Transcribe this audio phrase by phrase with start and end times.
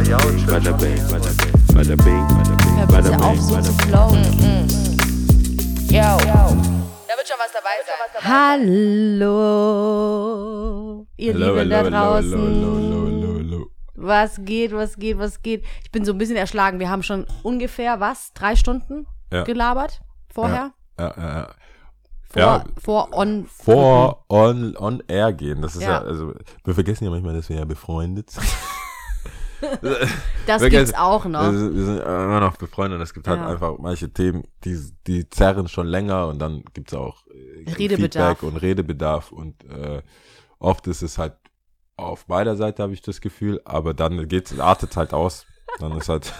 [0.00, 2.24] Bada bing, bada bing,
[2.88, 4.24] bada bing, auf, so zu flowen.
[5.90, 6.00] Yo.
[6.00, 6.48] Da
[7.16, 7.98] wird schon was dabei sein.
[8.22, 9.36] Hallo,
[11.18, 12.30] ihr Hello, Lieben hello, da hello, draußen.
[12.30, 13.66] hello, hello, hello, hello.
[13.94, 15.64] Was geht, was geht, was geht?
[15.84, 16.78] Ich bin so ein bisschen erschlagen.
[16.80, 19.42] Wir haben schon ungefähr, was, drei Stunden Ja.
[19.44, 20.00] gelabert
[20.32, 20.72] vorher?
[20.98, 21.48] Ja, ja, ja.
[22.30, 22.64] Vor, Ja.
[22.82, 23.44] vor on.
[23.46, 25.60] Vor on, on air gehen.
[25.60, 25.90] Das ist ja.
[25.90, 25.98] Ja.
[26.00, 26.32] also
[26.64, 28.46] wir vergessen ja manchmal, dass wir ja befreundet sind.
[30.46, 31.52] Das gibt's auch noch.
[31.52, 33.00] Wir sind, immer noch befreundet.
[33.02, 33.48] Es gibt halt Ja.
[33.48, 38.38] einfach manche Themen, die, die zerren schon länger und dann gibt's auch äh, Redebedarf.
[38.38, 40.02] Feedback und Redebedarf und äh,
[40.58, 41.34] oft ist es halt
[41.96, 45.46] auf beider Seite habe ich das Gefühl, aber dann geht's, artet halt aus.
[45.78, 46.32] Dann ist halt,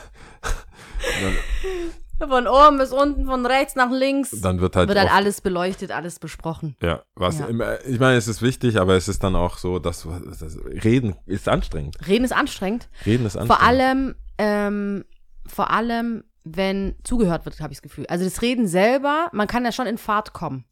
[2.28, 4.30] Von oben bis unten, von rechts nach links.
[4.42, 6.76] dann wird halt, Wird halt alles beleuchtet, alles besprochen.
[6.82, 7.46] Ja, was Ja.
[7.46, 10.06] immer, ich meine, es ist wichtig, aber es ist dann auch so, dass
[10.38, 11.96] das Reden ist anstrengend.
[12.06, 12.88] Reden ist anstrengend.
[13.06, 13.58] Reden ist anstrengend.
[13.58, 15.04] Vor allem, ähm,
[15.46, 18.06] vor allem, wenn zugehört wird, habe ich das Gefühl.
[18.08, 20.64] Also das Reden selber, man kann ja schon in Fahrt kommen.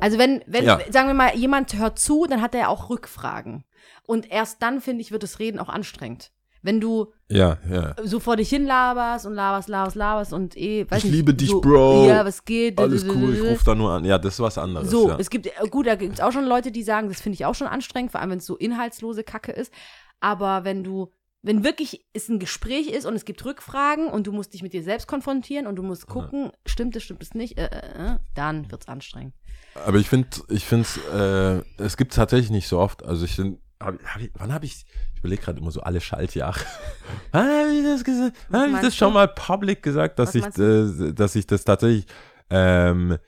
[0.00, 0.78] Also wenn, wenn, Ja.
[0.90, 3.64] sagen wir mal, jemand hört zu, dann hat er ja auch Rückfragen.
[4.06, 6.30] Und erst dann, finde ich, wird das Reden auch anstrengend.
[6.66, 7.94] Wenn du Ja, ja.
[8.02, 11.32] so vor dich hin laberst und laberst, laberst, laberst und eh, weiß Ich nicht, liebe
[11.32, 12.08] dich, so, Bro.
[12.08, 12.76] Ja, was geht?
[12.80, 14.04] Alles cool, ich rufe da nur an.
[14.04, 14.90] Ja, das ist was anderes.
[14.90, 15.16] So, ja.
[15.16, 17.44] es gibt, äh, gut, da gibt es auch schon Leute, die sagen, das finde ich
[17.44, 19.72] auch schon anstrengend, vor allem wenn es so inhaltslose Kacke ist.
[20.18, 24.32] Aber wenn du, wenn wirklich es ein Gespräch ist und es gibt Rückfragen und du
[24.32, 27.58] musst dich mit dir selbst konfrontieren und du musst gucken, stimmt es, stimmt es nicht,
[27.58, 29.34] äh, äh, äh, dann wird's anstrengend.
[29.84, 33.04] Aber ich finde, ich finde äh, es gibt tatsächlich nicht so oft.
[33.04, 36.00] Also ich finde, hab, hab ich, wann habe ich, ich überlege gerade immer so alle
[36.00, 36.60] Schaltjahre.
[37.32, 38.36] wann habe ich das gesagt?
[38.48, 39.14] Wann habe ich das schon du?
[39.14, 42.06] mal public gesagt, dass Was ich, äh, dass ich das tatsächlich
[42.50, 43.18] ähm,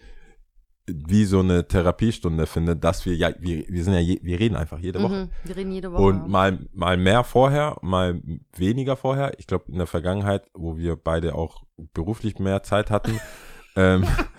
[0.88, 4.56] wie so eine Therapiestunde finde, dass wir ja, wir, wir sind ja, je, wir reden
[4.56, 5.26] einfach jede Woche.
[5.26, 6.02] Mhm, wir reden jede Woche.
[6.02, 8.22] Und mal, mal mehr vorher, mal
[8.56, 9.38] weniger vorher.
[9.38, 13.20] Ich glaube, in der Vergangenheit, wo wir beide auch beruflich mehr Zeit hatten,
[13.76, 14.06] ähm,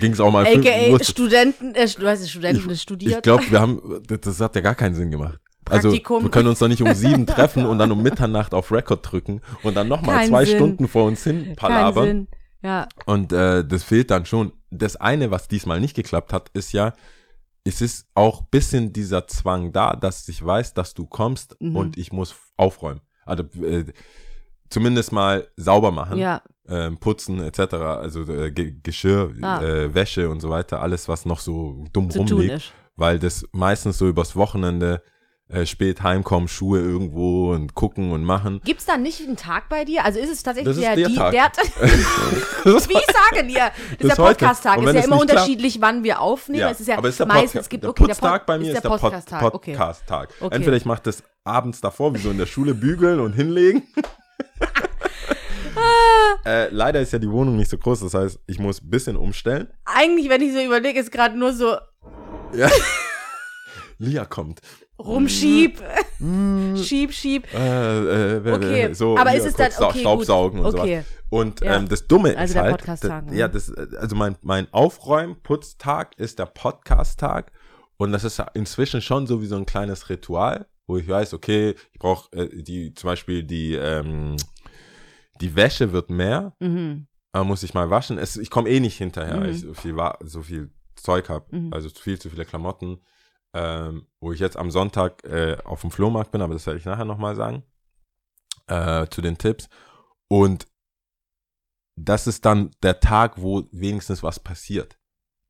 [0.00, 1.02] ging es auch mal AKA.
[1.04, 3.22] Studenten, äh, du hast Studenten Ich studiert.
[3.22, 5.38] glaube, wir haben, das, hat ja gar keinen Sinn gemacht.
[5.70, 6.24] Also, Praktikum.
[6.24, 9.40] wir können uns doch nicht um sieben treffen und dann um Mitternacht auf Record drücken
[9.62, 10.56] und dann nochmal Kein zwei Sinn.
[10.56, 12.06] Stunden vor uns hin Kein palabern.
[12.06, 12.28] Sinn.
[12.64, 14.52] Ja, Und äh, das fehlt dann schon.
[14.70, 16.94] Das eine, was diesmal nicht geklappt hat, ist ja,
[17.64, 21.76] es ist auch bisschen dieser Zwang da, dass ich weiß, dass du kommst Mhm.
[21.76, 23.00] und ich muss aufräumen.
[23.24, 23.84] Also äh,
[24.72, 27.74] zumindest mal sauber machen, ja, ähm, putzen etc.
[27.74, 29.62] Also äh, Ge Geschirr, Ah.
[29.62, 33.96] äh, Wäsche und so weiter, alles, was noch so dumm zu rumliegt weil das meistens
[33.98, 35.02] so übers Wochenende
[35.48, 38.60] äh, spät heimkommen, Schuhe irgendwo und gucken und machen.
[38.64, 40.04] Gibt's da nicht einen Tag bei dir?
[40.04, 41.30] Also ist es tatsächlich ist der die, Tag.
[41.32, 41.44] der
[42.64, 44.34] Wie ich sage dir, Das ist heute.
[44.34, 46.68] Podcast-Tag Und ist ja es immer nicht klappt- unterschiedlich, wann wir aufnehmen.
[46.70, 47.70] es ist ja aber es ist der meistens Podcast.
[47.70, 49.54] gibt der okay, Putztag bei mir ist der, Pod Podcast-Tag.
[49.54, 49.72] Okay.
[49.72, 50.28] Podcast-Tag.
[50.40, 50.54] Okay.
[50.54, 53.82] Entweder ich mache das abends davor, wie so in der Schule, bügeln und hinlegen.
[56.44, 59.16] äh, leider ist ja die Wohnung nicht so groß, das heißt, ich muss ein bisschen
[59.16, 59.68] umstellen.
[59.84, 61.76] Eigentlich, wenn ich so überlege, ist gerade nur so
[62.54, 62.68] Ja.
[63.98, 64.60] Lia kommt.
[64.98, 65.80] rumschieb,
[66.82, 67.46] schieb, schieb.
[67.54, 70.74] Äh, äh, Okay, so aber ist es dann- okay, Staubsaugen gut.
[70.74, 70.96] und Okay.
[71.02, 71.06] sowas.
[71.30, 71.76] Und Ja.
[71.76, 73.38] ähm, das Dumme Also ist der halt, Podcast-Tag, da- ne?
[73.38, 77.52] ja, das, äh, also mein, mein Aufräumen-Putztag ist der Podcast-Tag
[77.96, 81.74] und das ist inzwischen schon so wie so ein kleines Ritual, wo ich weiß, okay,
[81.92, 84.36] ich brauche äh, die, zum Beispiel die, ähm,
[85.40, 87.06] die Wäsche wird mehr, Mhm.
[87.32, 88.18] aber muss ich mal waschen.
[88.18, 89.40] Es, ich komme eh nicht hinterher, Mhm.
[89.40, 91.72] weil ich so viel, so viel Zeug habe, Mhm.
[91.72, 93.00] also viel zu viele Klamotten,
[93.54, 96.84] ähm, wo ich jetzt am Sonntag äh, auf dem Flohmarkt bin, aber das werde ich
[96.86, 97.62] nachher nochmal sagen,
[98.66, 99.68] äh, zu den Tipps.
[100.28, 100.66] Und
[101.96, 104.98] das ist dann der Tag, wo wenigstens was passiert.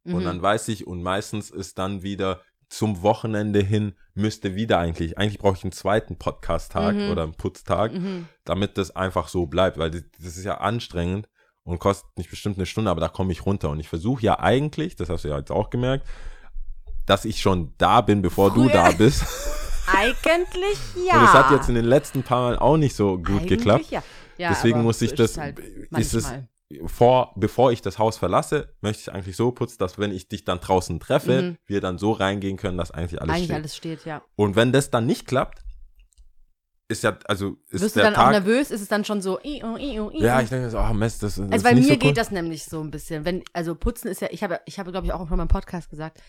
[0.05, 0.25] Und Mhm.
[0.25, 2.43] dann weiß ich, und meistens ist dann wieder
[2.73, 7.11] zum Wochenende hin, müsste wieder eigentlich, eigentlich brauche ich einen zweiten Podcast-Tag Mhm.
[7.11, 8.29] oder einen Putztag, Mhm.
[8.45, 11.29] damit das einfach so bleibt, weil das, das ist ja anstrengend
[11.65, 13.69] und kostet nicht bestimmt eine Stunde, aber da komme ich runter.
[13.69, 16.07] Und ich versuche ja eigentlich, das hast du ja jetzt auch gemerkt,
[17.05, 18.73] dass ich schon da bin, bevor du Früher.
[18.73, 19.23] da bist.
[19.95, 21.15] Eigentlich ja.
[21.19, 23.91] Und es hat jetzt in den letzten paar Mal auch nicht so gut Eigentlich geklappt.
[23.91, 24.03] Ja.
[24.39, 26.33] Ja, Deswegen muss ich das, halt ist es.
[26.87, 30.45] Vor, bevor ich das Haus verlasse, möchte ich eigentlich so putzen, dass wenn ich dich
[30.45, 31.57] dann draußen treffe, Mhm.
[31.67, 33.57] wir dann so reingehen können, dass eigentlich alles Eigentlich steht.
[33.57, 34.23] alles steht, ja.
[34.37, 35.63] Und wenn das dann nicht klappt,
[36.89, 38.33] ist ja, also ist Wirst du dann auch Tag.
[38.33, 38.71] nervös?
[38.71, 40.43] Ist es dann schon so, i, oh, i, oh, i, ja, oh?
[40.43, 41.97] ich denke so, oh Mist, das, das Also ist bei mir so cool.
[41.99, 43.25] geht das nämlich so ein bisschen.
[43.25, 45.49] Wenn, also putzen ist ja, ich habe, ich habe glaube ich auch schon mal im
[45.49, 46.21] Podcast gesagt,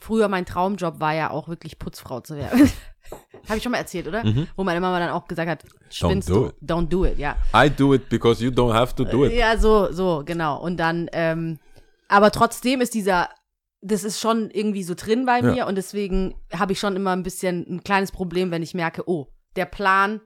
[0.00, 2.70] früher mein Traumjob war ja auch wirklich Putzfrau zu werden.
[3.48, 4.24] habe ich schon mal erzählt, oder?
[4.24, 4.48] Mhm.
[4.56, 6.46] Wo meine Mama dann auch gesagt hat, spinnst do du?
[6.46, 6.54] it.
[6.62, 7.36] Don't do it, ja.
[7.54, 9.32] I do it because you don't have to do it.
[9.32, 10.60] Ja, so, so, genau.
[10.60, 11.58] Und dann, ähm,
[12.08, 13.28] aber trotzdem ist dieser,
[13.82, 15.52] das ist schon irgendwie so drin bei Ja.
[15.52, 19.02] mir und deswegen habe ich schon immer ein bisschen ein kleines Problem, wenn ich merke,
[19.08, 20.20] oh, der Plan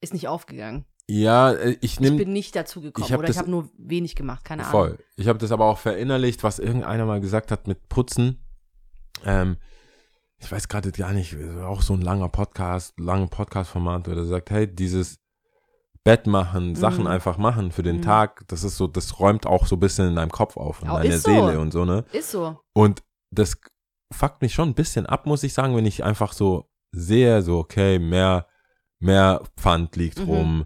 [0.00, 0.84] ist nicht aufgegangen.
[1.08, 3.68] Ja, äh, ich Ich nehme bin nicht dazu gekommen ich oder das- ich habe nur
[3.76, 4.70] wenig gemacht, keine Ahnung.
[4.70, 4.98] voll.
[5.16, 8.44] Ich habe das aber auch verinnerlicht, was irgendeiner mal gesagt hat mit Putzen.
[9.24, 9.56] Ähm,
[10.38, 14.50] ich weiß gerade gar nicht, auch so ein langer Podcast, lange Podcast-Format, wo er sagt,
[14.50, 15.18] hey, dieses
[16.02, 17.08] Bett machen, Sachen Mhm.
[17.10, 18.02] einfach machen für den Mhm.
[18.02, 20.86] Tag, das ist so, das räumt auch so ein bisschen in deinem Kopf auf, in
[20.88, 21.30] Ja, deiner so.
[21.30, 22.04] Seele und so, ne?
[22.12, 22.58] Ist so.
[22.72, 23.60] Und das
[24.10, 27.58] fuckt mich schon ein bisschen ab, muss ich sagen, wenn ich einfach so sehe, so,
[27.58, 28.46] okay, mehr,
[29.00, 30.24] mehr Pfand liegt Mhm.
[30.24, 30.64] rum,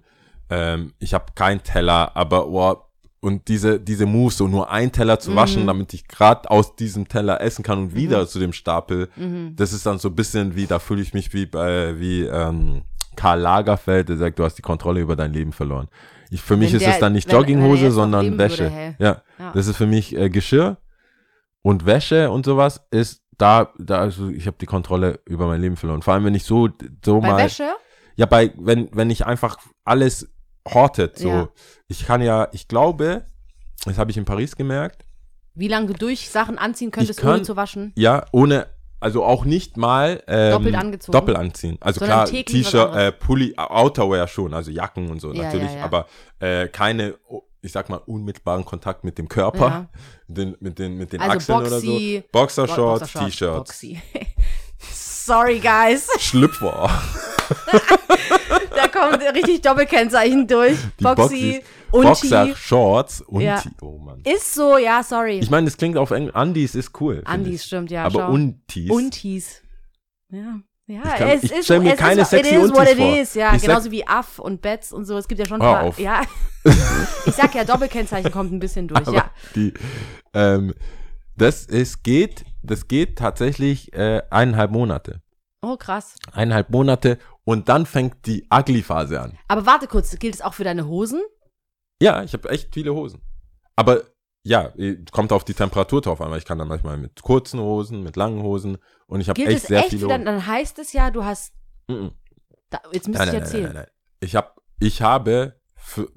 [0.50, 2.76] ähm, ich habe keinen Teller, aber, oh,
[3.20, 5.36] und diese, diese Moves, so nur einen Teller zu Mhm.
[5.36, 8.26] waschen, damit ich gerade aus diesem Teller essen kann und wieder Mhm.
[8.26, 9.56] zu dem Stapel, Mhm.
[9.56, 12.82] das ist dann so ein bisschen wie, da fühle ich mich wie bei, wie, ähm,
[13.16, 15.88] Karl Lagerfeld, der sagt, du hast die Kontrolle über dein Leben verloren.
[16.31, 18.64] Ich, für mich Wenn ist der- es dann nicht wenn- wenn Jogginghose, noch sondern Wäsche.
[18.64, 18.96] würde, hey.
[18.98, 19.52] Ja, Ja.
[19.52, 20.78] das ist für mich äh, Geschirr
[21.62, 25.76] und Wäsche und sowas ist da, da also ich habe die Kontrolle über mein Leben
[25.76, 26.02] verloren.
[26.02, 26.69] Vor allem wenn ich so
[27.04, 27.64] so Bei mal Wäsche?
[28.16, 30.28] Ja bei wenn wenn ich einfach alles
[30.69, 31.28] hortet so.
[31.28, 31.49] Ja.
[31.88, 33.26] Ich kann ja, ich glaube,
[33.84, 35.05] das habe ich in Paris gemerkt.
[35.55, 37.93] Wie lange du durch Sachen anziehen könntest, kann- ohne zu waschen?
[37.96, 38.66] Ja, ohne
[39.00, 41.12] also auch nicht mal ähm, Doppelt angezogen?
[41.12, 41.76] Doppelt anziehen.
[41.81, 45.84] Also Sondern klar, T-Shirt, äh, Pulli, Outerwear schon, also Jacken und so Ja, natürlich, ja,
[45.84, 46.06] aber
[46.38, 47.14] äh, keine,
[47.60, 49.88] ich sag mal, unmittelbaren Kontakt mit dem Körper, Ja.
[50.28, 52.28] den, mit den, mit den Also Achseln Boxy- oder so.
[52.32, 54.05] Boxershorts, Boxershorts, T-Shirts.
[55.26, 56.08] Sorry, guys.
[56.19, 56.88] Schlüpfer.
[58.75, 60.76] Da kommt richtig Doppelkennzeichen durch.
[60.99, 62.06] Die Boxy, Boxys, Unti.
[62.29, 63.44] Boxershorts, Unti.
[63.46, 63.62] Ja.
[63.81, 64.20] Oh Mann.
[64.25, 65.38] Ist so, ja, sorry.
[65.38, 67.23] Ich meine, das klingt auf Englisch, Undis ist cool.
[67.46, 67.62] ich.
[67.62, 68.05] stimmt, ja.
[68.05, 68.31] Aber schau.
[68.32, 68.91] Untis.
[68.91, 69.62] Untis.
[70.31, 70.58] Ja.
[70.87, 72.93] Ja, Ich kann- es ist stell mir es keine ist, sexy it is what Untis
[72.93, 73.17] it vor.
[73.19, 75.17] is, ja, Ich sag- genauso wie Aff und Betz und so.
[75.17, 75.99] Es gibt ja schon paar, auf.
[75.99, 76.23] ja.
[77.26, 79.31] Ich sag ja, Doppelkennzeichen kommt ein bisschen durch, Aber ja.
[79.55, 79.73] die,
[80.35, 80.75] ähm,
[81.37, 85.23] das ist, geht, das geht tatsächlich äh, eineinhalb Monate.
[85.62, 86.17] Oh, krass.
[86.32, 89.38] Eineinhalb Monate und dann fängt die Ugly-Phase an.
[89.49, 91.23] Aber warte kurz, gilt es auch für deine Hosen?
[92.00, 93.20] Ja, ich habe echt viele Hosen.
[93.76, 94.02] Aber
[94.43, 94.73] ja,
[95.11, 98.17] kommt auf die Temperatur drauf an, weil ich kann dann manchmal mit kurzen Hosen, mit
[98.17, 98.76] langen Hosen
[99.06, 100.25] und ich habe echt es sehr echt viele Hosen.
[100.25, 101.55] dann heißt es ja, du hast,
[101.88, 102.12] Mhm.
[102.70, 103.64] da, jetzt müsste ich nein, nein, erzählen.
[103.64, 103.87] nein, nein.
[104.20, 104.50] Ich habe
[104.81, 106.08] ich habe für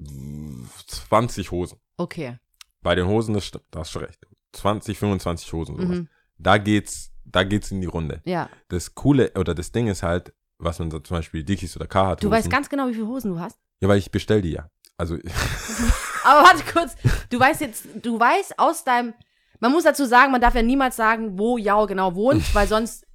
[0.86, 1.78] 20 Hosen.
[1.96, 2.38] Okay.
[2.82, 4.26] Bei den Hosen, das stimmt, da hast du recht.
[4.52, 5.88] 20, 25 Hosen sowas.
[5.98, 6.08] Mhm.
[6.38, 8.20] Da geht's, da geht's in die Runde.
[8.24, 8.48] Ja.
[8.68, 12.06] Das Coole oder das Ding ist halt, was man so zum Beispiel Dickies oder K
[12.08, 12.22] hat.
[12.24, 13.58] Du weißt ganz genau, wie viele Hosen du hast.
[13.80, 14.68] Ja, weil ich bestell die ja.
[14.96, 15.14] Also
[16.24, 16.96] Aber warte kurz,
[17.30, 19.14] du weißt jetzt, du weißt aus deinem,
[19.60, 23.06] man muss dazu sagen, man darf ja niemals sagen, wo Jao genau wohnt, weil sonst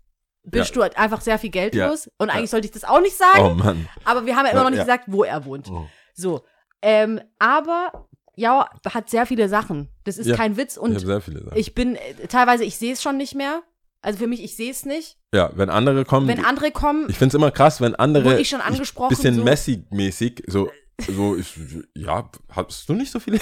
[0.46, 1.88] bist du halt einfach sehr viel Geld Ja.
[1.88, 2.10] los.
[2.18, 2.48] Und eigentlich Ja.
[2.48, 3.88] sollte ich das auch nicht sagen, oh Mann.
[4.04, 4.84] aber wir haben ja immer noch nicht Ja.
[4.86, 5.70] gesagt, wo er wohnt.
[5.70, 5.86] Oh.
[6.14, 6.42] So.
[6.82, 9.90] Ähm, aber Jao hat sehr viele Sachen.
[10.06, 10.36] Das ist Ja.
[10.36, 11.58] kein Witz ich und habe sehr viele Sachen.
[11.58, 13.62] ich bin, äh, teilweise, ich sehe es schon nicht mehr.
[14.04, 15.18] Also für mich, ich sehe es nicht.
[15.34, 18.50] ja, wenn andere kommen, Wenn andere kommen, ich find's immer krass, wenn andere wurde ich
[18.50, 19.10] schon angesprochen.
[19.10, 19.44] bisschen so.
[19.44, 20.70] Messi-mäßig, so,
[21.08, 21.58] so, ich,
[21.96, 23.40] ja, hast du nicht so viele?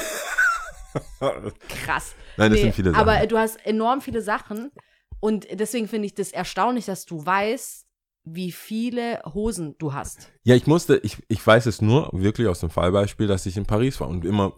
[1.83, 2.15] Krass.
[2.37, 3.01] Nein, das Nee, sind viele Sachen.
[3.09, 4.71] Aber du hast enorm viele Sachen
[5.19, 7.85] und deswegen finde ich das erstaunlich, dass du weißt,
[8.23, 10.31] wie viele Hosen du hast.
[10.43, 13.65] Ja, ich musste, ich, ich weiß es nur wirklich aus dem Fallbeispiel, dass ich in
[13.65, 14.53] Paris war und immer,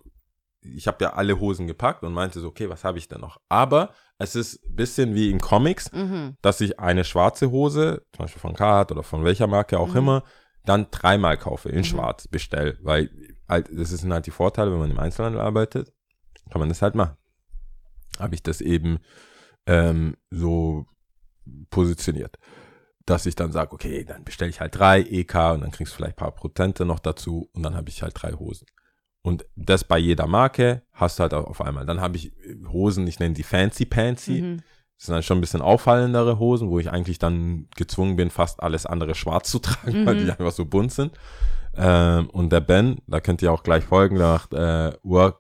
[0.62, 3.38] ich habe ja alle Hosen gepackt und meinte so, okay, was habe ich denn noch?
[3.50, 6.38] Aber es ist ein bisschen wie in Comics, Mhm.
[6.42, 9.98] dass ich eine schwarze Hose, zum Beispiel von Carhartt oder von welcher Marke auch Mhm.
[9.98, 10.24] immer,
[10.66, 11.84] dann dreimal kaufe, in Mhm.
[11.84, 13.10] schwarz, bestell, weil
[13.50, 15.92] halt, das sind halt die Vorteile, wenn man im Einzelhandel arbeitet,
[16.52, 17.18] kann man das halt machen.
[18.20, 19.00] Habe ich das eben
[19.66, 20.86] ähm, so
[21.70, 22.38] positioniert,
[23.06, 25.98] dass ich dann sage, okay, dann bestelle ich halt drei EK und dann kriegst du
[25.98, 28.66] vielleicht ein paar Prozente noch dazu und dann habe ich halt drei Hosen.
[29.26, 31.86] Und das bei jeder Marke hast du halt auf einmal.
[31.86, 32.34] Dann habe ich
[32.68, 34.42] Hosen, ich nenne die Fancy Pantsy.
[34.42, 34.58] Mhm.
[34.98, 38.62] Das sind dann schon ein bisschen auffallendere Hosen, wo ich eigentlich dann gezwungen bin, fast
[38.62, 40.26] alles andere schwarz zu tragen, weil Mhm.
[40.26, 41.14] die einfach so bunt sind.
[41.76, 45.40] Ähm, und der Ben, da könnt ihr auch gleich folgen, der macht äh, Work,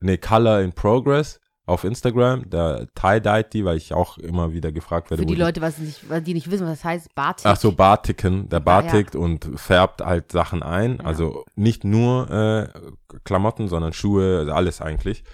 [0.00, 2.48] nee, Color in Progress auf Instagram.
[2.50, 6.08] Der tie-dyed die, weil ich auch immer wieder gefragt werde, Für die Leute, was nicht,
[6.10, 7.46] weil die nicht wissen, was das heißt, Batik.
[7.46, 8.48] Ach so, Bartiken.
[8.48, 8.82] Der Ah,
[9.14, 9.20] ja.
[9.20, 10.96] Und färbt halt Sachen ein.
[10.98, 11.04] Ja.
[11.04, 12.68] Also nicht nur äh,
[13.24, 15.24] Klamotten, sondern Schuhe, also alles eigentlich.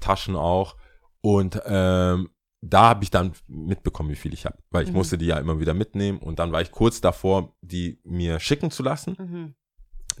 [0.00, 0.76] Taschen auch.
[1.20, 2.30] Und ähm,
[2.60, 4.58] da habe ich dann mitbekommen, wie viel ich habe.
[4.70, 4.96] Weil ich Mhm.
[4.96, 6.18] musste die ja immer wieder mitnehmen.
[6.18, 9.16] Und dann war ich kurz davor, die mir schicken zu lassen.
[9.18, 9.54] Mhm.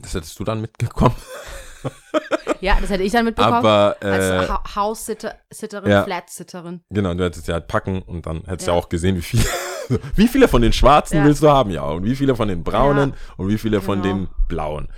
[0.00, 1.16] Das hättest du dann mitgekommen.
[2.62, 3.54] Ja, das hätte ich dann mitbekommen.
[3.54, 6.04] Aber als äh, ha House-Sitterin, ja.
[6.04, 6.80] Flat-Sitterin.
[6.90, 8.76] genau, du hättest ja halt packen und dann hättest du Ja.
[8.76, 9.44] ja auch gesehen, wie viele,
[10.16, 11.24] wie viele von den Schwarzen Ja.
[11.24, 11.82] willst du haben, ja.
[11.84, 14.14] Und wie viele von den Braunen und wie viele von Genau.
[14.16, 14.88] den Blauen.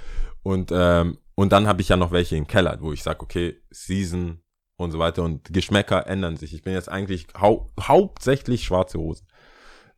[0.43, 3.61] Und, ähm, und dann habe ich ja noch welche im Keller, wo ich sage, okay,
[3.71, 4.41] Season
[4.77, 6.55] und so weiter und Geschmäcker ändern sich.
[6.55, 9.27] Ich bin jetzt eigentlich hau hauptsächlich schwarze Hosen.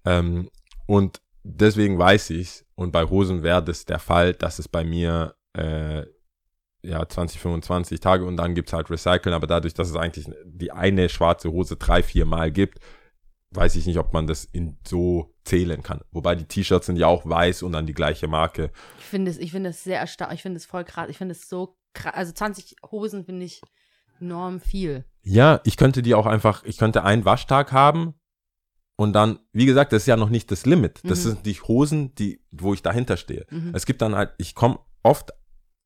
[0.04, 0.50] Ähm,
[0.86, 5.34] und deswegen weiß ich und bei Hosen wäre das der Fall, dass es bei mir
[5.54, 6.02] äh,
[6.82, 10.72] ja 20, 25 Tage und dann gibt's halt Recyceln, aber dadurch, dass es eigentlich die
[10.72, 12.78] eine schwarze Hose drei, vier Mal gibt,
[13.50, 16.00] weiß ich nicht, ob man das in so zählen kann.
[16.10, 18.70] Wobei die T-Shirts sind ja auch weiß und dann die gleiche Marke.
[18.98, 20.38] Ich finde es, ich finde es sehr erstaunlich.
[20.38, 21.08] Ich finde es voll krass.
[21.10, 22.14] Ich finde es so krass.
[22.14, 23.60] Also 20 Hosen finde ich
[24.20, 25.04] enorm viel.
[25.22, 28.14] Ja, ich könnte die auch einfach, ich könnte einen Waschtag haben
[28.96, 31.00] und dann, wie gesagt, das ist ja noch nicht das Limit.
[31.04, 31.28] Das Mhm.
[31.30, 33.46] sind die Hosen, die, wo ich dahinter stehe.
[33.50, 33.72] Mhm.
[33.74, 35.30] Es gibt dann halt, ich komme oft,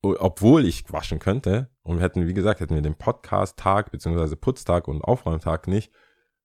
[0.03, 4.88] obwohl ich waschen könnte, und wir hätten, wie gesagt, hätten wir den Podcast-Tag beziehungsweise Putztag
[4.88, 5.93] und Aufräumtag nicht,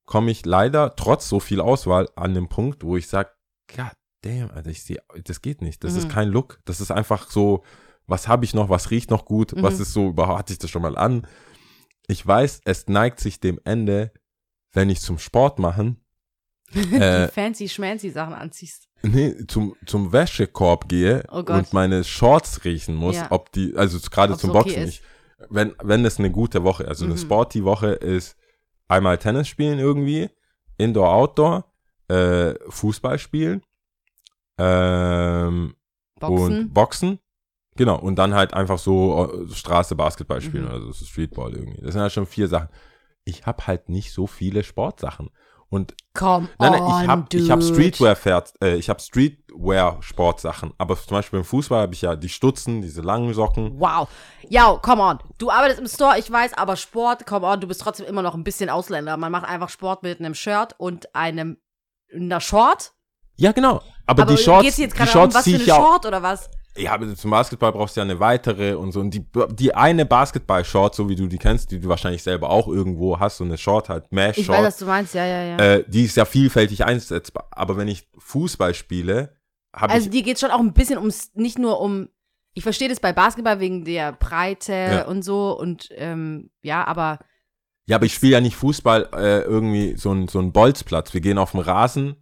[0.06, 3.30] komme ich leider trotz so viel Auswahl an den Punkt, wo ich sage,
[3.76, 3.92] God
[4.22, 5.84] damn, Alter, ich sehe, das geht nicht.
[5.84, 5.98] Das Mhm.
[6.00, 6.60] ist kein Look.
[6.66, 7.64] Das ist einfach so,
[8.08, 9.82] was habe ich noch, was riecht noch gut, was Mhm.
[9.82, 11.28] ist so, überhaupt hatte ich das schon mal an.
[12.08, 14.12] Ich weiß, es neigt sich dem Ende,
[14.74, 16.01] wenn ich zum Sport machen,
[16.94, 18.88] äh, die fancy schmancy Sachen anziehst.
[19.04, 23.28] nee, zum, zum Wäschekorb gehe Oh und meine Shorts riechen muss, Ja.
[23.32, 24.86] ob die, also gerade Ob's zum okay Boxen ist.
[24.88, 25.04] nicht.
[25.50, 27.20] Wenn, wenn es eine gute Woche, also eine Mhm.
[27.20, 28.38] Sporty-Woche ist,
[28.88, 30.30] einmal Tennis spielen irgendwie,
[30.78, 31.66] Indoor, Outdoor,
[32.10, 33.64] äh, Fußball spielen,
[34.58, 35.76] ähm,
[36.20, 36.60] Boxen.
[36.66, 37.20] und Boxen.
[37.78, 40.72] Genau, und dann halt einfach so äh, Straße Basketball spielen, Mhm.
[40.72, 41.82] also so Streetball irgendwie.
[41.82, 42.68] Das sind halt schon vier Sachen.
[43.24, 45.30] Ich habe halt nicht so viele Sportsachen.
[45.72, 47.64] Und Come Nein, nein, ich habe ich hab.
[47.64, 52.18] Streetwear, -Pferd, äh, ich habe Streetwear Sportsachen, aber zum Beispiel im Fußball habe ich ja
[52.18, 53.80] die Stutzen, diese langen Socken.
[53.80, 54.10] Wow.
[54.50, 55.20] Ja, come on.
[55.38, 58.36] Du arbeitest im Store, ich weiß, aber Sport, come on, du bist trotzdem immer noch
[58.36, 59.16] ein bisschen Ausländer.
[59.16, 61.58] Man macht einfach Sport mit einem Shirt und einem
[62.14, 62.92] einer Short.
[63.38, 63.82] Ja, genau.
[64.06, 65.88] Aber, Aber die Shorts, die gerade darum, Shorts was für eine ja auch.
[65.88, 66.50] Short oder was?
[66.78, 69.02] Ja, aber zum Basketball brauchst du ja eine weitere und so.
[69.02, 72.68] Und die, die eine Basketball-Short, so wie du die kennst, die du wahrscheinlich selber auch
[72.68, 75.58] irgendwo hast, so eine Short halt, Ich weiß, Mesh-Short, was du meinst, ja, ja, ja.
[75.58, 77.48] äh, die ist ja vielfältig einsetzbar.
[77.52, 79.36] Aber wenn ich Fußball spiele,
[79.76, 82.08] habe also ich, dir geht schon auch ein bisschen ums, nicht nur um,
[82.54, 85.06] ich verstehe das bei Basketball wegen der Breite Ja.
[85.08, 87.20] und so und ähm, ja, aber
[87.88, 91.14] ja, aber ich spiele ja nicht Fußball äh, irgendwie so ein, so ein Bolzplatz.
[91.14, 92.16] Wir gehen auf den Rasen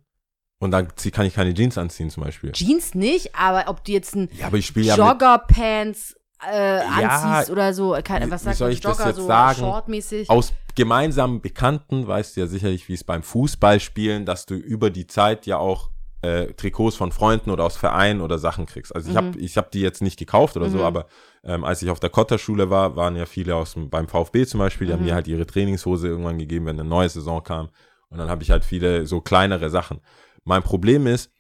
[0.60, 2.52] und dann kann ich keine Jeans anziehen zum Beispiel.
[2.52, 6.16] Jeans nicht, aber ob du jetzt ein Ja, ja Joggerpants
[6.52, 9.28] äh, Ja, anziehst oder so, keine, wie- was sagt soll ich das Jogger, jetzt so
[9.28, 9.60] sagen?
[9.60, 10.30] shortmäßig.
[10.30, 15.08] aus gemeinsamen Bekannten weißt du ja sicherlich, wie es beim Fußballspielen, dass du über die
[15.08, 15.90] Zeit ja auch
[16.22, 18.94] äh, Trikots von Freunden oder aus Vereinen oder Sachen kriegst.
[18.94, 19.18] Also ich Mhm.
[19.18, 20.84] habe ich hab die jetzt nicht gekauft oder so, Mhm.
[20.84, 21.06] aber
[21.46, 24.60] ähm, als ich auf der Kotterschule war, waren ja viele aus dem, beim VfB zum
[24.60, 25.06] Beispiel, die haben Mhm.
[25.08, 27.70] mir halt ihre Trainingshose irgendwann gegeben, wenn eine neue Saison kam.
[28.10, 30.02] Und dann habe ich halt viele so kleinere Sachen.
[30.50, 31.32] Mein Problem ist,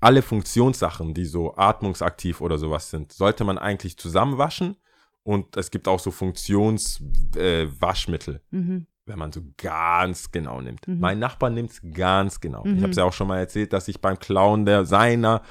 [0.00, 4.76] alle Funktionssachen, die so atmungsaktiv oder sowas sind, sollte man eigentlich zusammenwaschen.
[5.22, 8.34] Und es gibt auch so Funktionswaschmittel.
[8.36, 8.86] Äh, Mhm.
[9.04, 10.86] wenn man so ganz genau nimmt.
[10.86, 11.00] Mhm.
[11.00, 12.62] Mein Nachbar nimmt es ganz genau.
[12.64, 12.82] Ich Mhm.
[12.82, 15.42] habe es ja auch schon mal erzählt, dass ich beim Klauen der seiner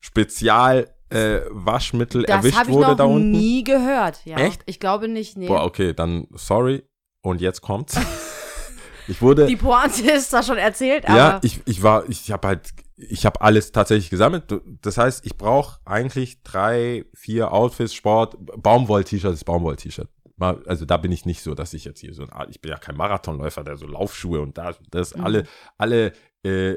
[0.00, 3.30] Spezial äh, Waschmittel Das erwischt habe ich wurde noch da unten.
[3.30, 4.22] nie gehört.
[4.26, 4.36] Ja.
[4.36, 4.60] Echt?
[4.66, 5.46] Ich glaube nicht, nee.
[5.46, 6.82] Boah, okay, dann sorry.
[7.22, 7.96] Und jetzt kommt's.
[9.08, 12.46] ich wurde Die Pointe ist zwar schon erzählt, aber ja, ich, ich war, ich habe
[12.48, 14.44] halt, ich habe alles tatsächlich gesammelt.
[14.82, 20.08] Das heißt, ich brauche eigentlich drei, vier Outfits, Sport, Baumwoll-T-Shirt ist Baumwoll-T-Shirt.
[20.66, 22.78] Also da bin ich nicht so, dass ich jetzt hier so, ein, ich bin ja
[22.78, 25.24] kein Marathonläufer, der so Laufschuhe und da, das Mhm.
[25.24, 25.44] alle,
[25.78, 26.12] alle
[26.44, 26.76] äh,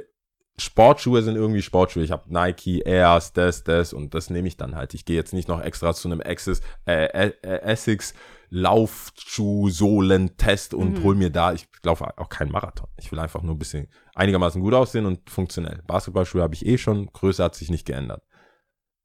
[0.57, 2.03] Sportschuhe sind irgendwie Sportschuhe.
[2.03, 4.93] Ich habe Nike, Airs, das, das und das nehme ich dann halt.
[4.93, 8.13] Ich gehe jetzt nicht noch extra zu einem Access, äh, äh, Essex
[8.51, 11.03] Laufschuh-Sohlen-Test und Mhm.
[11.03, 12.87] hol mir da, ich laufe auch keinen Marathon.
[12.97, 15.81] Ich will einfach nur ein bisschen einigermaßen gut aussehen und funktionell.
[15.87, 18.23] Basketballschuhe habe ich eh schon, Größe hat sich nicht geändert.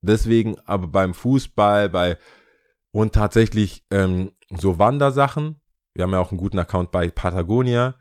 [0.02, 2.18] Deswegen, aber beim Fußball, bei
[2.90, 5.60] und tatsächlich ähm, so Wandersachen,
[5.94, 7.94] wir haben ja auch einen guten Account bei Patagonia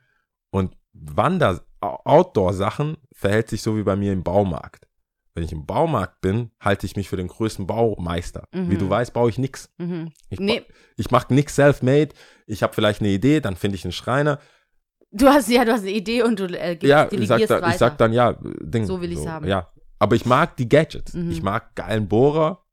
[0.52, 4.88] und Wander Outdoor-Sachen verhält sich so wie bei mir im Baumarkt.
[5.36, 8.48] Wenn ich im Baumarkt bin, halte ich mich für den größten Baumeister.
[8.54, 8.72] Mhm.
[8.72, 9.70] Wie du weißt, baue ich nix.
[9.77, 10.12] mhm.
[10.30, 10.63] Ich, nee,
[10.96, 12.10] ich mache nix self-made.
[12.48, 14.39] Ich habe vielleicht eine Idee, dann finde ich einen Schreiner.
[15.12, 17.68] du hast ja, du hast eine Idee und du äh, Ja, ich sag, weiter.
[17.68, 18.86] ich sag dann, ja, Ding.
[18.86, 19.46] So will ich's haben.
[19.46, 19.68] Ja,
[20.00, 21.13] aber ich mag die Gadgets.
[21.13, 21.32] Mhm.
[21.32, 22.63] Ich mag geilen Bohrer,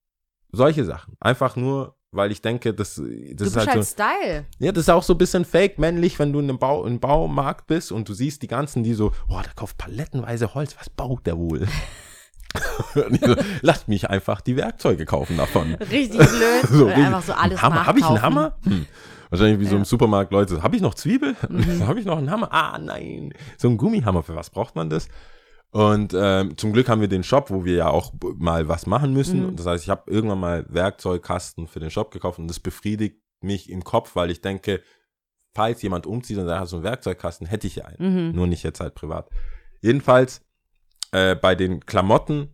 [0.53, 1.17] solche Sachen.
[1.19, 3.93] Einfach nur, weil ich denke, das, das du ist bist halt halt so.
[3.93, 4.47] Style.
[4.61, 7.01] Ja, das ist auch so ein bisschen fake männlich, wenn du in einem Bau, im
[7.01, 10.89] Baumarkt bist und du siehst die ganzen, die so, oh, der kauft palettenweise Holz, was
[10.91, 11.67] baut der wohl?
[12.95, 15.75] So, Lasst mich einfach die Werkzeuge kaufen davon.
[15.75, 16.63] Richtig blöd.
[16.71, 17.87] So, Oder einfach so alles Hammer.
[17.87, 18.23] Habe ich einen.
[18.23, 18.57] Hammer?
[18.65, 18.87] Hm.
[19.31, 19.79] Wahrscheinlich wie so Ja.
[19.79, 21.35] im Supermarkt Leute, habe ich noch Zwiebel?
[21.49, 21.87] Mhm.
[21.87, 22.53] habe ich noch einen Hammer?
[22.53, 23.33] Ah, nein.
[23.57, 25.09] So ein Gummihammer, für was braucht man das?
[25.71, 29.15] Und ähm, zum Glück haben wir den Shop, wo wir ja auch mal was machen
[29.15, 29.41] müssen.
[29.41, 29.49] Mhm.
[29.49, 33.17] Und das heißt, ich habe irgendwann mal Werkzeugkasten für den Shop gekauft und das befriedigt
[33.41, 34.83] mich im Kopf, weil ich denke,
[35.55, 38.29] falls jemand umzieht und sagt, du einen Werkzeugkasten, hätte ich ja einen.
[38.29, 38.37] Mhm.
[38.37, 39.31] Nur nicht jetzt halt privat.
[39.81, 40.43] Jedenfalls
[41.13, 42.51] äh, bei den Klamotten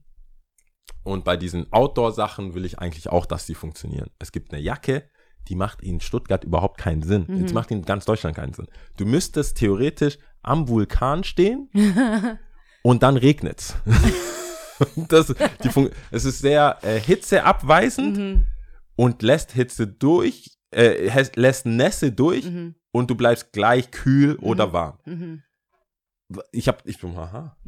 [1.08, 4.10] und bei diesen Outdoor-Sachen will ich eigentlich auch, dass die funktionieren.
[4.18, 5.08] Es gibt eine Jacke,
[5.48, 7.24] die macht in Stuttgart überhaupt keinen Sinn.
[7.26, 7.40] Mhm.
[7.40, 8.68] Jetzt macht in ganz Deutschland keinen Sinn.
[8.98, 11.70] Du müsstest theoretisch am Vulkan stehen
[12.82, 13.74] und dann regnet's.
[14.96, 15.34] das,
[15.64, 18.46] die Fun es ist sehr äh, hitzeabweisend Mhm.
[18.94, 22.74] und lässt Hitze durch, äh, lässt Nässe durch Mhm.
[22.92, 24.98] und du bleibst gleich kühl oder warm.
[25.06, 25.42] Mhm.
[26.52, 27.56] Ich hab, ich bin, aha.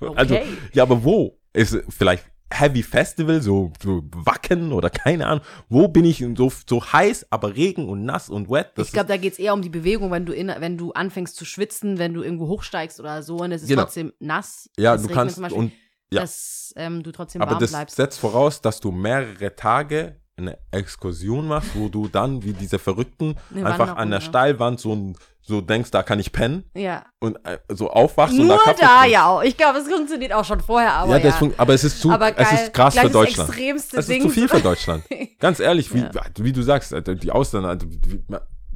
[0.00, 0.14] Okay.
[0.16, 0.38] Also,
[0.74, 1.37] ja, aber wo?
[1.58, 5.44] Ist vielleicht Heavy Festival, so, so Wacken oder keine Ahnung.
[5.68, 8.68] Wo bin ich so, so heiß, aber Regen und nass und wet?
[8.76, 10.92] Das ich glaube, da geht es eher um die Bewegung, wenn du, in, wenn du
[10.92, 13.82] anfängst zu schwitzen, wenn du irgendwo hochsteigst oder so und es ist Genau.
[13.82, 14.70] trotzdem nass.
[14.78, 15.72] ja, du kannst zum Beispiel, und
[16.10, 16.22] ja.
[16.22, 17.96] dass ähm, du trotzdem aber warm das bleibst.
[17.96, 23.36] setzt voraus, dass du mehrere Tage eine Exkursion machst, wo du dann wie diese Verrückten
[23.54, 24.20] Eine einfach an der.
[24.20, 27.04] Steilwand so, ein- so denkst, da kann ich pennen Ja.
[27.20, 29.12] und äh, so aufwachst und Nur da Kaffee da, trinkst.
[29.12, 29.42] ja.
[29.42, 31.50] Ich glaube, es funktioniert auch schon vorher, aber ja, ja.
[31.56, 33.50] aber es ist zu, es ist krass für das Deutschland.
[33.58, 34.22] Es ist Ding.
[34.22, 35.04] zu viel für Deutschland.
[35.38, 36.10] Ganz ehrlich, wie, Ja.
[36.38, 37.86] wie du sagst, Alter, die Ausländer, also,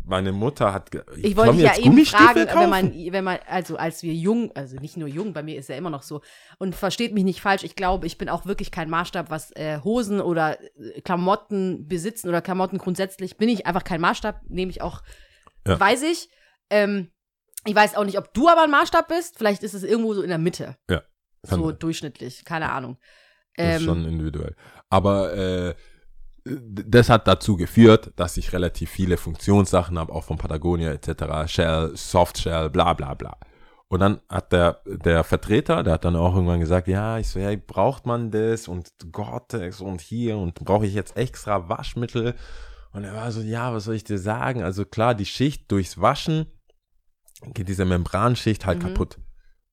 [0.04, 0.90] meine Mutter hat.
[1.16, 4.76] Ich sollen wollte ja eben fragen, wenn man, wenn man, also als wir jung, also
[4.76, 6.22] nicht nur jung, bei mir ist ja immer noch so,
[6.58, 9.78] und versteht mich nicht falsch, ich glaube, ich bin auch wirklich kein Maßstab, was äh,
[9.84, 14.82] Hosen oder äh, Klamotten besitzen oder Klamotten grundsätzlich, bin ich einfach kein Maßstab, nehme ich
[14.82, 15.02] auch,
[15.66, 15.78] Ja.
[15.78, 16.28] weiß ich.
[16.70, 17.10] Ähm,
[17.64, 20.22] ich weiß auch nicht, ob du aber ein Maßstab bist, vielleicht ist es irgendwo so
[20.22, 21.00] in der Mitte, Kann
[21.44, 21.78] so sein.
[21.78, 22.98] durchschnittlich, keine Ahnung.
[23.56, 24.56] Das ist Ähm, schon individuell.
[24.88, 25.74] Aber äh,
[26.44, 31.92] das hat dazu geführt, dass ich relativ viele Funktionssachen habe, auch von Patagonia etc., Shell,
[31.94, 33.36] Soft Shell, bla bla bla.
[33.88, 37.38] Und dann hat der, der Vertreter, der hat dann auch irgendwann gesagt, ja, ich so,
[37.38, 42.34] ja, braucht man das und Gore-Tex und hier und brauche ich jetzt extra Waschmittel?
[42.92, 44.62] Und er war so, ja, was soll ich dir sagen?
[44.62, 46.46] Also klar, die Schicht durchs Waschen
[47.52, 48.88] geht diese Membranschicht halt Mhm.
[48.88, 49.18] kaputt.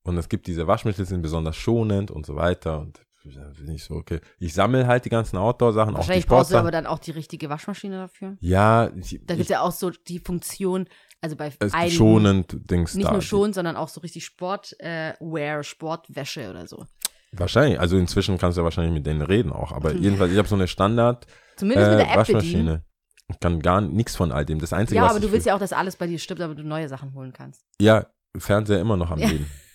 [0.03, 2.79] Und es gibt diese Waschmittel, die sind besonders schonend und so weiter.
[2.79, 4.19] Und ich so, okay.
[4.39, 7.11] Ich sammle halt die ganzen Outdoor-Sachen, auch die wahrscheinlich brauchst du aber dann auch die
[7.11, 8.37] richtige Waschmaschine dafür.
[8.39, 10.87] Ja, ich, Da gibt es ja auch so die Funktion,
[11.21, 13.11] also bei es einigen, schonend Dings nicht da.
[13.11, 16.85] nur schon, sondern auch so richtig Sportwear, äh, Sportwäsche oder so.
[17.31, 17.79] Wahrscheinlich.
[17.79, 19.71] Also inzwischen kannst du ja wahrscheinlich mit denen reden auch.
[19.71, 22.37] Aber jedenfalls, ich habe so eine Standard Zumindest äh, mit der App bedienen.
[22.37, 22.83] Waschmaschine.
[23.31, 24.57] Ich kann gar nichts von all dem.
[24.59, 26.57] Das Einzige, Ja, was aber du willst ja auch, dass alles bei dir stimmt, damit
[26.57, 27.63] du neue Sachen holen kannst.
[27.79, 29.27] ja, Fernseher immer noch am Ja.
[29.27, 29.45] Leben.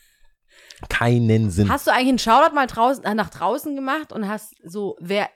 [0.88, 1.68] Keinen Sinn.
[1.68, 5.28] Hast du eigentlich einen Shoutout mal draußen, äh, nach draußen gemacht und hast so, wer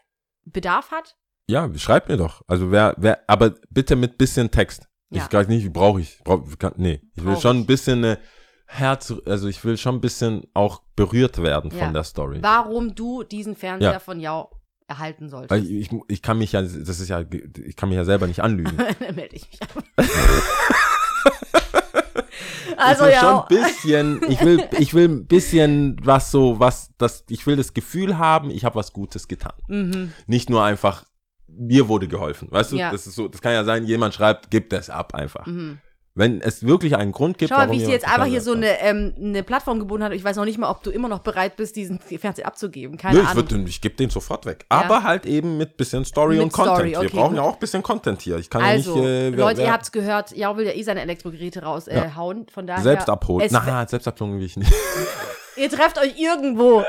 [0.45, 1.17] Bedarf hat?
[1.49, 2.43] Ja, schreib mir doch.
[2.47, 4.87] Also wer, wer, aber bitte mit bisschen Text.
[5.11, 5.25] Ja.
[5.27, 6.21] Ich weiß nicht, brauche ich.
[6.25, 7.63] Brauch, kann, nee, ich will Brauch schon ich.
[7.63, 8.19] ein bisschen eine
[8.67, 11.85] Herz, also ich will schon ein bisschen auch berührt werden Ja.
[11.87, 12.39] von der Story.
[12.43, 13.99] Warum du diesen Fernseher Ja.
[13.99, 14.51] von Jau
[14.87, 15.65] erhalten solltest.
[15.65, 17.23] Ich, ich, ich kann mich ja, das ist ja,
[17.65, 18.77] ich kann mich ja selber nicht anlügen.
[19.01, 19.69] Dann melde ich mich ab.
[22.77, 23.21] also ich will ja.
[23.21, 27.57] schon ein bisschen, ich will, ich will ein bisschen was so, was, das, ich will
[27.57, 29.53] das Gefühl haben, ich habe was Gutes getan.
[29.69, 30.13] Mhm.
[30.27, 31.05] Nicht nur einfach,
[31.47, 32.49] mir wurde geholfen.
[32.51, 32.91] Weißt du, Ja.
[32.93, 35.47] das ist so, das kann ja sein, jemand schreibt, gib das ab einfach.
[35.47, 35.79] Mhm.
[36.19, 38.53] Wenn es wirklich einen Grund gibt, Schau mal, wie ich dir jetzt einfach hier so
[38.53, 40.17] eine, ähm, eine Plattform geboten habe.
[40.17, 42.97] Ich weiß noch nicht mal, ob du immer noch bereit bist, diesen Fernseher abzugeben.
[42.97, 43.51] Keine Nö, ich, Ahnung.
[43.51, 44.67] würd, ich gebe den sofort weg.
[44.71, 44.79] Ja.
[44.81, 46.77] Aber halt eben mit bisschen Story Mit und Content.
[46.77, 47.37] Story, Wir okay, brauchen gut.
[47.37, 48.37] ja auch ein bisschen Content hier.
[48.39, 49.09] Ich kann also, ja nicht.
[49.09, 51.97] Äh, wer, Leute, wer ihr habt's gehört, Jau will ja eh seine Elektrogeräte raushauen.
[51.97, 52.17] Äh, Ja.
[52.17, 52.47] hauen.
[52.53, 52.83] Von daher.
[52.83, 53.47] selbst abholen.
[53.47, 54.73] Es, Na, Selbstabholung will ich nicht.
[55.57, 56.83] Ihr trefft euch irgendwo.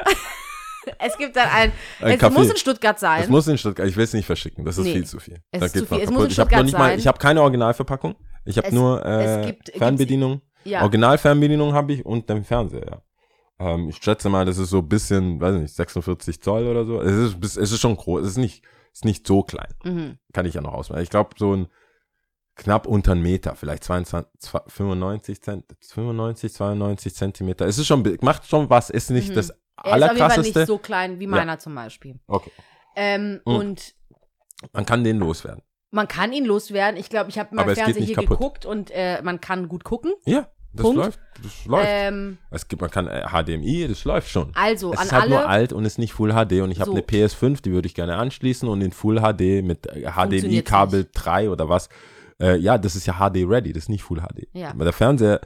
[1.00, 1.72] es gibt dann ein.
[2.02, 2.32] Ein es Café.
[2.32, 3.22] muss in Stuttgart sein.
[3.22, 4.94] Es muss in Stuttgart, ich will es nicht verschicken, das ist Nee.
[4.94, 5.38] viel zu viel.
[5.52, 6.00] Es Da ist zu viel.
[6.00, 7.00] Es muss in ich Stuttgart nicht mal, sein.
[7.00, 8.16] ich habe keine Originalverpackung.
[8.50, 10.42] Ich habe nur äh, gibt- Fernbedienung.
[10.64, 10.82] ja.
[10.82, 13.02] Originalfernbedienung habe ich und den Fernseher, ja.
[13.60, 17.02] Ähm, ich schätze mal, das ist so ein bisschen, weiß nicht, 46 Zoll oder so.
[17.02, 19.74] Es ist, es ist schon groß, es ist nicht, ist nicht so klein.
[19.84, 20.18] Mhm.
[20.34, 21.02] Kann ich ja noch ausmachen.
[21.04, 21.68] Ich glaube, so ein
[22.56, 27.66] knapp unter einen Meter, vielleicht 22, zwei- 95, Zent, 95, 92 Zentimeter.
[27.68, 29.36] Es ist schon, macht schon was, ist nicht Mhm.
[29.36, 30.60] das Er ist auf jeden Fall allerkrasseste.
[30.60, 32.20] nicht so klein wie meiner zum Beispiel.
[32.28, 32.52] okay.
[32.96, 33.56] Ähm, Mhm.
[33.56, 33.96] Und
[34.74, 35.62] Man kann den loswerden.
[35.92, 37.00] Man kann ihn loswerden.
[37.00, 38.38] Ich glaube, ich habe mal Aber es geht Fernseher nicht hier kaputt.
[38.38, 40.12] geguckt und äh, man kann gut gucken.
[40.26, 40.98] Ja, das Punkt.
[40.98, 41.20] läuft.
[41.44, 41.88] Das läuft.
[41.90, 44.52] Ähm, Es gibt, man kann äh, HDMI, das läuft schon.
[44.56, 45.48] also, es an ist halt nur alle.
[45.48, 46.96] alt und ist nicht Full HD und ich habe So.
[46.96, 51.50] eine PS5, die würde ich gerne anschließen und in Full HD mit äh, HDMI-Kabel 3
[51.50, 51.90] oder was.
[52.42, 54.48] Äh, ja, das ist ja HD ready, das ist nicht Full HD.
[54.54, 54.70] Ja.
[54.70, 55.42] Aber der Fernseher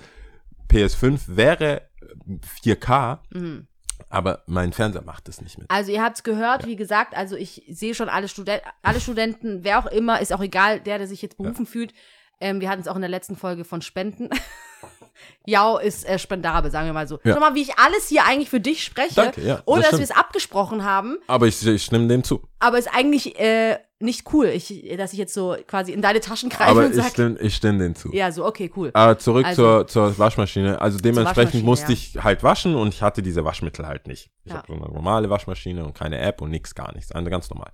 [0.70, 3.68] PS5 wäre äh, 4K, Mhm.
[4.10, 5.70] Aber mein Fernseher macht das nicht mit.
[5.70, 9.80] Also ihr habt's gehört, wie gesagt, also ich sehe schon alle, Studen alle Studenten, wer
[9.80, 11.94] auch immer, ist auch egal, der, der sich jetzt berufen fühlt.
[12.40, 14.30] Ähm, wir hatten es auch in der letzten Folge von Spenden.
[15.46, 17.20] Jau ist äh, spendabel, sagen wir mal so.
[17.24, 17.34] Ja.
[17.34, 19.94] Schau mal, wie ich alles hier eigentlich für dich spreche, Danke, ja, das ohne dass
[19.94, 22.42] wir es abgesprochen haben, Aber ich, ich stimme dem zu.
[22.60, 26.50] aber es eigentlich äh, nicht cool, ich, dass ich jetzt so quasi in deine Taschen
[26.50, 28.12] greife Aber und ich sage, stimme ich stimm den zu.
[28.14, 28.92] ja, so, okay, cool.
[28.94, 30.80] Aber zurück Also- zur, zur Waschmaschine.
[30.82, 31.94] Also dementsprechend Waschmaschine, musste ja.
[31.94, 34.30] ich halt waschen und ich hatte diese Waschmittel halt nicht.
[34.46, 34.58] Ich Ja.
[34.60, 37.12] habe so eine normale Waschmaschine und keine App und nix, gar nichts.
[37.12, 37.72] Also ganz normal.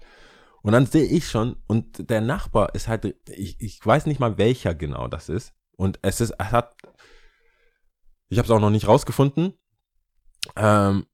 [0.61, 4.37] Und dann sehe ich schon, und der Nachbar ist halt, ich, ich weiß nicht mal
[4.37, 5.53] welcher genau das ist.
[5.77, 6.75] Und es ist, es hat,
[8.27, 9.53] ich habe es auch noch nicht rausgefunden,
[10.57, 11.05] ähm,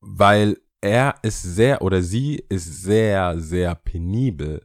[0.00, 4.62] weil er ist sehr oder sie ist sehr, sehr penibel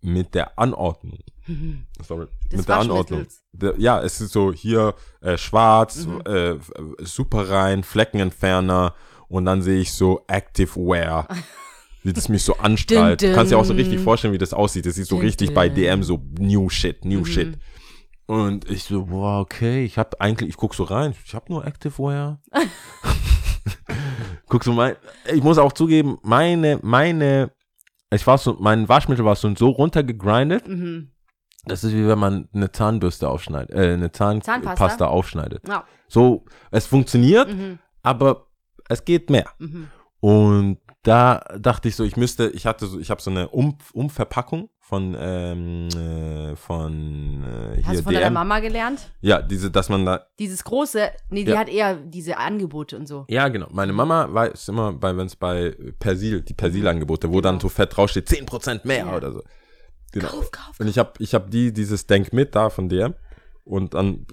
[0.00, 1.18] mit der Anordnung.
[2.06, 3.26] Sorry, Des mit der Anordnung.
[3.52, 6.22] Der, ja, es ist so hier äh, schwarz, Mhm.
[6.26, 6.56] äh,
[7.00, 8.94] super rein, Fleckenentferner
[9.28, 11.28] und dann sehe ich so Active Wear.
[12.02, 13.22] Wie das mich so anstrahlt.
[13.22, 14.84] Du kannst dir auch so richtig vorstellen, wie das aussieht.
[14.84, 15.70] Das sieht so richtig bei.
[15.70, 17.24] DM so New Shit, New Mhm.
[17.24, 17.58] Shit.
[18.26, 21.66] Und ich so, boah, okay, ich hab eigentlich, ich guck so rein, ich hab nur
[21.66, 22.42] Active Wear.
[24.48, 24.96] guck so mein,
[25.32, 27.50] ich muss auch zugeben, meine, meine,
[28.10, 31.10] ich war so, mein Waschmittel war so, so runtergegrindet, Mhm.
[31.64, 35.06] das ist wie wenn man eine Zahnbürste aufschneidet, äh, eine Zahnpasta Zahnpasta?
[35.06, 35.66] aufschneidet.
[35.68, 35.84] Ja.
[36.08, 37.78] So, es funktioniert, Mhm.
[38.02, 38.46] aber
[38.88, 39.50] es geht mehr.
[39.58, 39.88] Mhm.
[40.20, 43.76] Und da dachte ich so, ich müsste, ich hatte so, ich habe so eine um
[43.92, 48.32] Umverpackung von ähm, äh, von äh, hier Hast du von deiner DM.
[48.34, 49.10] Mama gelernt?
[49.20, 51.58] Ja, diese, dass man da, Dieses große, nee, die Ja.
[51.58, 53.24] hat eher diese Angebote und so.
[53.28, 53.66] ja genau.
[53.70, 57.96] Meine Mama weiß immer, bei wenn es bei Persil, die Persil-Angebote, wo dann so fett
[57.96, 59.16] draufsteht, 10% mehr Ja.
[59.16, 59.42] oder so.
[60.12, 60.28] Genau.
[60.28, 63.14] Kauf, kauf, Und ich habe ich hab die, dieses Denk mit da von DM
[63.64, 64.26] und dann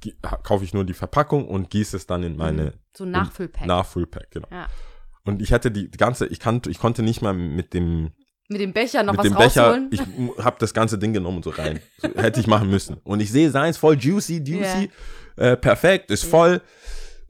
[0.00, 3.66] gi- kaufe ich nur die Verpackung und gieße es dann in meine So ein Nachfüllpack.
[3.66, 4.48] Nachfüllpack, genau.
[4.50, 4.66] Ja.
[5.24, 8.12] Und ich hätte die ganze, ich, kann, ich konnte nicht mal mit dem,
[8.48, 9.90] Mit dem Becher noch mit was dem Becher, rausholen.
[9.92, 11.80] ich habe das ganze Ding genommen und so rein.
[11.98, 12.96] So, hätte ich machen müssen.
[13.04, 14.90] Und ich sehe seins voll juicy, juicy,
[15.36, 16.62] äh, perfekt, ist voll.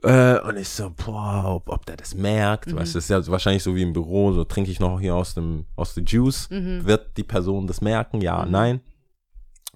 [0.01, 2.67] Äh, und ich so, boah, ob, ob der das merkt.
[2.67, 2.77] Mhm.
[2.77, 5.13] Weißt du, das ist ja wahrscheinlich so wie im Büro, so trinke ich noch hier
[5.13, 6.49] aus dem, aus dem Juice.
[6.49, 6.85] Mhm.
[6.85, 8.21] Wird die Person das merken?
[8.21, 8.79] Ja, nein.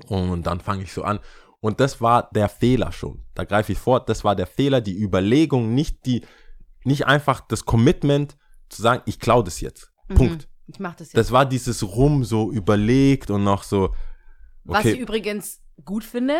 [0.07, 1.19] Und dann fange ich so an.
[1.59, 3.25] Und das war der Fehler schon.
[3.35, 6.25] Da greife ich vor, das war der Fehler, die Überlegung, nicht die,
[6.85, 8.37] nicht einfach das Commitment
[8.69, 9.91] zu sagen, ich klaue das jetzt.
[10.13, 10.47] Punkt.
[10.67, 11.17] Ich mach das jetzt.
[11.17, 13.93] Das war dieses Rum so überlegt und noch so,
[14.63, 16.35] Was ich okay, übrigens gut finde,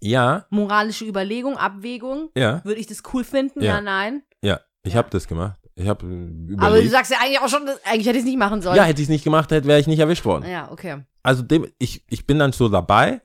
[0.00, 2.30] ja, moralische Überlegung, Abwägung.
[2.36, 3.60] ja, Würde ich das cool finden?
[3.62, 3.74] Ja.
[3.76, 4.22] Ja, nein.
[4.42, 4.98] ja, ich Ja.
[4.98, 5.58] habe das gemacht.
[5.74, 6.60] Ich habe überlegt.
[6.62, 8.76] Aber du sagst ja eigentlich auch schon, dass- eigentlich hätte ich es nicht machen sollen.
[8.76, 10.48] ja, hätte ich es nicht gemacht, hätte wäre ich nicht erwischt worden.
[10.50, 11.04] Ja, okay.
[11.22, 13.20] Also dem, ich, ich bin dann so dabei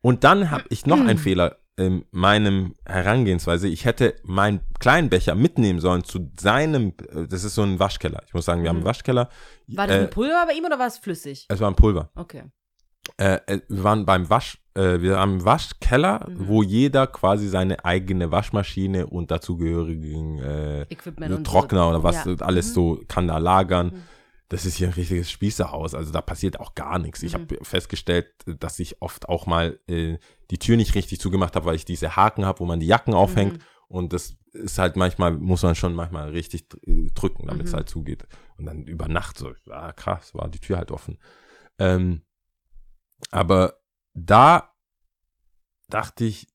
[0.00, 3.68] und dann habe ich noch einen Fehler in meinem Herangehensweise.
[3.68, 8.22] Ich hätte meinen kleinen Becher mitnehmen sollen zu seinem, äh, das ist so ein Waschkeller.
[8.26, 9.28] Ich muss sagen, wir haben einen Waschkeller.
[9.66, 9.76] Mm.
[9.76, 11.46] War das äh, ein Pulver bei ihm oder war es flüssig?
[11.48, 12.10] es war ein Pulver.
[12.14, 12.44] Okay.
[13.18, 16.48] Äh, äh, wir waren beim Wasch, äh, wir haben einen Waschkeller, Mhm.
[16.48, 21.88] wo jeder quasi seine eigene Waschmaschine und dazugehörigen äh, Equipment und Trockner so.
[21.90, 22.34] oder was Ja.
[22.40, 22.74] alles Mhm.
[22.74, 24.02] so kann da lagern.
[24.48, 27.22] Das ist hier ein richtiges Spießerhaus, also da passiert auch gar nichts.
[27.24, 27.40] Ich Mhm.
[27.42, 30.18] habe festgestellt, dass ich oft auch mal äh,
[30.52, 33.12] die Tür nicht richtig zugemacht habe, weil ich diese Haken habe, wo man die Jacken
[33.14, 33.54] aufhängt.
[33.54, 33.62] Mhm.
[33.88, 36.80] Und das ist halt manchmal, muss man schon manchmal richtig dr-
[37.14, 37.76] drücken, damit es Mhm.
[37.76, 38.26] halt zugeht.
[38.56, 41.18] Und dann über Nacht so, ah, krass, war die Tür halt offen.
[41.78, 42.22] Ähm,
[43.30, 43.80] aber
[44.14, 44.72] da
[45.88, 46.48] dachte ich,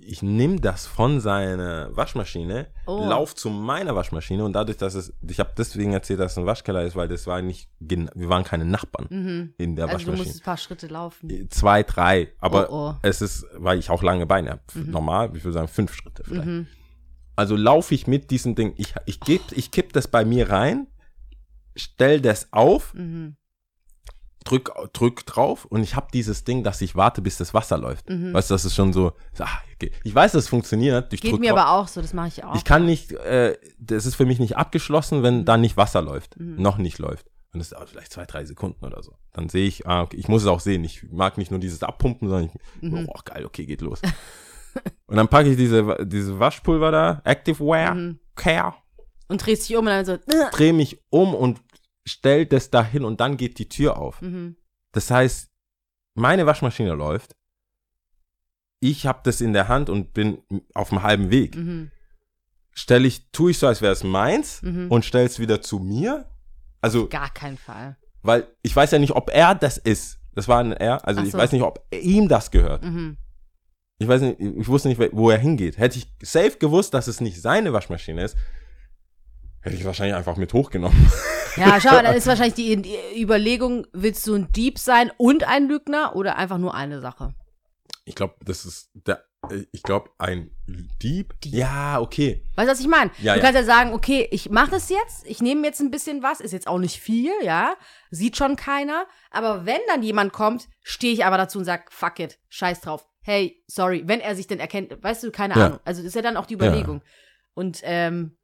[0.00, 3.04] ich nehme das von seiner Waschmaschine, Oh.
[3.06, 6.46] lauf zu meiner Waschmaschine und dadurch, dass es, ich habe deswegen erzählt, dass es ein
[6.46, 9.54] Waschkeller ist, weil das war nicht, wir waren keine Nachbarn Mhm.
[9.58, 10.16] in der Also du Waschmaschine.
[10.18, 11.48] musstest ein paar Schritte laufen.
[11.50, 12.94] Zwei, drei, aber Oh, oh.
[13.02, 14.62] es ist, weil ich auch lange Beine habe.
[14.74, 14.90] Mhm.
[14.90, 16.46] Normal, ich würde sagen, fünf Schritte vielleicht.
[16.46, 16.66] Mhm.
[17.36, 20.86] Also laufe ich mit diesem Ding, ich, ich, geb, ich kipp das bei mir rein,
[21.76, 23.36] stell das auf, Mhm.
[24.48, 28.08] Drück, drück drauf und ich habe dieses Ding, dass ich warte, bis das Wasser läuft.
[28.08, 28.32] Mhm.
[28.32, 29.12] Weißt du, das ist schon so,
[29.74, 29.92] okay.
[30.04, 31.12] ich weiß, dass es funktioniert.
[31.12, 31.58] Ich Geht mir drauf.
[31.60, 32.54] aber auch so, das mache ich auch.
[32.56, 36.38] Ich kann nicht, äh, das ist für mich nicht abgeschlossen, wenn da nicht Wasser läuft,
[36.38, 36.60] Mhm.
[36.62, 37.26] noch nicht läuft.
[37.52, 39.14] Und das dauert vielleicht zwei, drei Sekunden oder so.
[39.32, 40.84] Dann sehe ich, ah, okay, ich muss es auch sehen.
[40.84, 43.08] Ich mag nicht nur dieses Abpumpen, sondern ich, Mhm.
[43.08, 44.00] oh, geil, okay, geht los.
[45.06, 48.18] und dann packe ich diese, diese Waschpulver da, Active Wear, Mhm.
[48.34, 48.74] Care,
[49.28, 50.16] Und drehst dich um und dann so.
[50.52, 51.60] drehe mich um und
[52.08, 54.20] stell das dahin und dann geht die Tür auf.
[54.22, 54.56] Mhm.
[54.92, 55.50] Das heißt,
[56.14, 57.36] meine Waschmaschine läuft,
[58.80, 60.42] ich habe das in der Hand und bin
[60.74, 61.56] auf dem halben Weg.
[61.56, 61.90] Mhm.
[62.72, 64.90] Stell ich, tue ich so, als wäre es meins Mhm.
[64.90, 66.28] und stell es wieder zu mir.
[66.80, 67.96] Also, Gar keinen Fall.
[68.22, 70.18] weil ich weiß ja nicht, ob er das ist.
[70.34, 71.04] Das war ein er.
[71.06, 71.38] Also Ach ich so.
[71.38, 72.84] weiß nicht, ob ihm das gehört.
[72.84, 73.16] Mhm.
[73.98, 75.76] Ich weiß nicht, ich wusste nicht, wo er hingeht.
[75.76, 78.36] Hätte ich safe gewusst, dass es nicht seine Waschmaschine ist,
[79.68, 81.10] hätte ich wahrscheinlich einfach mit hochgenommen.
[81.56, 85.68] Ja, schau mal, dann ist wahrscheinlich die, Überlegung, willst du ein Dieb sein und ein
[85.68, 87.34] Lügner oder einfach nur eine Sache?
[88.04, 89.24] Ich glaube, das ist der,
[89.72, 90.50] ich glaube, ein
[91.02, 91.34] Dieb.
[91.44, 92.42] Ja, okay.
[92.56, 93.10] Weißt du, was ich meine?
[93.20, 93.44] Ja, du ja.
[93.44, 96.52] kannst ja sagen, okay, ich mache das jetzt, ich nehme jetzt ein bisschen was, ist
[96.52, 97.74] jetzt auch nicht viel, ja,
[98.10, 102.18] sieht schon keiner, aber wenn dann jemand kommt, stehe ich aber dazu und sag, fuck
[102.18, 103.06] it, scheiß drauf.
[103.20, 105.66] Hey, sorry, wenn er sich denn erkennt, weißt du, keine Ja.
[105.66, 105.80] Ahnung.
[105.84, 107.02] Also das ist ja dann auch die Überlegung.
[107.52, 108.38] Und ähm,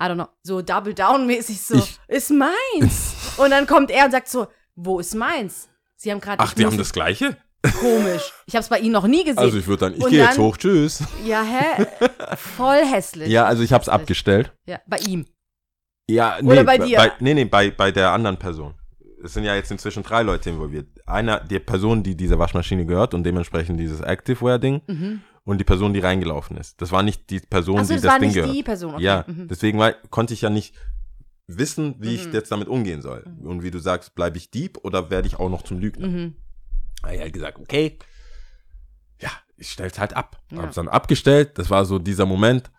[0.00, 3.14] I don't know, so Double Down mäßig so, Ich- ist meins.
[3.36, 5.68] und dann kommt er und sagt so, wo ist meins?
[5.96, 7.36] Sie haben gerade Ach, die haben das Gleiche?
[7.80, 8.32] komisch.
[8.46, 9.38] Ich habe es bei ihnen noch nie gesehen.
[9.38, 11.02] Also ich würde dann, ich gehe jetzt hoch, tschüss.
[11.24, 11.86] ja, hä?
[12.36, 13.28] Voll hässlich.
[13.28, 14.52] Ja, also ich habe es abgestellt.
[14.66, 15.26] Ja, bei ihm.
[16.08, 16.96] Ja, nee, Oder bei dir?
[16.98, 18.74] Bei, nee, nee, bei, bei der anderen Person.
[19.24, 20.86] Es sind ja jetzt inzwischen drei Leute involviert.
[21.04, 25.22] Einer, die Person, die dieser Waschmaschine gehört und dementsprechend dieses Activewear-Ding Mhm.
[25.48, 26.80] Und die Person, die reingelaufen ist.
[26.82, 28.54] Das war nicht die Person, Achso, die das das war Ding nicht gehört.
[28.54, 28.94] die Person.
[28.96, 29.04] Okay.
[29.04, 29.48] Ja, Mhm.
[29.48, 30.74] deswegen war, konnte ich ja nicht
[31.46, 32.32] wissen, wie ich Mhm.
[32.34, 33.24] jetzt damit umgehen soll.
[33.42, 36.06] Und wie du sagst, bleibe ich Dieb oder werde ich auch noch zum Lügner?
[36.06, 36.36] Mhm.
[37.00, 37.98] Da hab ich halt gesagt, okay,
[39.20, 40.38] ja, ich stell's halt ab.
[40.52, 40.62] Ja.
[40.62, 41.56] Hab's dann abgestellt.
[41.58, 42.70] Das war so dieser Moment,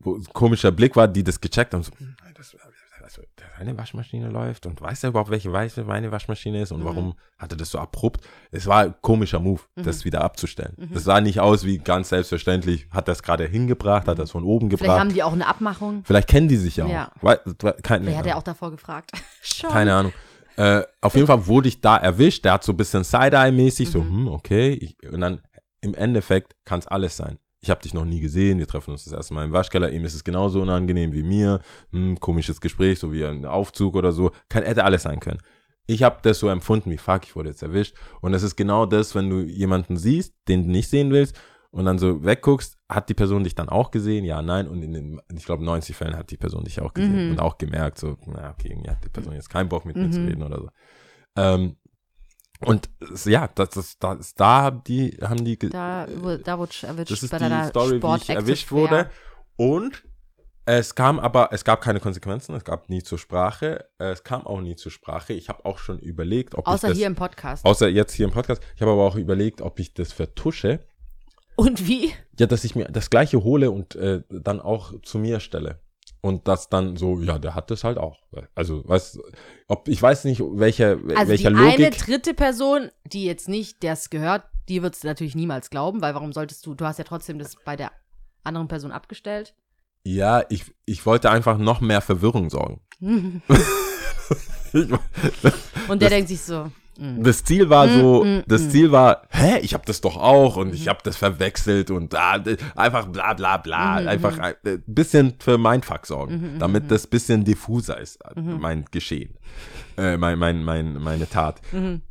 [0.00, 1.84] wo ein komischer Blick war, die das gecheckt haben.
[1.84, 2.56] So, hm, das,
[3.62, 6.84] das, seine Waschmaschine läuft und weiß er überhaupt, welche weiße meine Waschmaschine ist und Mhm.
[6.84, 8.20] warum hat er das so abrupt?
[8.50, 9.82] Es war ein komischer Move, Mhm.
[9.84, 10.74] das wieder abzustellen.
[10.92, 14.30] Das sah nicht aus wie ganz selbstverständlich, hat er es gerade hingebracht, hat er es
[14.30, 15.00] von oben Vielleicht gebracht.
[15.00, 16.02] haben die auch eine Abmachung.
[16.04, 16.90] Vielleicht kennen die sich ja auch.
[16.90, 17.12] Ja.
[17.20, 17.38] Weil,
[17.82, 19.12] keine, Wer hat ja auch davor gefragt?
[19.62, 20.12] Keine Ahnung.
[20.56, 22.44] Äh, auf jeden Fall wurde ich da erwischt.
[22.44, 24.70] Der hat so ein bisschen Side-Eye-mäßig, so, hm, okay.
[24.72, 25.40] Ich, und dann
[25.80, 27.38] im Endeffekt kann es alles sein.
[27.64, 30.04] Ich habe dich noch nie gesehen, wir treffen uns das erste Mal im Waschkeller, ihm
[30.04, 31.60] ist es genauso unangenehm wie mir,
[31.92, 35.38] hm, komisches Gespräch, so wie ein Aufzug oder so, kann, hätte alles sein können.
[35.86, 37.94] Ich habe das so empfunden wie, fuck, ich wurde jetzt erwischt.
[38.20, 41.38] Und es ist genau das, wenn du jemanden siehst, den du nicht sehen willst
[41.70, 44.24] und dann so wegguckst, hat die Person dich dann auch gesehen?
[44.24, 44.66] Ja, nein.
[44.66, 47.30] Und in den, ich glaube, 90 Fällen hat die Person dich auch gesehen Mhm.
[47.32, 50.10] und auch gemerkt, so, na, okay, irgendwie hat die Person jetzt keinen Bock mit mir
[50.10, 50.26] zu Mhm.
[50.28, 50.68] reden oder so.
[51.36, 51.76] Ähm,
[52.66, 52.88] und
[53.24, 57.10] ja, das, das, das, da haben die, haben die, Da, wo- da wurde ich erwischt
[57.10, 59.10] das ist die Story, wie Sport ich erwischt wurde.
[59.56, 60.02] Und
[60.64, 64.60] es kam aber, es gab keine Konsequenzen, es gab nie zur Sprache, es kam auch
[64.60, 65.32] nie zur Sprache.
[65.32, 67.64] Ich habe auch schon überlegt, ob Außer ich das, hier im Podcast.
[67.64, 70.80] außer jetzt hier im Podcast, ich habe aber auch überlegt, ob ich das vertusche.
[71.56, 72.12] Und wie?
[72.38, 75.80] Ja, dass ich mir das Gleiche hole und äh, dann auch zu mir stelle.
[76.24, 78.16] Und das dann so, ja, der hat das halt auch.
[78.54, 79.18] Also, weißt
[79.66, 81.98] ob ich weiß nicht, welcher, Also welcher die eine Logik.
[81.98, 86.32] dritte Person, die jetzt nicht das gehört, die wird es natürlich niemals glauben, weil warum
[86.32, 87.90] solltest du, du hast ja trotzdem das bei der
[88.44, 89.54] anderen Person abgestellt.
[90.04, 92.80] Ja, ich, ich wollte einfach noch mehr Verwirrung sorgen.
[94.72, 99.22] Und der Das- denkt sich so das Ziel war so, mm, mm, das Ziel war,
[99.30, 102.42] hä, ich habe das doch auch und ich habe das verwechselt und ah,
[102.76, 107.44] einfach bla bla bla, mm, einfach ein äh, bisschen für Mindfuck sorgen, damit das bisschen
[107.44, 109.34] diffuser ist, äh, mein Geschehen,
[109.96, 111.60] äh, mein, mein, mein, meine Tat.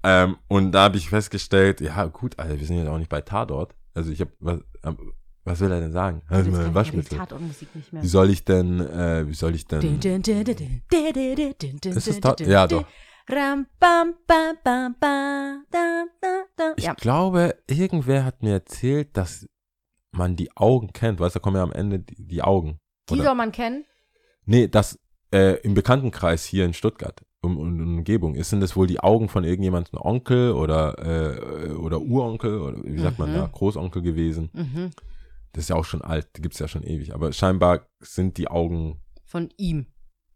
[0.03, 3.21] Ähm, und da habe ich festgestellt, ja gut, Alter, wir sind jetzt auch nicht bei
[3.21, 3.75] Tatort.
[3.93, 4.97] Also ich habe, was, ähm,
[5.43, 6.21] was will er denn sagen?
[6.27, 7.19] Also mein Waschmittel.
[7.91, 9.99] Wie soll ich denn, äh, wie soll ich denn?
[11.83, 12.39] Ist das Tat?
[12.41, 12.85] Ja, doch.
[16.77, 19.47] Ich glaube, irgendwer hat mir erzählt, dass
[20.11, 21.19] man die Augen kennt.
[21.19, 22.79] Weißt du, da kommen ja am Ende die, die Augen.
[23.09, 23.23] Die Oder?
[23.23, 23.85] soll man kennen.
[24.45, 24.99] Nee, das
[25.33, 28.99] äh, im Bekanntenkreis hier in Stuttgart um, um, um Umgebung ist, sind das wohl die
[28.99, 33.35] Augen von irgendjemandem Onkel oder äh, oder Uronkel oder wie sagt man Mhm.
[33.35, 34.49] da, Großonkel gewesen.
[34.53, 34.91] Mhm.
[35.53, 37.13] Das ist ja auch schon alt, die gibt's ja schon ewig.
[37.13, 39.87] Aber scheinbar sind die Augen Von ihm.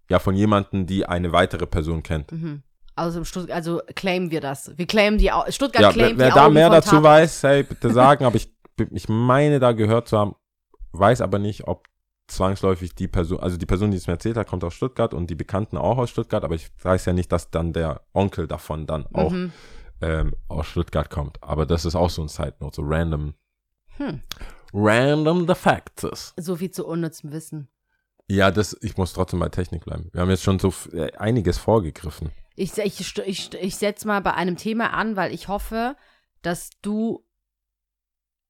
[0.10, 2.32] ja von jemandem, die eine weitere Person kennt.
[2.32, 2.64] Mhm.
[2.96, 4.72] Also, also claimen wir das.
[4.78, 7.04] Wir claimen die Au Stuttgart Ja, wer, claimt wer die da Augen mehr dazu Tatort.
[7.04, 8.50] weiß, hey, bitte sagen, aber ich,
[8.92, 10.36] ich meine da gehört zu haben,
[10.94, 11.88] weiß aber nicht, ob
[12.28, 15.30] zwangsläufig die Person, also die Person, die es mir erzählt hat, kommt aus Stuttgart und
[15.30, 18.88] die Bekannten auch aus Stuttgart, aber ich weiß ja nicht, dass dann der Onkel davon
[18.88, 19.52] dann auch Mhm.
[20.02, 21.38] ähm, aus Stuttgart kommt.
[21.44, 23.34] Aber das ist auch so ein Side Note, so random,
[23.98, 24.22] Hm.
[24.74, 26.34] random the facts.
[26.38, 27.68] So viel zu unnützem Wissen.
[28.28, 30.10] Ja, das, ich muss trotzdem bei Technik bleiben.
[30.12, 32.32] Wir haben jetzt schon so äh, einiges vorgegriffen.
[32.56, 35.96] Ich, ich, ich, ich setze mal bei einem Thema an, weil ich hoffe,
[36.42, 37.26] dass du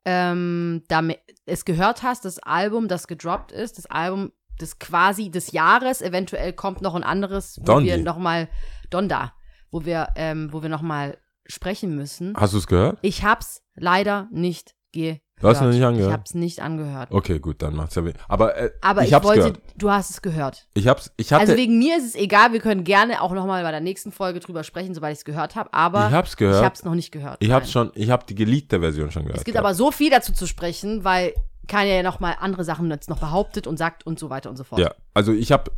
[0.06, 5.52] ähm, damit, es gehört hast, das Album, das gedroppt ist, das Album des quasi des
[5.52, 7.90] Jahres, eventuell kommt noch ein anderes, wo Dondi.
[7.90, 8.48] wir nochmal,
[8.90, 9.34] Donda,
[9.72, 12.34] wo wir, ähm, wo wir nochmal sprechen müssen.
[12.38, 13.00] Hast du es gehört?
[13.02, 15.25] Ich hab's leider nicht gehört.
[15.42, 16.10] Du hast es noch nicht angehört?
[16.10, 17.12] Ich hab's nicht angehört.
[17.12, 18.14] Okay, gut, dann macht's ja weh.
[18.30, 19.62] Aber, äh, Aber ich, ich hab's wollte, gehört.
[19.76, 20.66] du hast es gehört.
[20.74, 23.62] Ich hab's, ich hatte, Also wegen mir ist es egal, wir können gerne auch nochmal
[23.64, 26.60] bei der nächsten Folge drüber sprechen, sobald ich es gehört habe, aber ich hab's gehört.
[26.60, 27.38] ich habe es noch nicht gehört.
[27.42, 27.56] Ich Nein.
[27.58, 29.40] hab's schon, ich hab die geleakte Version schon gehört.
[29.40, 29.66] Es gibt gehabt.
[29.66, 31.34] aber so viel dazu zu sprechen, weil
[31.68, 34.64] Kanye ja nochmal andere Sachen jetzt noch behauptet und sagt und so weiter und so
[34.64, 34.80] fort.
[34.80, 35.70] Ja, also ich hab,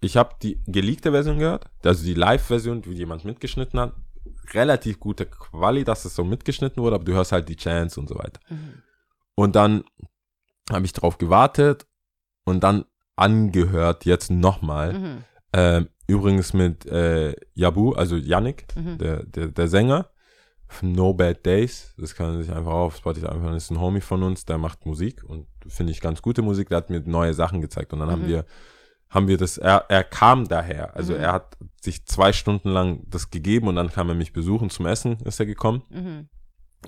[0.00, 3.92] ich hab die geleakte Version gehört, also die Live-Version, wie jemand mitgeschnitten hat.
[4.54, 8.08] Relativ gute Quali, dass es so mitgeschnitten wurde, aber du hörst halt die Chants und
[8.08, 8.40] so weiter.
[8.48, 8.82] Mhm.
[9.34, 9.84] Und dann
[10.70, 11.86] habe ich drauf gewartet
[12.44, 12.84] und dann
[13.16, 14.92] angehört jetzt nochmal.
[14.98, 15.24] Mhm.
[15.52, 18.98] Ähm, übrigens mit äh, Yabu, also Yannick, Mhm.
[18.98, 20.10] der, der, der Sänger.
[20.82, 24.00] No Bad Days, das kann man sich einfach auf Spotify einfach, das ist ein Homie
[24.00, 27.34] von uns, der macht Musik und finde ich ganz gute Musik, der hat mir neue
[27.34, 28.28] Sachen gezeigt und dann haben Mhm.
[28.28, 28.44] wir,
[29.10, 31.20] haben wir das, er, er kam daher, also Mhm.
[31.20, 34.86] er hat sich zwei Stunden lang das gegeben und dann kam er mich besuchen zum
[34.86, 36.28] Essen, ist er gekommen Mhm.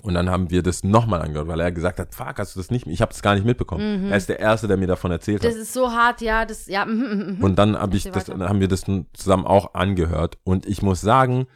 [0.03, 2.71] und dann haben wir das nochmal angehört, weil er gesagt hat, fuck, hast du das
[2.71, 4.05] nicht, ich habe das gar nicht mitbekommen.
[4.05, 4.11] Mhm.
[4.11, 5.61] Er ist der Erste, der mir davon erzählt Das hat.
[5.61, 7.43] ist so hart, ja, das, ja, mhm, mhm, mhm.
[7.43, 11.01] Und dann habe ich das, dann haben wir das zusammen auch angehört und ich muss
[11.01, 11.47] sagen,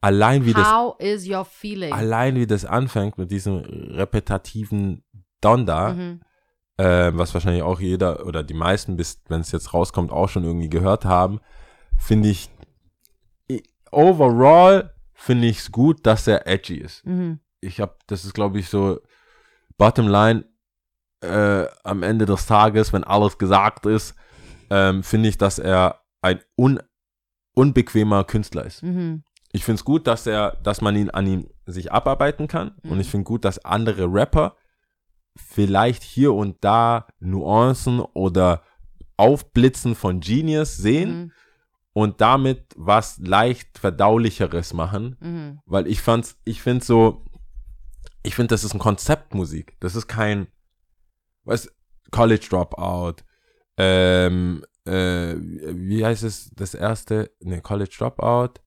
[0.00, 1.92] allein wie das How is your feeling?
[1.92, 5.02] allein wie das anfängt mit diesem repetitiven
[5.40, 6.20] Donda, Mhm.
[6.78, 10.44] Äh, was wahrscheinlich auch jeder oder die meisten, bis wenn es jetzt rauskommt, auch schon
[10.44, 11.40] irgendwie gehört haben,
[11.98, 12.50] finde ich,
[13.90, 17.04] overall finde ich es gut, dass er edgy ist.
[17.06, 17.40] Mhm.
[17.60, 19.00] Ich habe, das ist glaube ich so,
[19.78, 20.44] bottom line,
[21.22, 24.14] äh, am Ende des Tages, wenn alles gesagt ist,
[24.68, 26.80] ähm, finde ich, dass er ein un,
[27.54, 29.22] unbequemer Künstler ist Mhm.
[29.52, 32.72] ich finde es gut, dass er, dass man ihn an ihm sich abarbeiten kann.
[32.82, 32.90] Mhm.
[32.92, 34.56] Und ich finde gut, dass andere Rapper
[35.36, 38.62] vielleicht hier und da Nuancen oder
[39.16, 41.32] Aufblitzen von Genius sehen Mhm.
[41.92, 45.16] und damit was leicht verdaulicheres machen.
[45.20, 45.60] Mhm.
[45.66, 47.24] Weil ich fand's, ich finde so,
[48.22, 49.76] ich finde, das ist ein Konzeptmusik.
[49.80, 50.48] Das ist kein,
[51.44, 51.70] was,
[52.10, 53.16] College Dropout,
[53.76, 58.60] ähm, äh, wie heißt es, das erste, ne, College Dropout.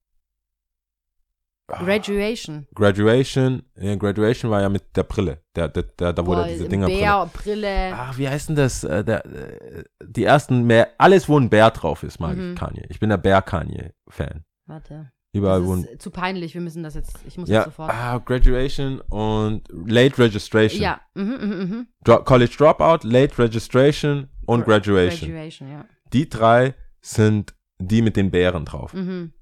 [1.72, 1.82] Ah.
[1.84, 2.66] Graduation.
[2.74, 6.86] Graduation, ja, Graduation war ja mit der Brille, der da wo Boah, er diese Dinger
[6.86, 7.92] Bär, Brille.
[7.94, 8.84] Ach, wie heißt denn das?
[8.84, 12.52] Äh, der, äh, die ersten, Bär, alles wo ein Bär drauf ist, mag Mhm.
[12.54, 12.86] ich Kanye.
[12.88, 14.44] Ich bin der Bär Kanye Fan.
[14.66, 15.10] Warte.
[15.32, 17.66] Überall wo Das ein, ist zu peinlich, wir müssen das jetzt, ich muss ja, das
[17.66, 17.90] sofort.
[17.90, 20.82] ah, Graduation und Late Registration.
[20.82, 21.86] Ja, mhm, mhm, mhm.
[22.02, 25.30] Dro College Dropout, Late Registration und Gra- Graduation.
[25.30, 25.84] Graduation, ja.
[26.12, 28.92] Die drei sind die mit den Bären drauf.
[28.92, 29.32] Mhm.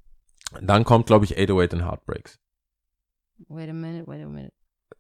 [0.61, 2.39] Dann kommt, glaube ich, 808 and Heartbreaks.
[3.49, 4.53] Wait a minute, wait a minute.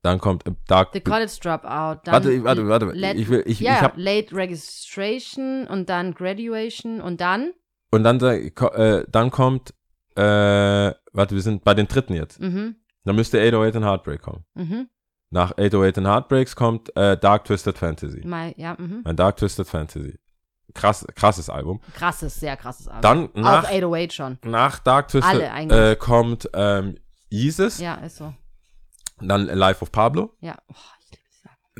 [0.02, 0.90] Dann kommt äh, Dark.
[0.92, 2.02] The College Dropout.
[2.04, 2.86] Dann warte, warte, warte.
[2.92, 7.52] Let- ich will, ich, ja, ich hab, Late Registration und dann Graduation und dann.
[7.90, 8.18] und dann,
[8.54, 9.74] ko- äh, dann kommt,
[10.14, 10.22] äh,
[11.12, 12.40] warte, wir sind bei den dritten jetzt.
[12.40, 14.44] Mhm, Dann müsste 808 and Heartbreak kommen.
[14.54, 14.88] mhm.
[15.30, 18.26] Nach 808 and Heartbreaks kommt äh, Dark Twisted Fantasy.
[18.26, 19.02] Mal, ja, mhm.
[19.04, 20.18] Ein Dark Twisted Fantasy.
[20.74, 21.80] Krass, krasses Album.
[21.94, 23.02] Krasses, sehr krasses Album.
[23.02, 24.38] Dann nach, Auch 808 schon.
[24.44, 26.96] nach Dark Twisted äh, kommt ähm,
[27.30, 28.34] Yeezus, Ja, ist so.
[29.20, 30.34] dann Life of Pablo.
[30.40, 30.56] Ja.
[30.70, 30.74] Oh.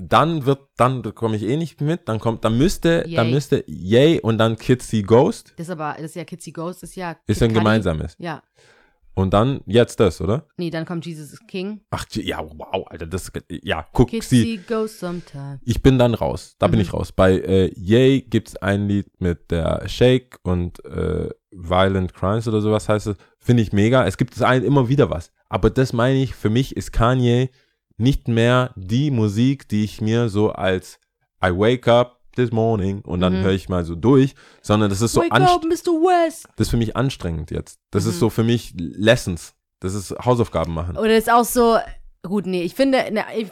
[0.00, 2.08] Dann wird, dann komme ich eh nicht mit.
[2.08, 3.32] Dann kommt, dann müsste, dann Yay.
[3.32, 5.54] müsste Yay und dann See Ghost.
[5.56, 7.16] Das ist aber, das ist ja Kitsy Ghost, ist ja.
[7.26, 7.58] Ist Kid ein Cudi.
[7.58, 8.14] gemeinsames.
[8.18, 8.42] Ja.
[9.18, 10.46] Und dann jetzt das, oder?
[10.56, 11.80] Nee, dann kommt Jesus is King.
[11.90, 14.60] Ach, ja, wow, Alter, das, ja, guck, sie.
[14.86, 15.58] Sometime.
[15.64, 16.54] Ich bin dann raus.
[16.60, 16.82] Da bin Mhm.
[16.82, 17.10] ich raus.
[17.10, 22.88] Bei äh, Yay gibt's ein Lied mit der Shake und äh, Violent Crimes oder sowas
[22.88, 23.16] heißt es.
[23.38, 24.06] Finde ich mega.
[24.06, 25.32] Es gibt es ein, immer wieder was.
[25.48, 27.50] Aber das meine ich, für mich ist Kanye
[27.96, 31.00] nicht mehr die Musik, die ich mir so als
[31.44, 33.44] I wake up this morning und dann Mhm.
[33.44, 35.92] höre ich mal so durch, sondern das ist so Wake anst up, Mr.
[35.92, 36.46] West.
[36.56, 37.78] das ist für mich anstrengend jetzt.
[37.90, 38.10] Das Mhm.
[38.10, 39.54] ist so für mich Lessons.
[39.80, 40.96] Das ist Hausaufgaben machen.
[40.96, 41.78] Oder ist auch so,
[42.22, 43.48] gut, nee, ich finde, ne, ich,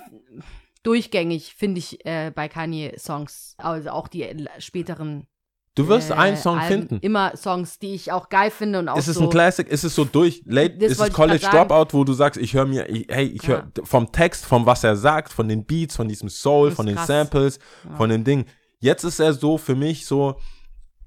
[0.83, 5.27] durchgängig finde ich äh, bei Kanye-Songs, also auch die äh, späteren.
[5.75, 6.99] Du wirst äh, einen Song Alben, finden.
[7.03, 9.25] Immer Songs, die ich auch geil finde und auch ist es so.
[9.25, 9.68] ein Classic?
[9.68, 10.42] Ist es so durch?
[10.46, 11.46] Late, ist es College.
[11.51, 14.85] Dropout, wo du sagst, ich höre mir, ich, hey, ich höre vom Text, von was
[14.85, 17.09] er sagt, von den Beats, von diesem Soul, von den krass.
[17.09, 17.96] Samples, Ja.
[17.96, 18.46] von den Dingen.
[18.80, 20.36] Jetzt ist er so für mich so,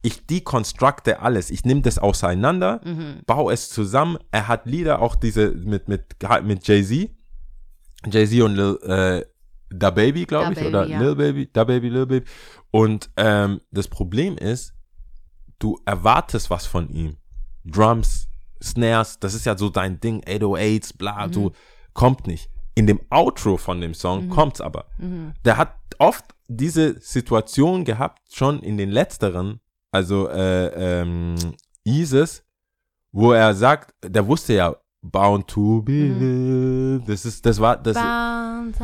[0.02, 1.52] ich deconstructe alles.
[1.52, 3.22] Ich nehme das auseinander, Mhm.
[3.26, 4.18] baue es zusammen.
[4.32, 7.10] Er hat Lieder auch diese mit, mit, mit Jay-Z.
[8.10, 9.26] Jay-Z und Lil, äh,
[9.72, 11.00] Da Baby, glaube ich, Baby, oder ja.
[11.00, 12.26] Lil Baby, Da Baby, Lil Baby.
[12.72, 14.74] Und ähm, das Problem ist,
[15.60, 17.18] du erwartest was von ihm.
[17.66, 18.28] Drums,
[18.64, 21.34] Snares, das ist ja so dein Ding, 808s, bla, Mhm.
[21.34, 21.52] so,
[21.94, 22.50] kommt nicht.
[22.80, 24.30] In dem Outro von dem Song Mhm.
[24.30, 24.86] kommt's aber.
[25.00, 25.34] Mhm.
[25.44, 29.60] Der hat oft diese Situation gehabt, schon in den letzteren,
[29.92, 30.68] also äh,
[31.02, 31.36] ähm,
[31.84, 32.44] Isis,
[33.12, 37.04] wo er sagt, der wusste ja, bound to be, Mhm.
[37.06, 38.76] das ist, das war, das, Bound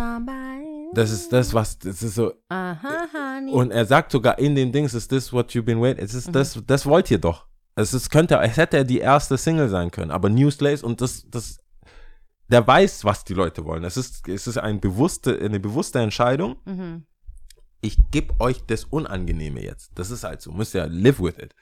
[0.94, 3.52] das ist das, was, das ist so, Aha, honey.
[3.54, 6.04] und er sagt sogar in den Dings, ist this what you've been waiting?
[6.04, 6.20] Es Mhm.
[6.20, 7.46] ist das, das wollt ihr doch.
[7.76, 11.26] Es ist, könnte, es hätte die erste Single sein können, aber New Slaves und das,
[11.30, 11.60] das,
[12.48, 13.84] der weiß, was die Leute wollen.
[13.84, 16.58] Es ist, es ist ein bewusste, eine bewusste Entscheidung.
[16.66, 17.06] mhm.
[17.82, 19.92] Ich gebe euch das Unangenehme jetzt.
[19.94, 20.52] Das ist halt so.
[20.52, 21.54] Müsst ihr live with it.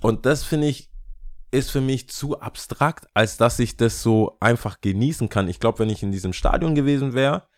[0.00, 0.92] Und das finde ich,
[1.50, 5.48] ist für mich zu abstrakt, als dass ich das so einfach genießen kann.
[5.48, 7.48] Ich glaube, wenn ich in diesem Stadion gewesen wäre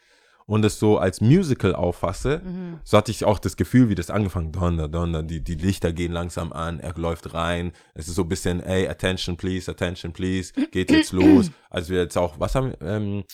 [0.52, 2.78] und es so als Musical auffasse, Mhm.
[2.84, 6.12] so hatte ich auch das Gefühl, wie das angefangen, Donner, Donner, die, die Lichter gehen
[6.12, 10.52] langsam an, er läuft rein, es ist so ein bisschen, ey, attention please, attention please,
[10.70, 13.24] geht jetzt los, als wir jetzt auch, was haben wir, ähm,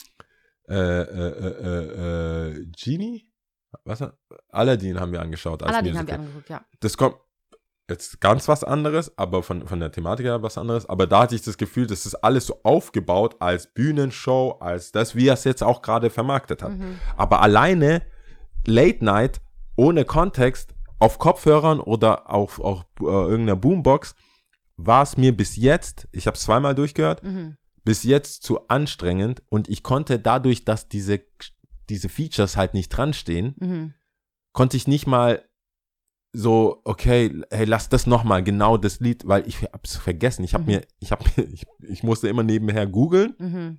[0.69, 3.25] äh, äh, äh, äh, äh, Genie?
[3.85, 4.05] Was?
[4.51, 6.27] Aladdin haben wir angeschaut als Aladdin haben wir Musical.
[6.27, 6.64] angeguckt, ja.
[6.81, 7.16] Das kommt
[7.89, 10.86] jetzt ganz was anderes, aber von, von der Thematik her was anderes.
[10.89, 15.14] Aber da hatte ich das Gefühl, das ist alles so aufgebaut als Bühnenshow, als das,
[15.14, 16.72] wie er es jetzt auch gerade vermarktet hat.
[16.72, 16.99] Mhm.
[17.16, 18.03] Aber alleine
[18.66, 19.41] Late Night
[19.76, 24.14] ohne Kontext auf Kopfhörern oder auf, auf äh, irgendeiner Boombox
[24.76, 27.57] war es mir bis jetzt, ich habe es zweimal durchgehört, Mhm.
[27.84, 31.20] bis jetzt zu anstrengend und ich konnte dadurch, dass diese,
[31.89, 33.95] diese Features halt nicht dran stehen, Mhm.
[34.53, 35.43] konnte ich nicht mal
[36.33, 40.45] so, okay, hey, lass das nochmal, genau das Lied, weil ich hab's vergessen.
[40.45, 40.70] Ich habe Mhm.
[40.70, 43.79] mir, ich habe ich, ich musste immer nebenher googeln, Mhm.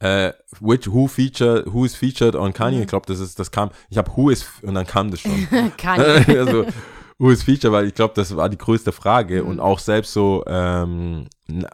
[0.00, 2.76] äh, which, who feature, who is featured on Kanye.
[2.76, 2.82] Mhm.
[2.82, 5.32] Ich glaube, das ist, das kam, ich habe who is, und dann kam das schon.
[5.78, 6.02] Kanye.
[6.38, 6.66] also,
[7.18, 9.48] who is featured, weil ich glaube, das war die größte Frage Mhm.
[9.48, 11.28] und auch selbst so ähm,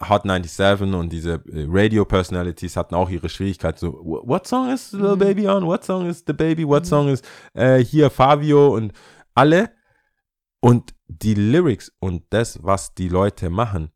[0.08, 3.78] Hot 97 und diese äh, Radio-Personalities hatten auch ihre Schwierigkeit.
[3.78, 5.18] So, "Wh- what song is Lil Mhm.
[5.18, 5.64] Baby on?
[5.66, 6.66] What song is The Baby?
[6.66, 7.22] What song is
[7.54, 8.92] äh, hier Fabio und
[9.34, 9.70] alle?
[10.60, 13.90] Und die Lyrics und das, was die Leute machen,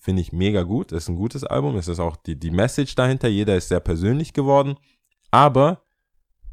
[0.00, 0.92] finde ich mega gut.
[0.92, 1.76] Es ist ein gutes Album.
[1.76, 3.28] Es ist auch die, die Message dahinter.
[3.28, 4.76] Jeder ist sehr persönlich geworden.
[5.30, 5.82] Aber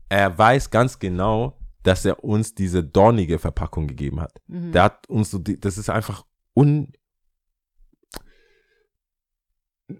[0.09, 4.41] er weiß ganz genau, dass er uns diese dornige Verpackung gegeben hat.
[4.47, 4.71] Mhm.
[4.71, 6.91] Der hat uns so, die- das ist einfach un,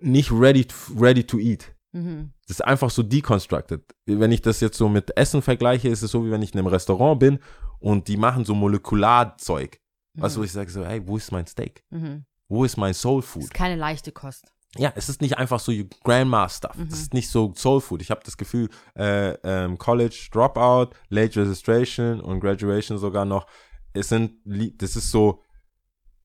[0.01, 0.65] nicht ready,
[0.99, 1.73] ready to eat.
[1.91, 2.31] Mhm.
[2.47, 3.81] Das ist einfach so deconstructed.
[4.05, 6.59] Wenn ich das jetzt so mit Essen vergleiche, ist es so, wie wenn ich in
[6.59, 7.39] einem Restaurant bin
[7.85, 9.79] und die machen so Molekularzeug.
[10.15, 11.83] Was, wo ich sage so, hey, wo ist mein Steak?
[11.91, 12.25] Mhm.
[12.47, 13.43] Wo ist mein Soul Das Food?
[13.43, 14.51] ist keine leichte Kost.
[14.77, 15.71] Ja, es ist nicht einfach so
[16.03, 16.75] Grandma Stuff.
[16.77, 16.87] Mhm.
[16.87, 18.01] Es ist nicht so Soul Food.
[18.01, 23.45] Ich habe das Gefühl, äh, ähm, College Dropout, Late Registration und Graduation sogar noch.
[23.93, 24.39] Es sind,
[24.81, 25.43] das ist so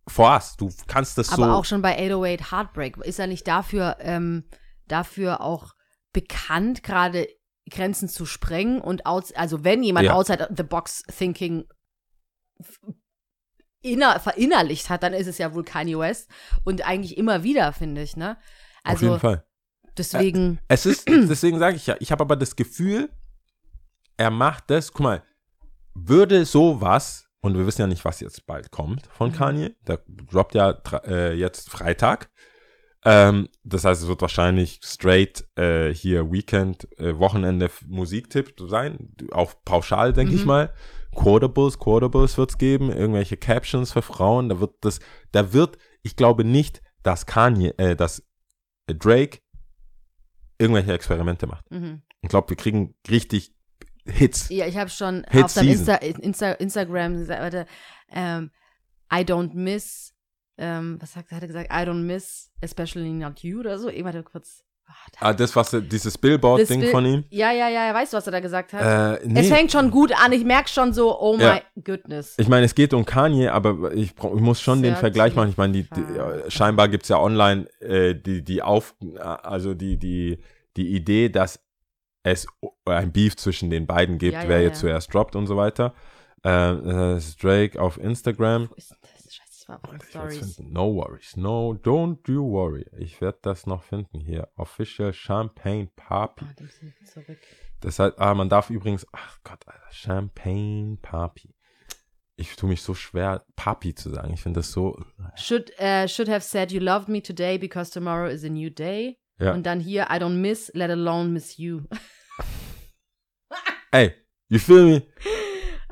[0.08, 0.56] for us.
[0.56, 1.50] Du kannst das Aber so.
[1.52, 4.44] auch schon bei 808 Heartbreak ist er nicht dafür, ähm,
[4.88, 5.74] dafür auch
[6.12, 7.28] bekannt, gerade
[7.70, 10.14] Grenzen zu sprengen und outs also wenn jemand Ja.
[10.14, 11.64] outside the box thinking
[13.82, 16.28] inner, verinnerlicht hat, dann ist es ja wohl Kanye West
[16.64, 18.32] und eigentlich immer wieder, finde ich, ne?
[18.84, 19.44] auf Also jeden Fall.
[19.96, 23.10] deswegen, Es ist, deswegen sage ich ja, ich habe aber das Gefühl,
[24.16, 25.22] er macht das, guck mal,
[25.94, 29.34] würde sowas, und wir wissen ja nicht, was jetzt bald kommt von Mhm.
[29.34, 30.70] Kanye, der droppt ja
[31.06, 32.30] äh, jetzt Freitag.
[33.04, 39.54] Ähm, das heißt, es wird wahrscheinlich straight äh, hier Weekend, äh, Wochenende Musiktipp sein, auch
[39.64, 40.46] pauschal, denke ich Mhm.
[40.46, 40.74] mal.
[41.14, 45.00] Quotables, Quotables wird's geben, irgendwelche Captions für Frauen, da wird das,
[45.32, 48.22] da wird, ich glaube nicht, dass Kanye, äh, dass
[48.86, 49.38] Drake
[50.58, 51.70] irgendwelche Experimente macht.
[51.70, 52.02] mhm.
[52.22, 53.54] Ich glaube, wir kriegen richtig
[54.06, 54.48] Hits.
[54.50, 55.56] ja, ich habe schon Hit auf.
[55.56, 57.66] Insta, Insta, Instagram gesagt, warte,
[58.10, 58.50] ähm,
[59.12, 60.09] I don't miss,
[60.60, 61.70] ähm, was hat, hat er gesagt?
[61.72, 63.88] I don't miss, especially not you oder so.
[63.88, 64.62] Ich warte kurz.
[64.86, 67.24] Ah, da- Ah, das, was, dieses Billboard-Ding Bild- von ihm.
[67.30, 69.20] Ja, ja, ja, weißt du, was er da gesagt hat?
[69.22, 69.40] Äh, nee.
[69.40, 70.32] Es fängt schon gut an.
[70.32, 71.54] Ich merke schon so, oh Ja.
[71.76, 72.34] my goodness.
[72.38, 75.50] Ich meine, es geht um Kanye, aber ich, ich muss schon den Thirty Vergleich machen.
[75.50, 79.74] Ich meine, die, die, äh, scheinbar gibt's ja online äh, die, die Auf, äh, also
[79.74, 80.38] die, die,
[80.76, 81.60] die Idee, dass
[82.24, 82.48] es
[82.84, 85.94] ein Beef zwischen den beiden gibt, Ja, ja, wer jetzt zuerst droppt und so weiter.
[86.42, 88.70] Äh, das ist Drake auf Instagram.
[88.70, 88.98] Wo ist denn
[89.78, 89.80] das?
[89.90, 90.58] Scheiße, das war auf den Ich werd's Stories.
[90.72, 91.36] No worries.
[91.36, 92.86] No, don't you worry.
[92.98, 94.48] Ich werde das noch finden hier.
[94.56, 96.44] Official Champagne Papi.
[96.44, 97.38] Ah, zurück.
[97.80, 101.54] Das heißt, ah, man darf übrigens, ach Gott, Alter, Champagne Papi.
[102.36, 104.32] Ich tue mich so schwer, Papi zu sagen.
[104.32, 104.98] Ich finde das so.
[105.36, 109.18] Should, äh, should have said you loved me today because tomorrow is a new day.
[109.38, 109.52] Ja.
[109.54, 111.82] Und dann hier, I don't miss, let alone miss you.
[113.92, 114.14] Ey,
[114.48, 115.02] you feel me?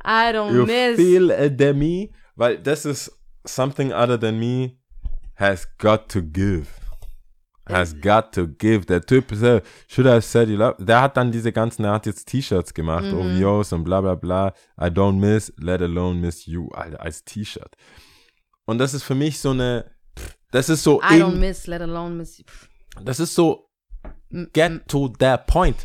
[0.05, 0.97] I don't You miss.
[0.97, 2.13] feel a demi?
[2.37, 4.79] Weil das ist something other than me
[5.37, 6.67] has got to give.
[7.67, 8.87] Has got to give.
[8.87, 9.27] Der Typ,
[9.89, 10.83] should have said you love.
[10.83, 13.43] Der hat dann diese ganzen, er hat jetzt T-Shirts gemacht, Mhm.
[13.43, 14.55] OVOs und bla bla bla.
[14.81, 17.77] I don't miss, let alone miss you, Alter, als T-Shirt.
[18.65, 19.85] Und das ist für mich so eine,
[20.51, 22.45] das ist so, I don't miss, let alone miss you.
[23.05, 23.71] Das ist so,
[24.55, 25.77] get to that point.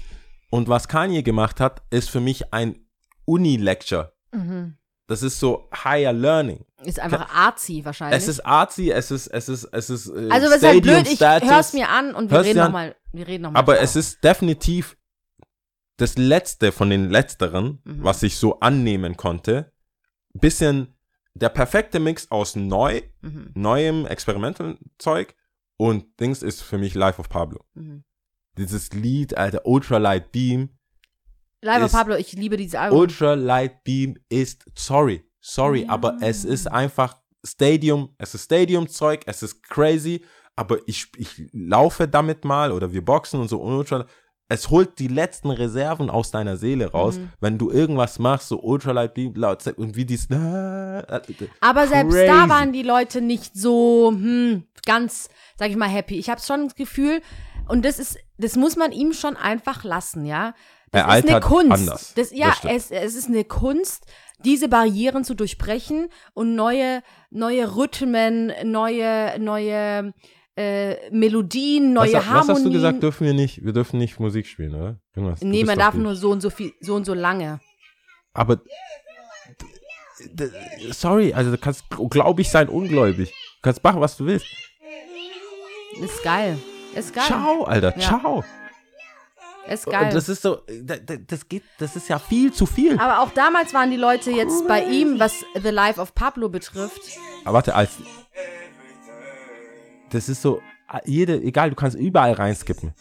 [0.50, 2.78] Und was Kanye gemacht hat, ist für mich ein
[3.26, 4.14] Uni-Lecture.
[4.32, 4.78] Mhm.
[5.08, 6.64] Das ist so higher learning.
[6.84, 8.18] Ist einfach artsy wahrscheinlich.
[8.18, 11.08] Es ist artsy, es ist, es ist, es ist äh, also, was ist halt blöd,
[11.08, 12.96] ich Stadium-Status, hör's mir an und wir Hör's reden nochmal.
[13.12, 13.60] Wir reden nochmal.
[13.60, 14.98] Aber es ist definitiv
[15.98, 18.04] das letzte von den letzteren, Mhm.
[18.04, 19.72] was ich so annehmen konnte.
[20.34, 20.94] Bisschen
[21.36, 23.52] der perfekte Mix aus neu, Mhm.
[23.56, 25.36] neuem Experimental-Zeug
[25.78, 27.64] und Dings ist für mich Life of Pablo.
[27.74, 28.04] Mhm.
[28.58, 30.70] Dieses Lied, Alter, Ultralight Beam.
[31.86, 33.00] Ist- Pablo, ich liebe dieses Album.
[33.00, 35.90] Ultra Light Beam ist, sorry, sorry, Ja.
[35.90, 40.24] aber es ist einfach Stadium, es ist Stadium-Zeug, es ist crazy,
[40.56, 44.06] aber ich, ich laufe damit mal oder wir boxen und so und Ultra,
[44.50, 47.30] es holt die letzten Reserven aus deiner Seele raus, Mhm.
[47.40, 50.28] wenn du irgendwas machst, so Ultralight Beam, laut und wie dies,
[51.60, 52.50] Aber selbst da Crazy.
[52.50, 56.18] waren die Leute nicht so hm, ganz, sag ich mal, happy.
[56.20, 57.22] Ich habe schon das Gefühl,
[57.68, 60.54] und das ist, das muss man ihm schon einfach lassen, ja.
[60.94, 61.72] Er ist eine Kunst.
[61.72, 62.14] anders.
[62.16, 64.06] Das, ja, Das es, es ist eine Kunst,
[64.46, 70.14] diese Barrieren zu durchbrechen und neue, neue Rhythmen, neue, neue
[70.56, 72.48] äh, Melodien, neue was, Harmonien.
[72.48, 75.00] was hast du gesagt, dürfen wir nicht, wir dürfen nicht Musik spielen, oder?
[75.16, 75.42] Irgendwas.
[75.42, 77.60] Nee, man darf nur so und so viel, so und so lange.
[78.34, 78.60] Aber
[80.92, 83.30] sorry, also du kannst gläubig sein, ungläubig.
[83.30, 84.46] Du kannst machen, was du willst.
[86.02, 86.58] Ist geil.
[86.96, 87.24] Ist geil.
[87.26, 88.20] Ciao, Alter, Ja.
[88.20, 88.44] ciao.
[89.68, 90.06] Ist geil.
[90.06, 93.00] Und das ist so, da- da- das geht, das ist ja viel zu viel.
[93.00, 97.02] Aber auch damals waren die Leute jetzt bei ihm, was The Life of Pablo betrifft.
[97.46, 97.92] Aber warte, als
[100.10, 100.62] das ist so,
[101.06, 102.94] jede, egal, du kannst überall reinskippen.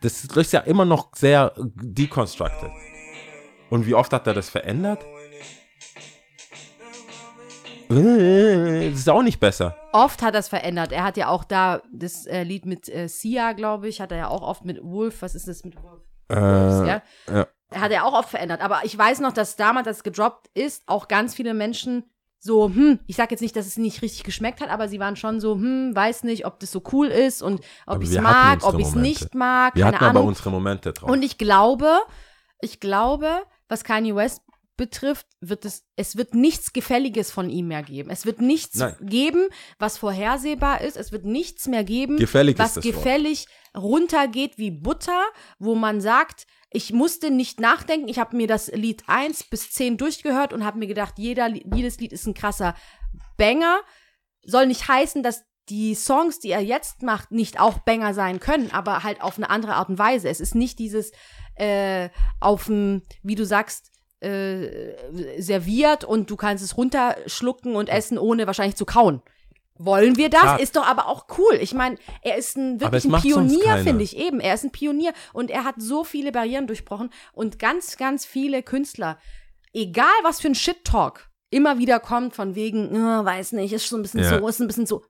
[0.00, 2.70] Das ist, das ist ja immer noch sehr deconstructed.
[3.70, 5.04] Und wie oft hat er das verändert?
[7.88, 9.76] Das ist auch nicht besser.
[9.92, 10.92] Oft hat er es verändert.
[10.92, 14.18] Er hat ja auch da das äh, Lied mit äh, Sia, glaube ich, hat er
[14.18, 15.22] ja auch oft mit Wolf.
[15.22, 16.02] Was ist das mit Wolf?
[16.30, 17.02] Äh, ja?
[17.28, 17.46] ja.
[17.70, 18.60] Er hat ja auch oft verändert.
[18.60, 22.04] Aber ich weiß noch, dass damals, als es gedroppt ist, auch ganz viele Menschen
[22.40, 25.16] so, hm, ich sag jetzt nicht, dass es nicht richtig geschmeckt hat, aber sie waren
[25.16, 28.20] schon so, hm, weiß nicht, ob das so cool ist und ob Aber ich es
[28.20, 30.28] mag, ob ich es nicht mag, Wir keine hatten aber Ahnung.
[30.28, 31.10] unsere Momente drauf.
[31.10, 31.98] Und ich glaube,
[32.60, 34.42] ich glaube, was Kanye West
[34.78, 38.08] betrifft, wird es, es wird nichts Gefälliges von ihm mehr geben.
[38.08, 38.96] Es wird nichts Nein.
[39.02, 39.48] geben,
[39.78, 40.96] was vorhersehbar ist.
[40.96, 42.94] Es wird nichts mehr geben, Gefällig was das Wort.
[42.94, 45.22] gefällig runtergeht wie Butter,
[45.58, 48.08] wo man sagt, ich musste nicht nachdenken.
[48.08, 51.98] Ich habe mir das Lied 1 bis 10 durchgehört und habe mir gedacht, jeder, jedes
[51.98, 52.74] Lied ist ein krasser
[53.36, 53.80] Banger.
[54.44, 58.70] Soll nicht heißen, dass die Songs, die er jetzt macht, nicht auch Banger sein können,
[58.70, 60.28] aber halt auf eine andere Art und Weise.
[60.28, 61.12] Es ist nicht dieses
[61.56, 62.08] äh,
[62.40, 63.90] auf dem, wie du sagst,
[64.20, 69.22] äh, serviert und du kannst es runterschlucken und essen, ohne wahrscheinlich zu kauen.
[69.78, 70.40] Wollen wir das?
[70.40, 70.60] Klar.
[70.60, 71.56] Ist doch aber auch cool.
[71.60, 74.40] Ich meine, er ist ein wirklich ein Pionier, finde ich eben.
[74.40, 78.64] Er ist ein Pionier und er hat so viele Barrieren durchbrochen und ganz, ganz viele
[78.64, 79.18] Künstler,
[79.72, 83.96] egal was für ein Shit-Talk immer wieder kommt von wegen, äh, weiß nicht, ist so
[83.96, 84.38] ein bisschen Ja.
[84.38, 85.04] so, ist ein bisschen so.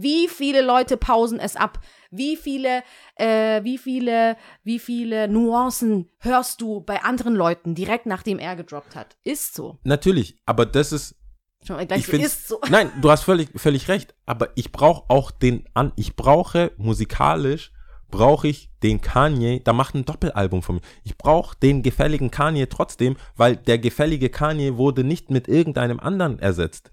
[0.00, 1.80] Wie viele Leute pausen es ab?
[2.10, 2.82] Wie viele,
[3.16, 8.96] äh, wie viele, wie viele Nuancen hörst du bei anderen Leuten direkt nachdem er gedroppt
[8.96, 9.16] hat?
[9.22, 9.78] Ist so.
[9.84, 11.16] Natürlich, aber das ist
[11.64, 12.60] Schon mal gleich ich so, find's- ist so.
[12.70, 14.14] Nein, du hast völlig, völlig recht.
[14.26, 15.92] Aber ich brauche auch den an.
[15.96, 17.72] Ich brauche musikalisch
[18.12, 19.60] brauche ich den Kanye.
[19.64, 20.80] Da macht ein Doppelalbum von mir.
[21.02, 26.38] Ich brauche den gefälligen Kanye trotzdem, weil der gefällige Kanye wurde nicht mit irgendeinem anderen
[26.38, 26.92] ersetzt.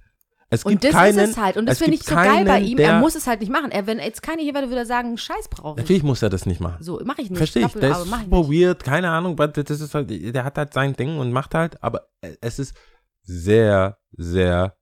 [0.51, 1.57] Es Und gibt das keinen, ist es halt.
[1.57, 2.77] Und das finde ich so geil bei keinen, ihm.
[2.77, 3.69] Der, er muss es halt nicht machen.
[3.69, 5.83] Er, wenn jetzt keine hier wäre, würde er sagen, Scheiß brauche ich.
[5.83, 6.83] Natürlich muss er das nicht machen.
[6.83, 7.37] So, mache ich nicht.
[7.37, 7.73] Verstehe ich.
[7.73, 11.31] Der ist super weird, keine Ahnung, das ist halt, der hat halt sein Ding und
[11.31, 12.09] macht halt, aber
[12.41, 12.75] es ist
[13.21, 14.75] sehr, sehr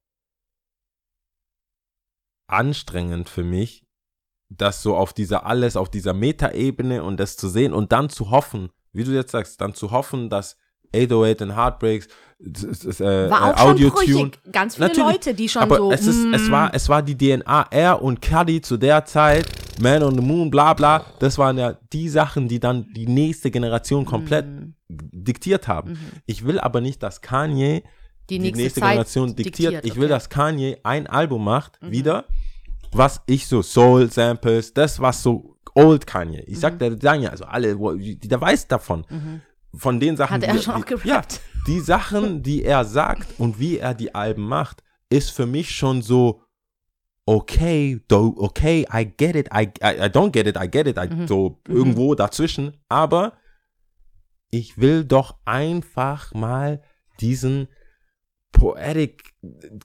[2.48, 3.86] anstrengend für mich,
[4.50, 8.32] das so auf dieser alles, auf dieser Metaebene und das zu sehen und dann zu
[8.32, 10.58] hoffen, wie du jetzt sagst, dann zu hoffen, dass
[10.96, 12.08] 808 und Heartbreaks,
[12.40, 14.40] das ist, äh, War äh, auch schon Audio-Tune, brüchig.
[14.52, 15.92] Ganz viele Natürlich, Leute, die schon aber so.
[15.92, 17.68] es, ist, es, mm, war, es war die DNA.
[17.72, 19.48] Er und Cuddy zu der Zeit,
[19.82, 23.50] Man on the Moon, bla bla, das waren ja die Sachen, die dann die nächste
[23.50, 25.92] Generation komplett mm, diktiert haben.
[25.92, 25.98] mhm.
[26.28, 27.82] Ich will aber nicht, dass Kanye
[28.30, 29.86] die die nächste, nächste Zeit Generation diktiert.
[29.86, 30.10] Ich will, okay.
[30.14, 31.92] dass Kanye ein Album macht, Mhm.
[31.92, 32.26] wieder,
[32.92, 36.44] was ich so Soul Samples, das was so Old Kanye.
[36.48, 39.06] Ich sag, der sagen ja also alle, die- der weiß davon.
[39.78, 41.22] Von den Sachen, Hat er die, schon auch die, ja,
[41.68, 46.02] die Sachen, die er sagt und wie er die Alben macht, ist für mich schon
[46.02, 46.42] so
[47.26, 50.98] okay, do, okay, I get it, I, I, I don't get it, I get it,
[50.98, 51.28] I, Mhm.
[51.28, 51.76] so Mhm.
[51.76, 53.34] irgendwo dazwischen, aber
[54.50, 56.82] ich will doch einfach mal
[57.20, 57.68] diesen
[58.54, 59.34] Poetic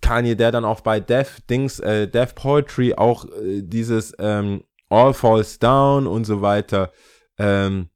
[0.01, 5.13] Kanye, der dann auch bei Death Dings, äh, Death Poetry auch äh, dieses ähm, All
[5.13, 6.93] Falls Down und so weiter,
[7.39, 7.89] ähm,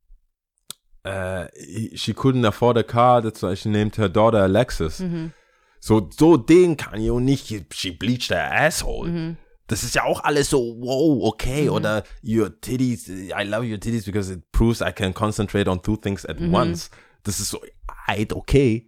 [1.07, 5.01] äh, she couldn't afford a car, that's why she named her daughter Alexis.
[5.01, 5.33] Mhm.
[5.81, 9.11] So, so den Kanye und nicht, she bleached her asshole.
[9.11, 9.37] Mhm.
[9.69, 11.71] Das ist ja auch alles so, wow, okay, Mhm.
[11.71, 15.97] oder your titties, I love your titties because it proves I can concentrate on two
[15.97, 16.91] things at once.
[17.25, 17.61] Das ist so,
[18.07, 18.87] halt okay.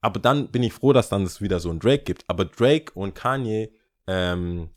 [0.00, 2.24] Aber dann bin ich froh, dass dann es wieder so ein Drake gibt.
[2.26, 3.70] Aber Drake und Kanye,
[4.08, 4.70] ähm,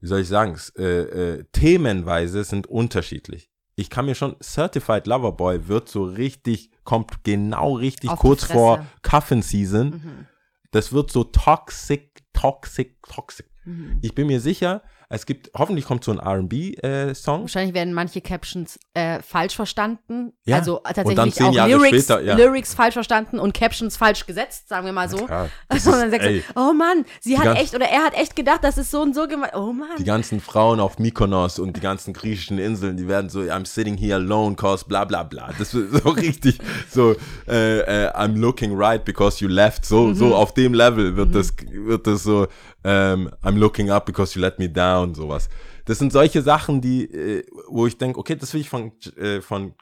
[0.00, 3.48] wie soll ich sagen, äh, äh, themenweise sind unterschiedlich.
[3.76, 8.44] Ich kann mir schon, Certified Lover Boy wird so richtig, kommt genau richtig Auf kurz
[8.44, 8.86] vor.
[9.02, 9.90] Cuffin Season.
[9.90, 10.26] Mhm.
[10.70, 13.46] Das wird so toxic, toxic, toxic.
[13.64, 13.98] Mhm.
[14.00, 17.42] Ich bin mir sicher, es gibt, hoffentlich kommt so ein RB-Song.
[17.42, 20.32] Wahrscheinlich werden manche Captions äh, falsch verstanden.
[20.44, 22.34] Ja, Also äh, und tatsächlich auch Jahre Lyrics, später, ja.
[22.36, 25.26] Lyrics falsch verstanden und Captions falsch gesetzt, sagen wir mal so.
[25.28, 28.04] Ja, Also das dann ist, sagst du, oh Mann, sie hat ganz- echt oder er
[28.04, 29.52] hat echt gedacht, das ist so und so gemeint.
[29.54, 29.90] Oh Mann.
[29.98, 33.96] die ganzen Frauen auf Mykonos und die ganzen griechischen Inseln, die werden so, I'm sitting
[33.96, 35.50] here alone cause bla bla bla.
[35.58, 36.58] Das wird so richtig
[36.90, 37.14] so,
[37.48, 39.84] äh, äh, I'm looking right because you left.
[39.84, 42.46] So, so auf dem Level wird das, wird das so,
[42.86, 45.48] ähm, I'm looking up because you let me down, sowas.
[45.86, 49.40] Das sind solche Sachen, die, äh, wo ich denke, okay, das will ich von, äh,
[49.40, 49.74] von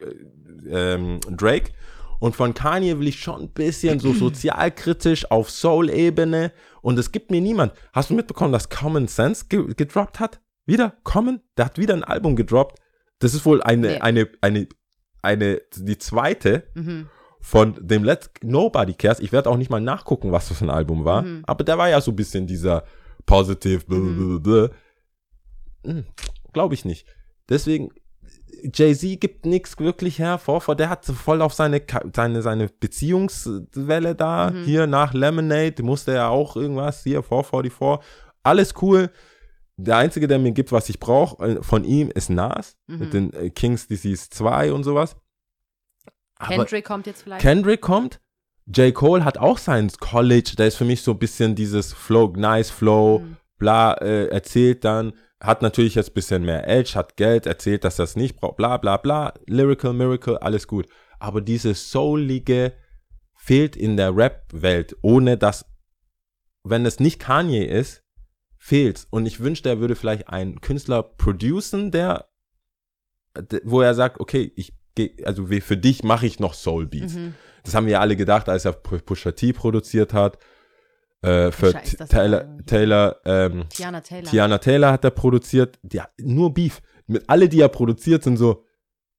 [0.67, 1.73] äh, ähm, Drake.
[2.19, 6.53] Und von Kanye will ich schon ein bisschen so sozialkritisch auf Soul-Ebene.
[6.81, 7.73] Und es gibt mir niemand.
[7.93, 10.41] Hast du mitbekommen, dass Common Sense ge gedroppt hat?
[10.65, 10.95] Wieder?
[11.03, 11.41] Common?
[11.59, 12.79] Der hat wieder ein Album gedroppt.
[13.19, 13.99] Das ist wohl eine, Nee.
[14.01, 14.69] eine, eine,
[15.21, 17.09] eine, die zweite Mhm.
[17.45, 19.21] Von dem Let Nobody Cares.
[19.21, 21.21] Ich werde auch nicht mal nachgucken, was das für ein Album war.
[21.21, 21.43] Mhm.
[21.47, 22.85] Aber der war ja so ein bisschen dieser
[23.27, 24.71] positive, blablabla.
[25.85, 26.05] Hm,
[26.55, 27.07] Glaube ich nicht.
[27.51, 27.91] Deswegen,
[28.73, 30.39] Jay-Z gibt nichts wirklich her.
[30.39, 31.83] Vorfor, der hat voll auf seine,
[32.17, 34.51] seine, seine Beziehungswelle da.
[34.51, 34.65] Mhm.
[34.65, 37.03] Hier nach Lemonade musste er auch irgendwas.
[37.03, 38.09] Hier, 444.
[38.43, 39.11] Alles cool.
[39.77, 42.79] Der einzige, der mir gibt, was ich brauche äh, von ihm, ist Nas.
[42.87, 42.99] Mhm.
[42.99, 45.15] Mit den äh, King's Disease 2 und sowas.
[46.41, 47.43] Kendrick kommt jetzt vielleicht.
[47.43, 48.21] Kendrick kommt.
[48.67, 48.95] J.
[48.95, 50.55] Cole hat auch sein College.
[50.57, 53.37] Der ist für mich so ein bisschen dieses Flow, nice Flow, Mhm.
[53.59, 55.13] bla, äh, erzählt dann.
[55.41, 58.79] Hat natürlich jetzt ein bisschen mehr Edge, hat Geld, erzählt, dass es nicht braucht, bla,
[58.79, 59.35] bla, bla.
[59.47, 60.87] Lyrical, Miracle, alles gut.
[61.19, 62.73] Aber dieses Soulige
[63.37, 65.67] fehlt in der Rap-Welt, ohne dass,
[66.63, 68.03] wenn es nicht Kanye ist,
[68.57, 69.07] fehlt's.
[69.11, 72.27] Und ich wünschte, er würde vielleicht einen Künstler producen, der,
[73.65, 74.73] wo er sagt, okay, ich
[75.25, 77.15] also für dich mache ich noch Soul Beats.
[77.15, 77.35] Mhm.
[77.65, 80.39] Das haben wir alle gedacht, als er Pu- Pusha T produziert hat.
[81.23, 84.31] Äh, für das Taylor, Taylor, ähm, Tiana Taylor.
[84.31, 85.79] Tiana Taylor hat er produziert.
[85.91, 86.83] Ja, nur Beef.
[87.07, 88.65] Mit alle, die er produziert, sind so,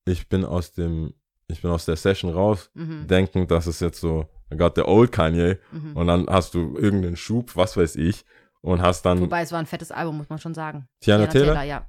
[0.06, 1.14] ich bin aus dem,
[1.48, 3.08] ich bin aus der Session raus, Mhm.
[3.08, 5.58] denkend, das ist jetzt so, got the old Kanye.
[5.72, 5.98] Mhm.
[5.98, 8.24] Und dann hast du irgendeinen Schub, was weiß ich,
[8.62, 10.88] und hast dann Wobei es war ein fettes Album, muss man schon sagen.
[11.00, 11.64] Tiana Taylor.
[11.64, 11.88] ja.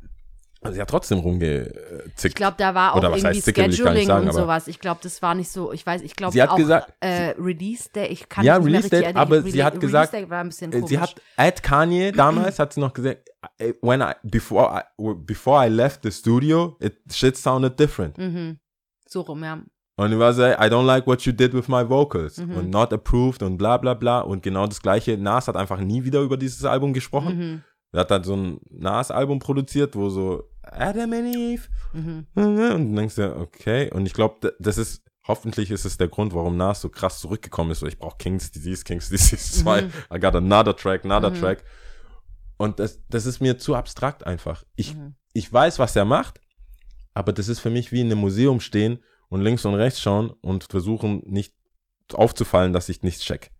[0.63, 2.25] Also sie hat trotzdem rumgezickt.
[2.25, 4.69] Ich glaube, da war auch Oder irgendwie heißt Scheduling sagen, und sowas.
[4.69, 7.35] Ich glaube, das war nicht so, ich weiß, ich glaube Sie hat auch gesagt- äh,
[7.39, 9.17] Release Day, ich kann Ja, nicht Release erinnern.
[9.17, 10.89] aber Rele- sie hat Release gesagt, Day war ein bisschen komisch.
[10.89, 13.29] Sie hat at Kanye damals hat sie noch gesagt,
[13.59, 18.17] äh, when I before I before I left the studio, it shit sounded different.
[18.19, 18.59] mhm.
[19.09, 19.61] So rum, ja.
[19.99, 22.57] Und ich war so, I don't like what you did with my vocals Mhm.
[22.57, 25.17] und not approved und bla bla bla und genau das gleiche.
[25.17, 27.39] Nas hat einfach nie wieder über dieses Album gesprochen.
[27.39, 27.63] Mhm.
[27.97, 31.63] Er hat dann so ein Nas-Album produziert, wo so Adam and Eve
[31.95, 32.27] Mhm.
[32.35, 33.91] und du denkst dir, okay.
[33.91, 37.71] Und ich glaube, das ist, hoffentlich ist es der Grund, warum Nas so krass zurückgekommen
[37.71, 37.79] ist.
[37.81, 39.83] So, ich brauche Kings Disease, Kings Disease 2.
[39.83, 39.91] Mhm.
[40.15, 41.41] I got another track, another Mhm.
[41.41, 41.65] track.
[42.59, 44.65] Und das, das ist mir zu abstrakt einfach.
[44.77, 45.15] Ich, Mhm.
[45.33, 46.41] ich weiß, was er macht,
[47.15, 50.31] aber das ist für mich wie in einem Museum stehen und links und rechts schauen
[50.43, 51.55] und versuchen, nicht
[52.13, 53.51] aufzufallen, dass ich nichts check.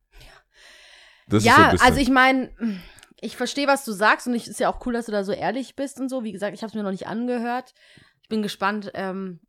[1.29, 1.87] Das so Ja, bisschen.
[1.87, 2.51] also ich meine,
[3.21, 5.33] ich verstehe, was du sagst und es ist ja auch cool, dass du da so
[5.33, 6.25] ehrlich bist und so.
[6.25, 7.73] Wie gesagt, ich habe es mir noch nicht angehört.
[8.23, 8.91] Ich bin gespannt.
[8.95, 9.41] Ähm,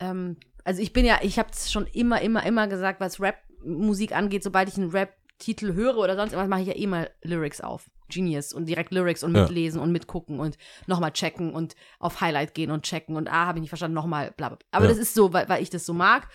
[0.00, 4.12] ähm, also ich bin ja, ich habe es schon immer, immer, immer gesagt, was Rap-Musik
[4.12, 7.60] angeht, sobald ich einen Rap-Titel höre oder sonst irgendwas, mache ich ja eh mal Lyrics
[7.60, 7.90] auf.
[8.08, 9.42] Genius und direkt Lyrics und Ja.
[9.42, 13.58] mitlesen und mitgucken und nochmal checken und auf Highlight gehen und checken und ah, habe
[13.58, 14.58] ich nicht verstanden, nochmal bla bla.
[14.72, 14.90] Aber Ja.
[14.90, 16.28] das ist so, weil, weil ich das so mag.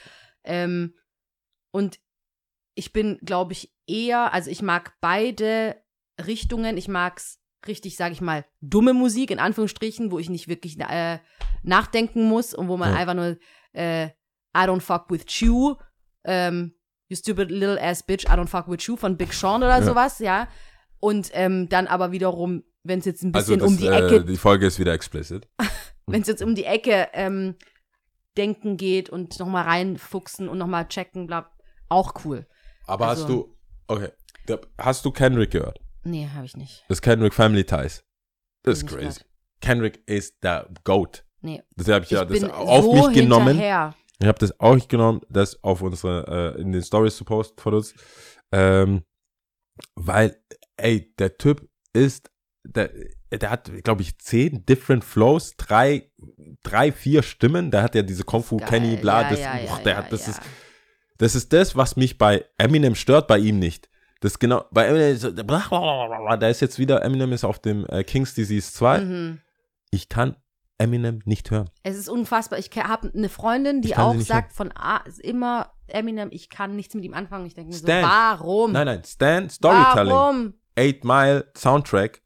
[0.46, 0.96] Ähm,
[1.72, 2.00] und
[2.76, 5.76] ich bin, glaube ich, eher, also ich mag beide
[6.24, 6.78] Richtungen.
[6.78, 11.20] Ich mag's richtig, sage ich mal, dumme Musik, in Anführungsstrichen, wo ich nicht wirklich äh,
[11.64, 13.00] nachdenken muss und wo man Ja.
[13.00, 13.38] einfach nur
[13.74, 15.76] äh, I don't fuck with you,
[16.24, 16.76] ähm,
[17.10, 19.84] you stupid little ass bitch, I don't fuck with you von Big Sean oder Ja.
[19.84, 20.48] sowas, ja.
[21.00, 24.06] Und ähm, dann aber wiederum, wenn es jetzt ein also bisschen das, um die äh,
[24.06, 25.48] Ecke die Folge ist wieder explicit.
[26.08, 27.56] wenn es jetzt um die Ecke ähm,
[28.38, 31.50] denken geht und nochmal reinfuchsen und nochmal checken, bla,
[31.90, 32.46] auch cool.
[32.86, 33.58] Aber Also- hast du,
[33.88, 34.10] okay,
[34.78, 35.80] hast du Kendrick gehört?
[36.06, 36.86] Nee, habe ich nicht.
[36.88, 38.04] Das Kendrick Family Ties.
[38.64, 39.00] Das ist crazy.
[39.00, 39.26] gehört.
[39.60, 41.26] Kendrick ist der Goat.
[41.42, 41.64] Nee.
[41.76, 43.50] Das habe ich ja ich das bin auf so mich genommen.
[43.50, 43.96] hinterher.
[44.20, 47.74] Ich habe das auch genommen, das auf unsere, äh, in den Stories zu posten von
[47.74, 47.94] uns.
[48.52, 49.04] Ähm,
[49.96, 50.38] weil,
[50.78, 52.32] ey, der Typ ist,
[52.64, 52.92] der,
[53.32, 56.12] der hat, glaube ich, zehn different Flows, drei,
[56.64, 57.72] drei, vier Stimmen.
[57.72, 58.58] Der hat ja diese Kung Fu.
[58.58, 60.32] Kenny, bla, ja, das, ja, boah, ja, der ja, hat, das ja.
[60.34, 60.42] ist,
[61.18, 63.90] das ist das, was mich bei Eminem stört, bei ihm nicht.
[64.22, 68.34] Das genau, bei Eminem, so, da ist jetzt wieder, Eminem ist auf dem äh, King's
[68.34, 69.00] Disease 2.
[69.02, 69.42] Mhm.
[69.92, 70.36] Ich kann
[70.78, 71.70] Eminem nicht hören.
[71.84, 72.60] Es ist unfassbar.
[72.60, 77.06] Ich habe eine Freundin, die auch sagt von A immer Eminem, ich kann nichts mit
[77.06, 77.46] ihm anfangen.
[77.46, 78.04] Ich denke mir so, Stan.
[78.04, 78.72] warum?
[78.72, 80.54] Nein, nein, Stan, Storytelling, Warum?
[80.76, 82.22] Eight Mile, Soundtrack,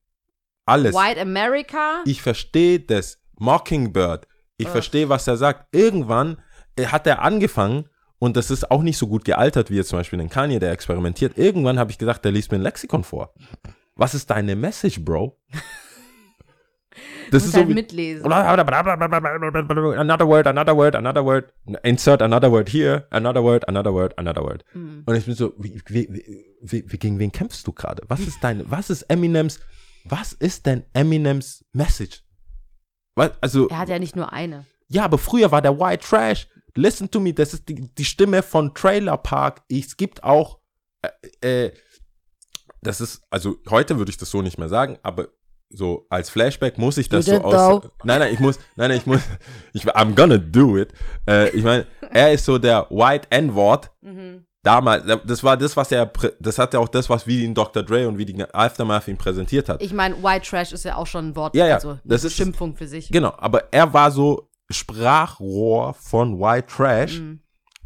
[0.65, 0.95] alles.
[0.95, 2.01] White America?
[2.05, 3.19] Ich verstehe das.
[3.37, 4.27] Mockingbird.
[4.57, 5.73] Ich verstehe, was er sagt.
[5.73, 6.41] Irgendwann
[6.75, 7.89] äh, hat er angefangen
[8.20, 10.72] und das ist auch nicht so gut gealtert wie jetzt zum Beispiel ein Kanye, der
[10.72, 11.38] experimentiert.
[11.38, 13.34] Irgendwann habe ich gesagt, der liest mir ein Lexikon vor.
[13.95, 15.38] Was ist deine Message, Bro?
[17.32, 18.26] Das ist so halt wie, mitlesen.
[18.32, 18.65] another
[20.28, 21.53] word, another word, another word,
[21.84, 24.65] insert another word here, another word, another word, another word.
[24.74, 25.03] Mhm.
[25.05, 28.01] Und ich bin so, wie, wie, wie, wie, wie, gegen wen kämpfst du gerade?
[28.07, 29.59] Was ist deine, was ist Eminems,
[30.05, 32.24] was ist denn Eminems Message?
[33.15, 34.65] Was, also, Er hat ja nicht nur eine.
[34.88, 36.47] ja, aber früher war der White Trash.
[36.80, 39.61] Listen to me, das ist die, die Stimme von Trailer Park.
[39.69, 40.59] Es gibt auch,
[41.41, 41.71] äh, äh,
[42.82, 45.27] das ist, also heute würde ich das so nicht mehr sagen, aber
[45.69, 47.82] so als Flashback muss ich das so aus.
[47.82, 47.89] though.
[48.03, 49.19] Nein, nein, ich muss, nein, nein, ich muss,
[49.73, 50.93] ich, I'm gonna do it.
[51.27, 53.91] Äh, ich meine, er ist so der White N-Wort.
[54.01, 54.45] Mhm.
[54.63, 57.82] Damals, das war das, was er, das hat ja auch das, was wie ihn Dr.
[57.82, 59.82] Dre und wie die Aftermath ihn präsentiert hat.
[59.82, 62.23] Ich meine, White Trash ist ja auch schon ein Wort, Ja, ja, also eine das
[62.25, 63.09] ist- Beschimpfung für sich.
[63.09, 67.39] Genau, aber er war so Sprachrohr von White Trash, Mhm.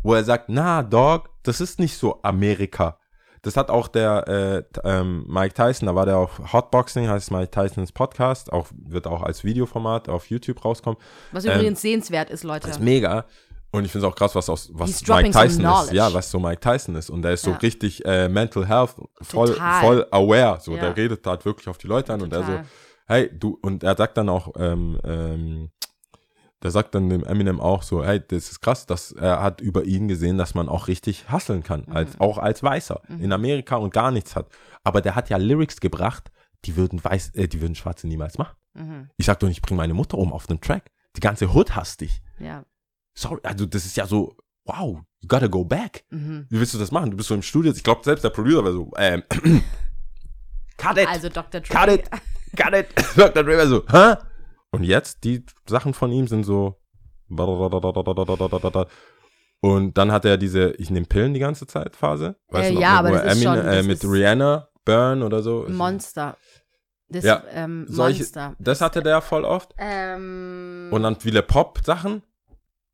[0.04, 2.98] wo er sagt, na, Dog, das ist nicht so Amerika.
[3.42, 7.52] Das hat auch der äh, ähm, Mike Tyson, da war der auf Hotboxing, heißt Mike
[7.52, 10.98] Tysons Podcast, auch, wird auch als Videoformat auf YouTube rauskommen.
[11.34, 12.68] Was Ähm, übrigens sehenswert ist, Leute.
[12.68, 13.26] Das ist mega.
[13.72, 15.92] Und ich finde es auch krass, was aus was Mike Tyson ist.
[15.92, 17.10] Ja, was so Mike Tyson ist.
[17.10, 17.58] Und der ist so Ja.
[17.58, 19.82] richtig äh, Mental Health, voll, Total.
[19.82, 20.60] voll aware.
[20.62, 20.82] So, Ja.
[20.82, 22.66] der redet halt wirklich auf die Leute an und er so, Total.
[23.08, 25.70] hey, du, und er sagt dann auch, ähm, ähm,
[26.64, 29.84] der sagt dann dem Eminem auch so, hey, das ist krass, dass er hat über
[29.84, 31.96] ihn gesehen, dass man auch richtig hasseln kann, Mhm.
[31.96, 34.48] als, auch als Weißer in Amerika und gar nichts hat.
[34.84, 36.32] Aber der hat ja Lyrics gebracht,
[36.66, 38.56] die würden Weiß, äh, die würden Schwarze niemals machen.
[38.74, 39.10] Mhm.
[39.18, 40.90] Ich sag doch nicht, ich bring meine Mutter um auf einem Track.
[41.16, 42.22] Die ganze Hood hasst dich.
[42.40, 42.64] Ja.
[43.14, 44.36] Sorry, also das ist ja so,
[44.66, 46.06] wow, you gotta go back.
[46.10, 46.48] Mhm.
[46.50, 47.12] Wie willst du das machen?
[47.12, 49.22] Du bist so im Studio, ich glaube selbst der Producer war so, ähm,
[50.78, 51.62] cut it, Also Dr.
[51.62, 51.74] Dre.
[51.74, 52.10] cut it,
[52.56, 52.88] cut it.
[53.16, 53.44] Dr.
[53.44, 54.16] Dre war so, hä?
[54.74, 56.80] Und jetzt, die Sachen von ihm sind so,
[59.62, 62.36] und dann hat er diese, ich nehme Pillen die ganze Zeit Phase.
[62.52, 65.24] Äh, du noch, ja, aber er das ist schon- äh, das mit ist- Rihanna, Burn
[65.24, 65.66] oder so.
[65.70, 66.38] Monster.
[67.08, 68.56] Das Ja, ähm, Solche, Monster.
[68.60, 69.74] das hatte der voll oft.
[69.78, 72.24] Ähm, Und dann viele Pop-Sachen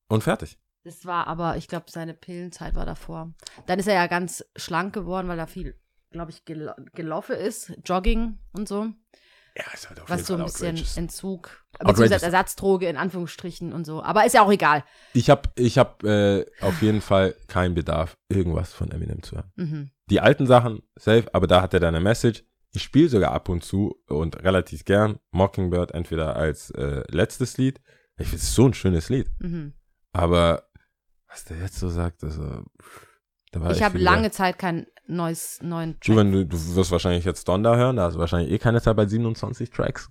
[0.10, 0.60] und fertig.
[0.84, 3.34] das war aber, ich glaube, seine Pillenzeit war davor.
[3.68, 5.76] Dann ist er ja ganz schlank geworden, weil er viel,
[6.12, 7.74] glaube ich, gel gelaufen ist.
[7.86, 8.88] Jogging und so.
[9.60, 10.97] Ja, ist halt auf Was so ein bisschen outrageous.
[10.97, 11.66] Entzug.
[11.80, 14.01] Beziehungsweise Ersatzdroge in Anführungsstrichen und so.
[14.01, 14.86] Aber ist ja auch egal.
[15.14, 19.51] Ich habe ich hab, äh, auf jeden Fall keinen Bedarf, irgendwas von Eminem zu hören.
[19.55, 19.91] Mhm.
[20.10, 22.43] Die alten Sachen, safe, aber da hat er dann eine Message.
[22.72, 27.82] Ich spiele sogar ab und zu und relativ gern Mockingbird entweder als äh, letztes Lied.
[28.18, 29.30] Ich finde es so ein schönes Lied.
[29.39, 29.74] Mhm.
[30.14, 30.70] Aber
[31.28, 32.64] was der jetzt so sagt, also,
[33.51, 36.18] da war Ich habe lange Zeit kein neues, neuen Du, Track.
[36.18, 38.95] wenn du, du wirst wahrscheinlich jetzt Donda hören, da hast du wahrscheinlich eh keine Zeit
[38.95, 40.10] bei 27 Tracks.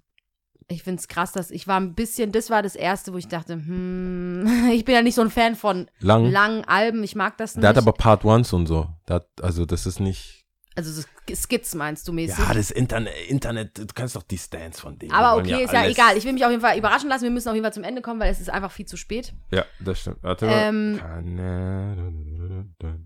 [0.71, 3.27] Ich finde es krass, dass ich war ein bisschen, das war das erste, wo ich
[3.29, 6.31] dachte, hm, ich bin ja nicht so ein Fan von Lang.
[6.31, 7.63] langen Alben, ich mag das nicht.
[7.63, 8.89] Der hat aber Part Ones und so.
[9.09, 10.45] Hat, also das ist nicht.
[10.77, 11.03] also so
[11.35, 12.39] Skits meinst du mäßig.
[12.39, 15.13] Ja, das Internet, Internet, du kannst doch die Stands von denen.
[15.13, 16.17] aber okay, ist ja egal.
[16.17, 17.25] Ich will mich auf jeden Fall überraschen lassen.
[17.25, 19.35] Wir müssen auf jeden Fall zum Ende kommen, weil es ist einfach viel zu spät.
[19.51, 20.19] Ja, das stimmt.
[20.23, 22.65] Warte Ähm, mal.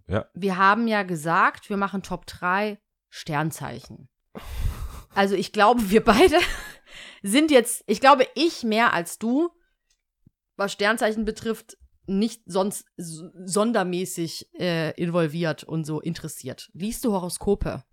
[0.09, 0.27] Ja.
[0.35, 4.09] Wir haben ja gesagt, wir machen Top 3 Sternzeichen.
[5.15, 6.39] Also ich glaube, wir beide
[7.23, 9.51] sind jetzt, ich glaube, ich mehr als du,
[10.57, 16.69] was Sternzeichen betrifft, nicht sonst sondermäßig äh, involviert und so interessiert.
[16.73, 17.85] Liest du Horoskope?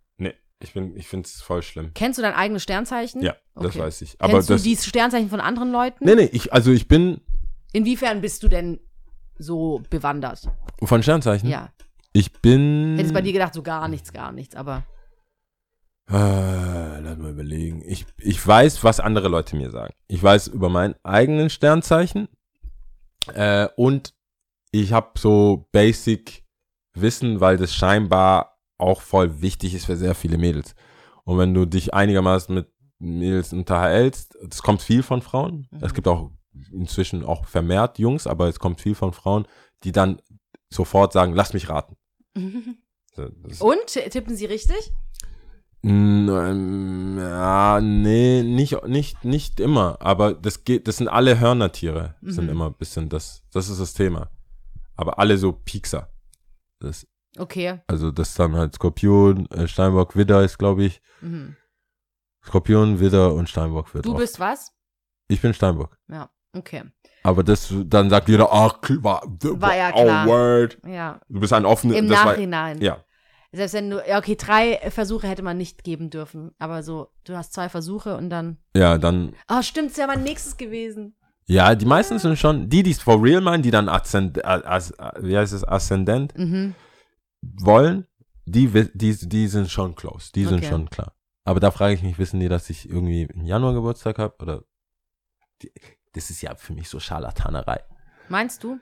[0.62, 1.92] Ich, bin, ich finde es voll schlimm.
[1.96, 3.22] Kennst du dein eigenes Sternzeichen?
[3.22, 3.80] Ja, das Okay.
[3.80, 4.16] weiß ich.
[4.20, 4.62] Aber Kennst das.
[4.64, 6.04] du die Sternzeichen von anderen Leuten?
[6.06, 7.22] nee, nee, ich, also ich bin
[7.72, 8.80] Inwiefern bist du denn
[9.38, 10.50] so bewandert?
[10.84, 11.48] von Sternzeichen.
[11.50, 11.70] Ja.
[12.14, 12.96] Ich bin.
[12.98, 14.84] Hättest bei dir gedacht, so gar nichts, gar nichts, aber
[16.10, 16.14] Äh,
[17.02, 17.84] lass mal überlegen.
[17.86, 19.94] Ich, ich weiß, was andere Leute mir sagen.
[20.08, 22.28] Ich weiß über meinen eigenen Sternzeichen.
[23.34, 24.14] Äh, und
[24.72, 26.44] ich habe so Basic
[26.96, 30.74] Wissen, weil das scheinbar auch voll wichtig ist für sehr viele Mädels.
[31.26, 32.68] Und wenn du dich einigermaßen mit
[32.98, 35.68] Mädels unterhältst, es kommt viel von Frauen.
[35.72, 35.80] Mhm.
[35.84, 36.32] Es gibt auch
[36.72, 39.48] inzwischen auch vermehrt Jungs, aber es kommt viel von Frauen,
[39.84, 40.22] die dann
[40.74, 41.96] sofort sagen, lass mich raten.
[43.44, 44.94] Das- Und tippen sie richtig?
[45.84, 49.98] Ja, nee, nicht, nicht, nicht immer.
[50.02, 52.50] Aber das geht, das sind alle Hörnertiere, sind Mhm.
[52.52, 54.30] immer ein bisschen das, das ist das Thema.
[54.96, 56.10] Aber alle so Piekser.
[56.80, 57.08] Das,
[57.38, 57.80] Okay.
[57.88, 61.02] also das ist dann halt Skorpion, äh, Steinbock, Widder ist, glaube ich.
[61.22, 61.56] Mhm.
[62.44, 64.20] Skorpion, Widder und Steinbock wird Du oft.
[64.20, 64.72] bist was?
[65.28, 65.98] Ich bin Steinbock.
[66.10, 66.30] Ja.
[66.58, 66.84] Okay.
[67.24, 70.26] Aber das, dann sagt jeder, ach, war, War ja oh, klar.
[70.28, 70.78] word.
[70.88, 71.20] Ja.
[71.30, 72.82] Du bist ein offener, Im das war- Nachhinein.
[72.82, 73.04] ja.
[73.52, 76.52] Selbst wenn du, ja, okay, drei Versuche hätte man nicht geben dürfen.
[76.60, 78.58] Aber so, du hast zwei Versuche und dann.
[78.76, 81.16] Ja, dann, Ah, stimmt, es wäre mein nächstes gewesen.
[81.48, 84.94] ja, die meisten sind schon, die, die es for real meinen, die dann Aszend, as,
[85.22, 86.76] wie heißt es, Aszendent Mhm.
[87.42, 88.08] Wollen,
[88.46, 90.70] die, die, die sind schon close, die sind Okay.
[90.70, 91.14] schon klar.
[91.44, 94.36] Aber da frage ich mich, wissen die, dass ich irgendwie im Januar Geburtstag habe?
[94.40, 94.64] Oder,
[95.62, 95.72] die,
[96.14, 97.84] das ist ja für mich so Scharlatanerei.
[98.28, 98.80] Meinst du?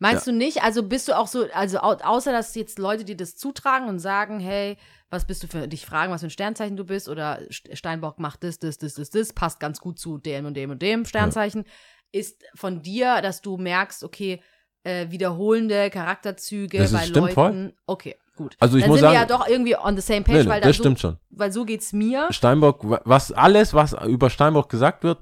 [0.00, 0.62] Meinst du nicht?
[0.62, 3.98] Also bist du auch so, also au außer dass jetzt Leute dir das zutragen und
[3.98, 4.76] sagen, hey,
[5.10, 8.18] was bist du für, dich fragen, was für ein Sternzeichen du bist oder St- Steinbock
[8.18, 11.04] macht das, das, das, das, das, passt ganz gut zu dem und dem und dem
[11.04, 11.64] Sternzeichen,
[12.12, 14.40] ist von dir, dass du merkst, okay,
[14.88, 17.34] äh, wiederholende Charakterzüge Das bei stimmt Leuten.
[17.34, 17.74] voll.
[17.86, 18.56] Okay, gut.
[18.60, 20.42] Also ich Dann muss sind wir sagen- ja doch irgendwie on the same page, Nee,
[20.44, 21.18] nee, weil, das da stimmt so, schon.
[21.30, 22.28] weil so geht's mir.
[22.30, 25.18] Steinbock, wa- was alles, was über Steinbock gesagt wird,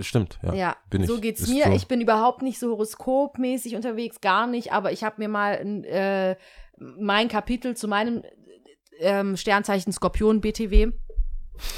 [0.00, 0.38] stimmt.
[0.42, 1.08] Ja, Ja, bin ich.
[1.08, 1.64] so geht's Ist mir.
[1.66, 1.72] so.
[1.72, 5.54] Ich bin überhaupt nicht so horoskopmäßig unterwegs, gar nicht, aber ich habe mir mal
[5.86, 6.36] äh,
[6.78, 8.22] mein Kapitel zu meinem
[9.00, 10.92] ähm, Sternzeichen Skorpion BTW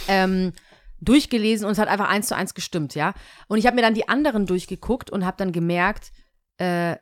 [0.08, 0.52] ähm,
[1.00, 3.12] durchgelesen und es hat einfach eins zu eins gestimmt, ja.
[3.48, 6.12] Und ich habe mir dann die anderen durchgeguckt und habe dann gemerkt,
[6.58, 6.96] äh,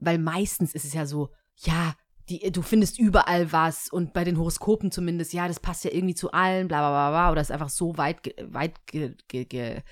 [0.00, 1.94] weil meistens ist es ja so, ja,
[2.30, 6.14] die, du findest überall was und bei den Horoskopen zumindest, ja, das passt ja irgendwie
[6.14, 9.82] zu allen, bla bla bla bla, oder ist einfach so weit, weit ge, ge, ge,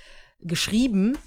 [0.41, 1.19] geschrieben,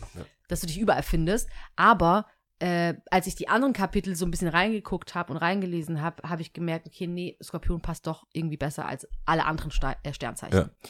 [0.48, 1.50] dass du dich überall findest.
[1.76, 2.26] Aber
[2.60, 6.42] äh, als ich die anderen Kapitel so ein bisschen reingeguckt habe und reingelesen habe, habe
[6.42, 10.58] ich gemerkt, okay, nee, Skorpion passt doch irgendwie besser als alle anderen Ste äh, Sternzeichen.
[10.58, 10.90] Ja.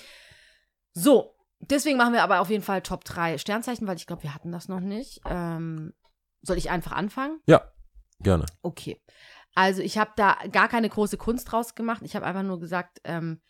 [0.94, 4.36] So, deswegen machen wir aber auf jeden Fall Top 3 Sternzeichen, weil ich glaube, wir
[4.36, 5.22] hatten das noch nicht.
[5.26, 5.94] Ähm,
[6.42, 7.39] soll ich einfach anfangen?
[7.46, 7.72] Ja,
[8.22, 8.45] gerne.
[8.61, 9.01] Okay.
[9.53, 12.01] Also ich habe da gar keine große Kunst draus gemacht.
[12.05, 13.41] Ich habe einfach nur gesagt, ähm,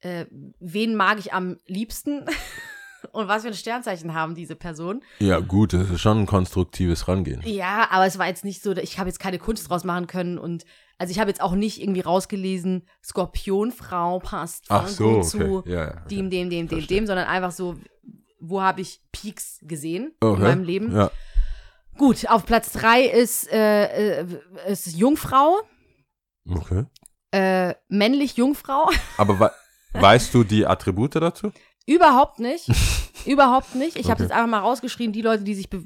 [0.00, 0.26] äh,
[0.60, 2.26] wen mag ich am liebsten
[3.12, 5.02] und was für ein Sternzeichen haben diese Personen.
[5.20, 7.42] Ja, gut, das ist schon ein konstruktives Rangehen.
[7.44, 10.38] Ja, aber es war jetzt nicht so, ich habe jetzt keine Kunst draus machen können
[10.38, 10.64] und
[10.98, 15.22] also ich habe jetzt auch nicht irgendwie rausgelesen, Skorpionfrau passt Ach so, okay.
[15.22, 16.08] zu Ja, ja, okay.
[16.10, 17.76] dem, dem, dem, dem, dem, sondern einfach so,
[18.40, 20.36] wo habe ich Peaks gesehen Okay.
[20.36, 20.94] in meinem Leben.
[20.94, 21.10] Ja.
[21.98, 24.26] Gut, auf Platz drei ist, äh, äh,
[24.68, 25.56] ist Jungfrau,
[26.48, 26.84] Okay.
[27.32, 28.88] äh, männlich Jungfrau.
[29.18, 29.50] Aber wei-
[29.92, 31.52] weißt du die Attribute dazu?
[31.86, 32.68] Überhaupt nicht.
[33.26, 33.96] Überhaupt nicht.
[33.96, 34.22] Ich habe Okay.
[34.24, 35.84] jetzt einfach mal rausgeschrieben, die Leute, die sich be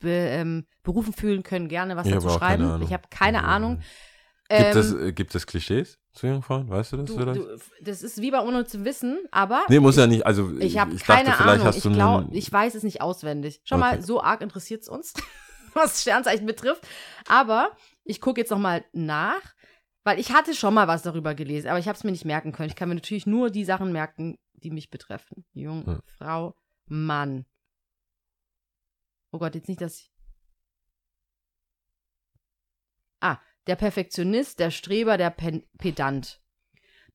[0.00, 2.82] be ähm, berufen fühlen, können gerne was Ich dazu habe schreiben.
[2.82, 3.44] Ich habe keine.
[3.44, 3.80] Ahnung.
[4.50, 6.68] Gibt, es, Ähm, äh, gibt es Klischees zu Jungfrauen?
[6.68, 7.40] Weißt du das du, vielleicht?
[7.40, 10.26] du, das ist wie bei unnützem Wissen, aber nee, muss ja nicht.
[10.26, 11.72] Also ich habe dachte, keine vielleicht Ahnung.
[11.76, 13.62] Ich einen- ich weiß es nicht auswendig.
[13.64, 13.96] Schon Okay.
[13.96, 15.14] mal, so arg interessiert es uns,
[15.82, 16.86] was Sternzeichen betrifft.
[17.28, 19.42] Aber ich gucke jetzt noch mal nach,
[20.04, 22.52] weil ich hatte schon mal was darüber gelesen, aber ich habe es mir nicht merken
[22.52, 22.68] können.
[22.68, 25.44] Ich kann mir natürlich nur die Sachen merken, die mich betreffen.
[25.52, 26.00] Jung, Ja.
[26.18, 26.56] Frau,
[26.86, 27.46] Mann.
[29.32, 30.12] Oh Gott, jetzt nicht, dass ich.
[33.20, 36.40] Ah, der Perfektionist, der Streber, der Pen Pedant.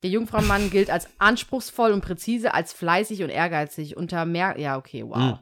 [0.01, 3.97] Der Jungfraumann gilt als anspruchsvoll und präzise, als fleißig und ehrgeizig.
[3.97, 4.57] Unter mehr.
[4.57, 5.17] Ja, okay, wow.
[5.17, 5.39] Mhm.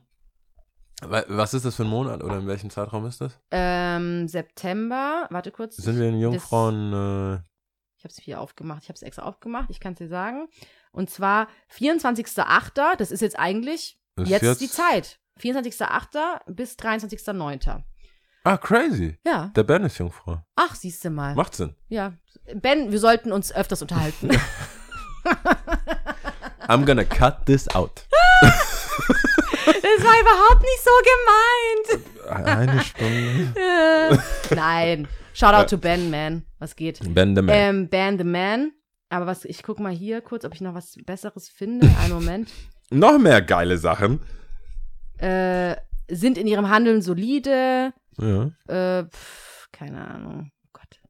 [1.02, 3.40] Wa- Was ist das für ein Monat oder in welchem Zeitraum ist das?
[3.52, 5.76] Ähm, September, warte kurz.
[5.78, 6.94] Sind wir in Das- Jungfrauen?
[6.94, 7.36] Äh,
[7.98, 8.84] Ich habe es hier aufgemacht.
[8.84, 9.70] Ich habe es extra aufgemacht.
[9.70, 10.48] Ich kann es dir sagen.
[10.92, 12.96] Und zwar 24.08.
[12.98, 15.20] Das ist jetzt eigentlich ist jetzt, die Zeit.
[15.40, 16.42] 24.08.
[16.48, 17.84] bis 23.09.
[18.44, 19.18] Ah, crazy.
[19.26, 19.52] Ja.
[19.56, 20.42] Der Ben ist Jungfrau.
[20.56, 21.36] Ach, siehst du mal.
[21.36, 21.76] Macht Sinn.
[21.90, 22.14] Ja.
[22.56, 24.30] Ben, wir sollten uns öfters unterhalten.
[26.68, 28.08] I'm gonna cut this out.
[29.68, 30.92] das war überhaupt nicht so
[32.24, 32.58] gemeint.
[32.58, 33.54] Eine Stunde.
[33.60, 35.08] Äh, Nein.
[35.34, 36.46] Shoutout to Ben, man.
[36.60, 37.00] Was geht?
[37.14, 37.56] Ben the Man.
[37.56, 38.72] Ähm, Ben the Man.
[39.10, 41.88] Aber was, ich guck mal hier kurz, ob ich noch was Besseres finde.
[42.02, 42.50] Einen Moment.
[42.90, 44.22] Noch mehr geile Sachen.
[45.18, 45.76] Äh,
[46.10, 47.94] sind in ihrem Handeln solide.
[48.18, 48.52] Ja.
[48.68, 50.52] Äh, pf, keine Ahnung.
[50.66, 51.02] Oh Gott.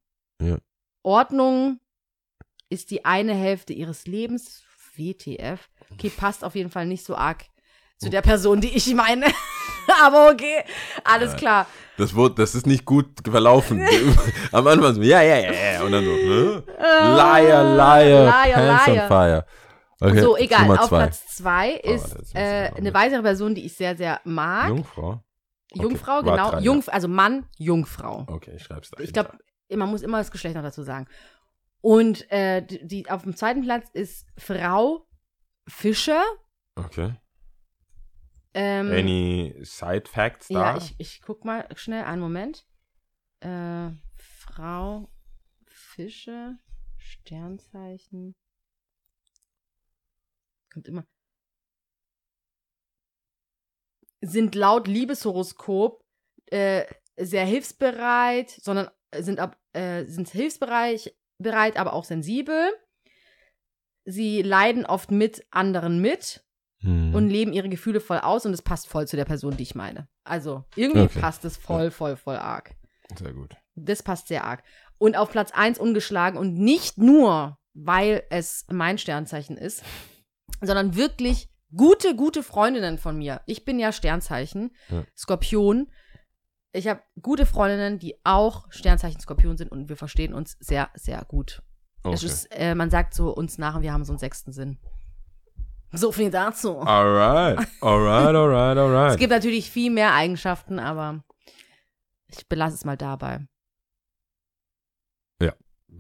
[0.42, 0.58] Ja.
[1.04, 1.80] Ordnung
[2.70, 4.64] ist die eine Hälfte ihres Lebens.
[4.98, 5.70] WTF.
[5.92, 7.46] Okay, passt auf jeden Fall nicht so arg
[7.98, 9.26] zu der Person, die ich meine.
[10.04, 10.64] Aber okay,
[11.04, 11.38] alles Ja.
[11.38, 11.68] klar.
[11.98, 13.82] Das, wurde, das ist nicht gut verlaufen.
[14.52, 15.82] Am Anfang so, ja, ja, ja, ja.
[15.84, 16.64] Und dann so, ne?
[16.78, 19.04] Liar, liar, Liar, Hands liar.
[19.04, 19.46] on fire.
[20.00, 20.62] Okay, so, egal.
[20.68, 20.98] Nummer Auf zwei.
[20.98, 24.68] Platz zwei Oh, ist muss ich äh, eine weitere Person, die ich sehr, sehr mag.
[24.70, 25.24] Jungfrau?
[25.72, 26.52] Okay, Jungfrau, genau.
[26.52, 28.26] drei, Jungf also Mann, Jungfrau.
[28.28, 29.02] Okay, ich schreib's da.
[29.02, 29.32] Ich glaube,
[29.76, 31.08] man muss immer das Geschlecht noch dazu sagen.
[31.82, 35.08] Und äh, die, die auf dem zweiten Platz ist Frau
[35.68, 36.22] Fischer.
[36.76, 37.16] Okay.
[38.60, 40.74] Ähm, Any side facts da?
[40.74, 42.66] ja, ich, ich guck mal schnell, einen Moment.
[43.42, 45.10] Äh, Frau
[45.66, 46.58] Fischer,
[46.98, 48.36] Sternzeichen.
[50.74, 51.06] Kommt immer.
[54.22, 56.04] sind laut Liebeshoroskop
[56.48, 56.86] äh,
[57.18, 62.74] sehr hilfsbereit, sondern sind, ab, äh, sind hilfsbereit, bereit, aber auch sensibel.
[64.06, 66.44] Sie leiden oft mit anderen mit
[66.82, 67.16] Hm.
[67.16, 69.74] und leben ihre Gefühle voll aus und es passt voll zu der Person, die ich
[69.74, 70.08] meine.
[70.24, 71.20] Also irgendwie Okay.
[71.20, 72.76] passt es voll, voll, voll arg.
[73.18, 73.56] Sehr gut.
[73.76, 74.64] Das passt sehr arg.
[75.00, 79.84] Und auf Platz 1 ungeschlagen und nicht nur, weil es mein Sternzeichen ist,
[80.62, 83.42] sondern wirklich gute, gute Freundinnen von mir.
[83.48, 85.04] Ich bin ja Sternzeichen, Ja.
[85.16, 85.92] Skorpion.
[86.74, 91.24] Ich habe gute Freundinnen, die auch Sternzeichen Skorpion sind und wir verstehen uns sehr, sehr
[91.26, 91.64] gut.
[92.04, 92.24] Okay.
[92.26, 94.78] ist, äh, man sagt so uns nach und wir haben so einen sechsten Sinn.
[95.94, 96.80] So viel dazu.
[96.80, 99.12] Alright, alright, alright, alright.
[99.12, 101.24] Es gibt natürlich viel mehr Eigenschaften, aber
[102.28, 103.48] ich belasse es mal dabei.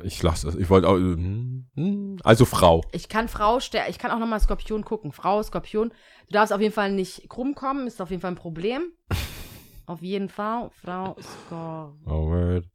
[0.04, 0.56] ich lasse es.
[0.56, 0.96] Ich wollte auch.
[0.96, 2.18] hm, hm.
[2.24, 2.84] Also Frau.
[2.92, 5.12] Ich kann Frau, ich kann auch nochmal Skorpion gucken.
[5.12, 5.90] Frau, Skorpion.
[6.28, 8.92] Du darfst auf jeden Fall nicht krumm kommen, ist auf jeden Fall ein Problem.
[9.86, 10.70] auf jeden Fall.
[10.82, 12.00] Frau, Skorpion.
[12.06, 12.66] Alright.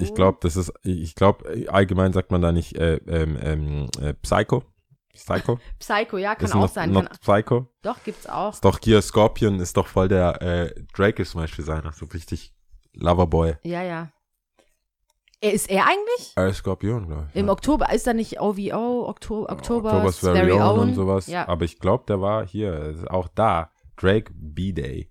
[0.00, 0.72] Ich glaube, das ist.
[0.84, 4.62] Ich glaube, allgemein sagt man da nicht äh, ähm, ähm, äh, Psycho.
[5.18, 5.58] Psycho.
[5.78, 6.92] Psycho, ja, kann ist auch not, sein.
[6.92, 7.66] Not Kann, Psycho.
[7.82, 8.52] doch, gibt's auch.
[8.52, 11.92] Ist doch hier Scorpion ist doch voll der äh, Drake ist zum Beispiel seiner.
[11.92, 12.54] So richtig
[12.94, 13.56] Loverboy.
[13.62, 14.10] Ja, ja.
[15.40, 16.36] Er ist er eigentlich?
[16.36, 17.36] Äh, Skorpion, glaube ich.
[17.36, 17.52] Im ja.
[17.52, 21.28] Oktober, ist er nicht OVO, Oktober, Oktober, October's Very, Own und sowas.
[21.28, 21.46] Ja.
[21.46, 23.70] Aber ich glaube, der war hier, ist auch da.
[23.96, 25.10] Drake B-Day.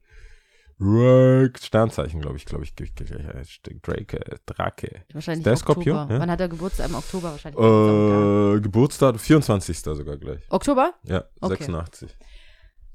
[0.80, 2.76] Drake, Sternzeichen, glaube ich, glaube ich.
[2.76, 5.04] Drake, äh, Drake.
[5.12, 5.74] Wahrscheinlich der Oktober.
[5.74, 6.20] Skorpion, ja?
[6.20, 6.90] Wann hat er Geburtstag?
[6.90, 7.60] Im Oktober wahrscheinlich.
[7.60, 9.80] Äh, Geburtstag, 24.
[9.80, 10.42] sogar gleich.
[10.50, 10.94] Oktober?
[11.04, 11.56] Ja, Okay.
[11.64, 12.16] 86.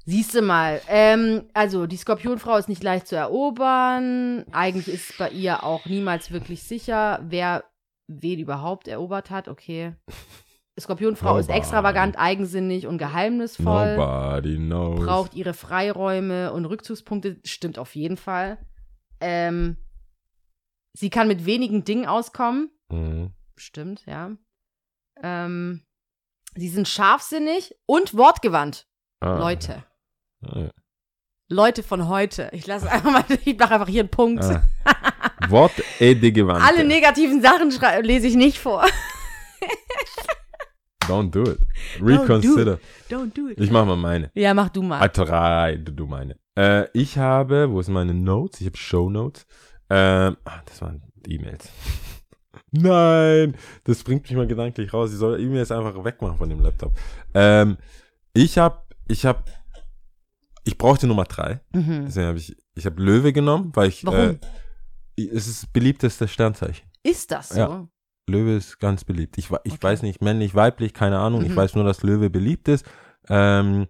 [0.05, 0.81] Siehst du mal.
[0.89, 4.45] Ähm, also, die Skorpionfrau ist nicht leicht zu erobern.
[4.51, 7.63] Eigentlich ist bei ihr auch niemals wirklich sicher, wer
[8.07, 9.47] wen überhaupt erobert hat.
[9.47, 9.93] Okay.
[10.79, 11.59] Skorpionfrau ist Nobody.
[11.59, 13.95] extravagant, eigensinnig und geheimnisvoll.
[13.95, 15.05] Nobody knows.
[15.05, 17.39] Braucht ihre Freiräume und Rückzugspunkte.
[17.43, 18.57] Stimmt auf jeden Fall.
[19.19, 19.77] Ähm,
[20.93, 22.71] sie kann mit wenigen Dingen auskommen.
[22.89, 23.33] Mhm.
[23.55, 24.31] Stimmt, ja.
[25.21, 25.83] Ähm,
[26.55, 28.87] sie sind scharfsinnig und wortgewandt.
[29.19, 29.37] Ah.
[29.37, 29.83] Leute.
[30.43, 30.69] Ah,
[31.49, 32.49] Leute von heute.
[32.51, 34.43] Ich lasse einfach mal, ich mache einfach hier einen Punkt.
[34.43, 34.63] ah.
[35.49, 36.65] Wort Edegewandte.
[36.65, 37.69] Alle negativen Sachen
[38.03, 38.85] lese ich nicht vor.
[41.07, 41.59] Don't do it.
[42.01, 42.79] Reconsider.
[43.09, 43.59] Don't do it.
[43.59, 44.31] Ich mach mal meine.
[44.33, 45.01] Ja, mach du mal.
[45.01, 46.37] Ah, drei, du, du meine.
[46.57, 48.61] Äh, ich habe, wo sind meine Notes?
[48.61, 49.45] Ich habe Show Notes.
[49.89, 51.69] Ähm, ah, das waren E-Mails.
[52.71, 55.11] Nein, das bringt mich mal gedanklich raus.
[55.11, 56.93] Ich soll E-Mails einfach wegmachen von dem Laptop.
[57.33, 57.77] Ähm,
[58.33, 59.43] ich habe, ich habe,
[60.63, 61.61] ich brauchte Nummer drei.
[61.73, 62.05] Mhm.
[62.05, 64.39] Deswegen habe ich, ich habe Löwe genommen, weil ich, Warum?
[65.17, 66.87] Äh, es ist das beliebteste Sternzeichen.
[67.03, 67.59] Ist das so?
[67.59, 67.87] Ja.
[68.29, 69.37] Löwe ist ganz beliebt.
[69.37, 69.77] Ich, ich Okay.
[69.83, 71.43] weiß nicht, männlich, weiblich, keine Ahnung.
[71.43, 71.55] Ich Mhm.
[71.57, 72.85] weiß nur, dass Löwe beliebt ist.
[73.29, 73.87] Ähm,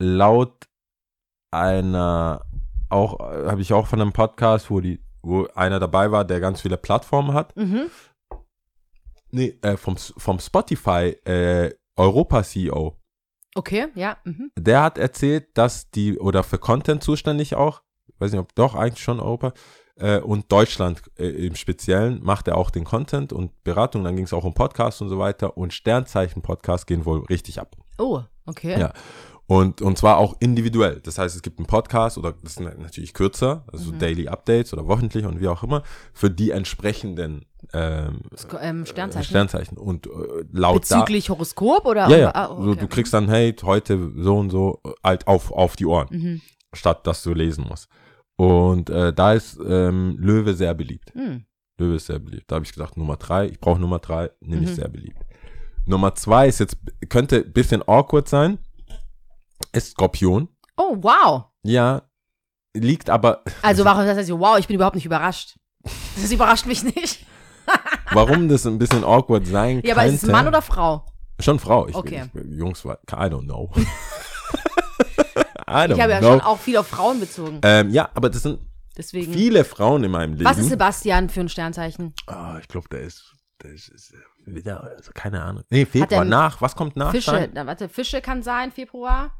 [0.00, 0.66] laut
[1.52, 2.44] einer,
[2.88, 6.40] auch, äh, habe ich auch von einem Podcast, wo die, wo einer dabei war, der
[6.40, 7.54] ganz viele Plattformen hat.
[7.56, 7.90] Mhm.
[9.32, 12.96] Nee, äh, vom, vom Spotify, äh, Europa-CEO.
[13.54, 14.16] Okay, ja.
[14.24, 14.50] Mhm.
[14.58, 17.82] Der hat erzählt, dass die, oder für Content zuständig auch,
[18.18, 19.52] weiß nicht, ob doch eigentlich schon Europa,
[20.20, 24.32] und Deutschland äh, im Speziellen macht er auch den Content und Beratung, dann ging es
[24.32, 27.76] auch um Podcasts und so weiter und Sternzeichen-Podcasts gehen wohl richtig ab.
[27.98, 28.78] Oh, okay.
[28.80, 28.92] Ja.
[29.46, 31.00] Und, und zwar auch individuell.
[31.02, 33.98] Das heißt, es gibt einen Podcast oder das sind natürlich kürzer, also Mhm.
[33.98, 35.82] Daily Updates oder wöchentlich und wie auch immer,
[36.14, 38.20] für die entsprechenden ähm,
[38.60, 39.28] ähm, Sternzeichen.
[39.28, 39.76] Sternzeichen.
[39.76, 40.10] Und äh,
[40.52, 42.08] laut da, Bezüglich Horoskop oder?
[42.08, 42.30] ja, ja.
[42.32, 42.80] Ah, so, okay.
[42.80, 46.40] du kriegst dann, hey, heute so und so, äh, halt auf, auf die Ohren, Mhm.
[46.72, 47.88] statt dass du lesen musst.
[48.40, 51.12] Und äh, da ist ähm, Löwe sehr beliebt.
[51.14, 51.44] Hm.
[51.78, 52.44] Löwe ist sehr beliebt.
[52.50, 54.74] Da habe ich gedacht, Nummer drei, ich brauche Nummer drei, nehme ich Mhm.
[54.74, 55.18] sehr beliebt.
[55.84, 56.78] Nummer zwei ist jetzt,
[57.10, 58.58] könnte ein bisschen awkward sein,
[59.72, 60.48] ist Skorpion.
[60.78, 61.44] Oh, wow.
[61.64, 62.02] Ja,
[62.74, 65.58] liegt aber, Also warum das heißt so, wow, ich bin überhaupt nicht überrascht.
[65.82, 67.26] Das überrascht mich nicht.
[68.12, 70.32] warum das ein bisschen awkward sein Ja, aber ist es könnte.
[70.32, 71.04] Mann oder Frau?
[71.40, 71.88] Schon Frau.
[71.88, 72.24] Ich, Okay.
[72.34, 73.70] ich, Jungs, I don't know.
[75.70, 76.30] Don't Ich habe ja know.
[76.32, 77.60] schon auch viel auf Frauen bezogen.
[77.62, 78.60] ähm, ja, aber das sind
[78.96, 79.32] Deswegen.
[79.32, 80.44] viele Frauen in meinem Leben.
[80.44, 82.14] Was ist Sebastian für ein Sternzeichen?
[82.26, 84.16] Ah, ich glaube, der ist, der ist, ist äh,
[84.54, 85.64] wieder, also keine Ahnung.
[85.70, 86.60] Nee, Februar nach.
[86.60, 87.10] Was kommt nach?
[87.12, 87.48] Fische.
[87.52, 87.66] dann?
[87.66, 89.32] Warte, Fische kann sein, Februar.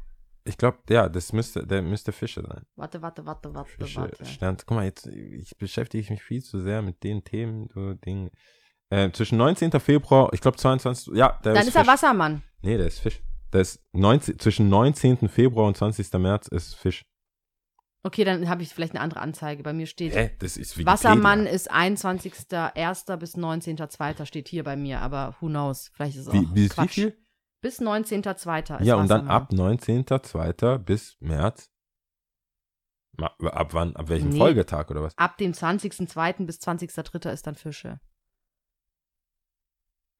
[0.43, 2.63] Ich glaube, ja, das müsste, der müsste Fische sein.
[2.75, 4.25] Warte, warte, warte, warte, Fische, warte.
[4.25, 4.57] Stern.
[4.65, 8.31] Guck mal, jetzt, ich beschäftige mich viel zu sehr mit den Themen, so Dingen.
[8.89, 9.71] Äh, zwischen 19.
[9.79, 11.13] Februar, ich glaube 22.
[11.15, 11.85] Ja, der Dann ist ist er.
[11.85, 12.41] Wassermann.
[12.63, 13.21] Nee, der ist Fisch.
[13.53, 15.27] Ist 19, zwischen 19.
[15.29, 16.11] Februar und 20.
[16.13, 17.03] März ist Fisch.
[18.03, 19.61] Okay, dann habe ich vielleicht eine andere Anzeige.
[19.61, 20.31] Bei mir steht Hä?
[20.39, 20.93] Das ist Wikipedia.
[20.93, 23.17] Wassermann ist 21.01.
[23.17, 24.25] bis 19.02.
[24.25, 25.91] steht hier bei mir, aber who knows?
[25.93, 26.93] Vielleicht ist es auch Wie, wie, wie Quatsch.
[26.93, 27.17] viel?
[27.61, 28.79] Bis 19.02.
[28.79, 30.79] ist Ja, und dann ab 19.02.
[30.79, 31.69] bis März
[33.17, 33.95] Ab wann?
[33.95, 34.37] Ab welchem Nee.
[34.39, 35.15] Folgetag oder was?
[35.17, 36.45] Ab dem 20.02.
[36.45, 37.31] bis 20.03.
[37.31, 37.99] ist dann Fische.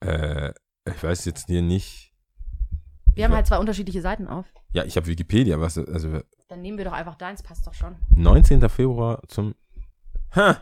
[0.03, 0.53] Äh,
[0.86, 2.11] ich weiß jetzt hier nicht.
[3.14, 4.45] Wir haben halt zwei unterschiedliche Seiten auf.
[4.74, 7.95] Ja, ich habe Wikipedia, was, also Dann nehmen wir doch einfach deins, passt doch schon.
[8.16, 8.68] 19.
[8.70, 9.55] Februar zum.
[10.36, 10.62] Ha!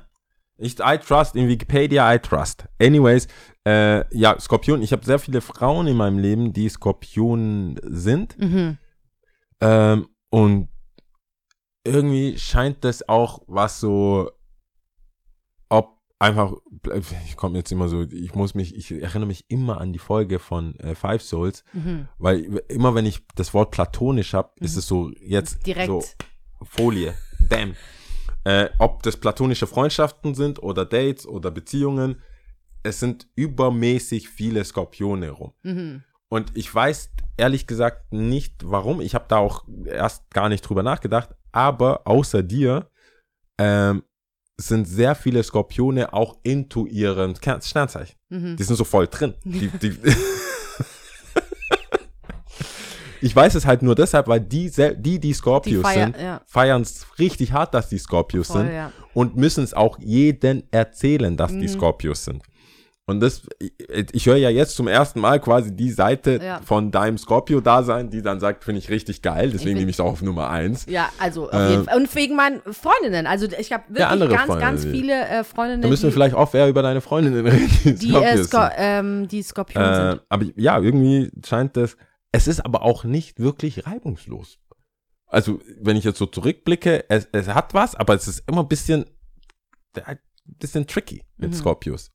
[0.57, 2.67] Ich, I trust in Wikipedia, I trust.
[2.81, 3.27] Anyways,
[3.65, 4.81] äh, ja, Skorpion.
[4.81, 8.37] Ich habe sehr viele Frauen in meinem Leben, die Skorpion sind.
[8.37, 8.77] Mhm.
[9.61, 10.67] Ähm, und
[11.85, 14.31] irgendwie scheint das auch was so,
[16.19, 16.53] einfach,
[17.25, 20.39] ich komme jetzt immer so, ich muss mich, ich erinnere mich immer an die Folge
[20.39, 22.07] von äh, Five Souls, Mhm.
[22.17, 25.87] weil immer wenn ich das Wort platonisch habe, ist es so jetzt Direkt.
[25.87, 26.03] so
[26.63, 27.13] Folie,
[27.49, 27.75] bam.
[28.43, 32.21] Äh, ob das platonische Freundschaften sind oder Dates oder Beziehungen,
[32.83, 35.53] es sind übermäßig viele Skorpione rum.
[35.63, 36.03] Mhm.
[36.29, 39.01] Und ich weiß ehrlich gesagt nicht, warum.
[39.01, 41.29] Ich habe da auch erst gar nicht drüber nachgedacht.
[41.51, 42.89] Aber außer dir
[43.57, 44.03] ähm,
[44.61, 48.15] sind sehr viele Skorpione auch into ihren Sternzeichen.
[48.29, 48.57] Mhm.
[48.57, 49.33] Die sind so voll drin.
[49.43, 49.97] Die, die
[53.21, 56.41] ich weiß es halt nur deshalb, weil die, die, die Scorpios Die feier- sind, ja.
[56.45, 58.91] feiern es richtig hart, dass die Scorpios Voll, sind ja.
[59.13, 61.67] und müssen es auch jeden erzählen, dass die Mhm.
[61.69, 62.43] Scorpios sind.
[63.09, 63.73] Und das, ich,
[64.13, 66.61] ich höre ja jetzt zum ersten Mal quasi die Seite Ja.
[66.63, 70.11] von deinem Scorpio-Dasein, die dann sagt, finde ich richtig geil, deswegen nehme ich es auch
[70.11, 70.85] auf Nummer eins.
[70.87, 71.97] Ja, also auf jeden Fall.
[71.97, 73.25] Und wegen meinen Freundinnen.
[73.27, 76.35] Also ich habe wirklich andere ganz, Freunde, ganz viele äh, Freundinnen, Da müssen wir vielleicht
[76.35, 78.73] auch eher über deine Freundinnen reden, die, die, äh, Scorpios Skor sind.
[78.77, 80.21] ähm, die Skorpion Äh, sind.
[80.29, 81.97] aber ja, irgendwie scheint das,
[82.31, 84.59] es ist aber auch nicht wirklich reibungslos.
[85.25, 88.67] Also, wenn ich jetzt so zurückblicke, es, es hat was, aber es ist immer ein
[88.67, 89.05] bisschen,
[90.03, 91.55] ein bisschen tricky mit Mhm.
[91.55, 92.11] Scorpios.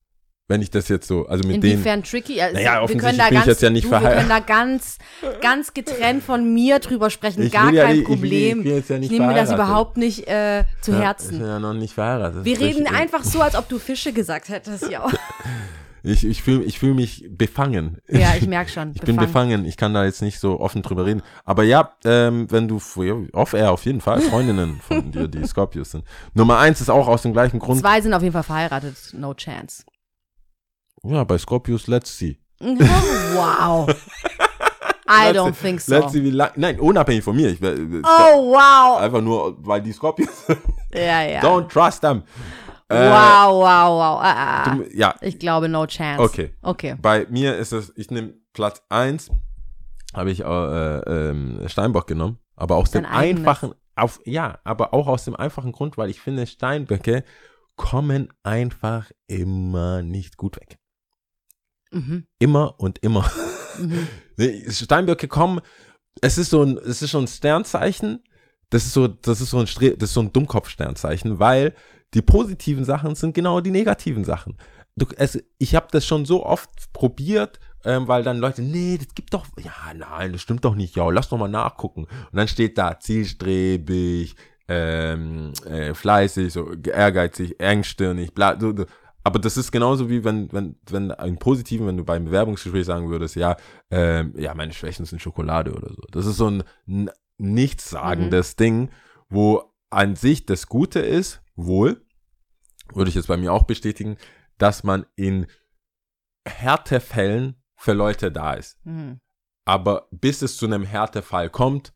[0.46, 1.72] Wenn ich das jetzt so, also mit denen.
[1.74, 2.38] Inwiefern tricky?
[2.40, 4.28] Also, Naja, wir können offensichtlich da bin ich ganz, jetzt ja nicht du, wir können
[4.28, 4.98] da ganz,
[5.40, 7.42] ganz getrennt von mir drüber sprechen.
[7.44, 8.58] Ich Gar will ja kein nicht- ich will- Problem.
[8.60, 11.32] ich will ja nicht nehme mir das überhaupt nicht äh, zu ja, Herzen.
[11.34, 12.44] Ich bin ja noch nicht verheiratet.
[12.44, 15.06] Wir reden ich- einfach so, als ob du Fische gesagt hättest, ja.
[16.06, 17.96] Ich, ich fühle ich fühl mich befangen.
[18.10, 18.90] Ja, ich merke schon.
[18.94, 21.22] Ich bin befangen, ich kann da jetzt nicht so offen drüber reden.
[21.46, 22.78] Aber ja, ähm, wenn du
[23.32, 26.04] off-air auf jeden Fall Freundinnen von dir, die Scorpios sind.
[26.34, 27.80] Nummer eins ist auch aus dem gleichen Grund.
[27.80, 28.94] Zwei sind auf jeden Fall verheiratet.
[29.14, 29.84] No chance.
[31.04, 32.38] Ja, bei Scorpios, let's see.
[32.60, 33.88] wow.
[35.06, 35.92] I don't think so.
[35.94, 37.50] Let's see, wie lang, nein, unabhängig von mir.
[37.50, 38.98] Ich, wär- Oh, wow.
[39.00, 40.44] Einfach nur, weil die Scorpios.
[40.94, 41.40] Ja, ja.
[41.40, 42.22] Don't trust them.
[42.88, 44.20] Äh, Wow, wow, wow.
[44.22, 44.74] Ah, ah.
[44.76, 46.22] du, ja, Ich glaube, no chance.
[46.22, 46.54] Okay.
[46.62, 46.94] Okay.
[47.02, 49.28] bei mir ist es, ich nehme Platz eins
[50.14, 53.38] habe ich äh, ähm, Steinbock genommen, aber aus dem Dein eigenes.
[53.48, 57.24] einfachen, auf, ja, aber auch aus dem einfachen Grund, weil ich finde, Steinböcke
[57.74, 60.78] kommen einfach immer nicht gut weg.
[61.94, 62.26] Mhm.
[62.38, 63.30] Immer und immer.
[63.78, 64.08] Mhm.
[64.70, 65.60] Steinböcke kommen,
[66.20, 68.22] es ist so ein, es ist so ein Sternzeichen,
[68.70, 71.74] das ist so, das ist so ein, Stre das ist so ein Dummkopf-Sternzeichen, weil
[72.14, 74.56] die positiven Sachen sind genau die negativen Sachen.
[74.96, 79.14] Du, es, ich habe das schon so oft probiert, ähm, weil dann Leute, nee, das
[79.14, 82.04] gibt doch, ja, nein, das stimmt doch nicht, ja, lass doch mal nachgucken.
[82.04, 84.36] Und dann steht da zielstrebig,
[84.68, 88.86] ähm, äh, fleißig, so ehrgeizig, engstirnig, bla, so, so.
[89.24, 93.08] Aber das ist genauso wie wenn, wenn, wenn im Positiven, wenn du beim Bewerbungsgespräch sagen
[93.08, 93.56] würdest, ja,
[93.90, 96.02] ähm, ja, meine Schwächen sind Schokolade oder so.
[96.10, 98.90] Das ist so ein nichtssagendes Ding,
[99.30, 102.04] wo an sich das Gute ist, wohl,
[102.92, 104.18] würde ich jetzt bei mir auch bestätigen,
[104.58, 105.46] dass man in
[106.46, 108.78] Härtefällen für Leute da ist.
[108.84, 109.20] Mhm.
[109.64, 111.94] Aber bis es zu einem Härtefall kommt,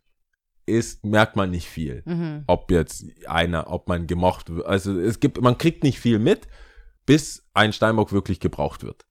[0.65, 2.45] ist, merkt man nicht viel Mhm.
[2.47, 4.67] ob jetzt einer, ob man gemocht wird.
[4.67, 6.47] Also es gibt, man kriegt nicht viel mit,
[7.09, 9.07] bis ein Steinbock wirklich gebraucht wird.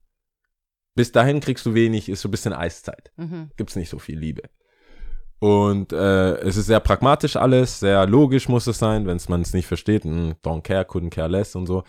[0.93, 3.11] Bis dahin kriegst du wenig, ist so ein bisschen Eiszeit.
[3.17, 3.49] Mhm.
[3.57, 4.43] Gibt's nicht so viel Liebe.
[5.39, 9.53] Und äh, es ist sehr pragmatisch alles, sehr logisch muss es sein, wenn man es
[9.53, 11.83] nicht versteht, hm, don't care, couldn't care less und so.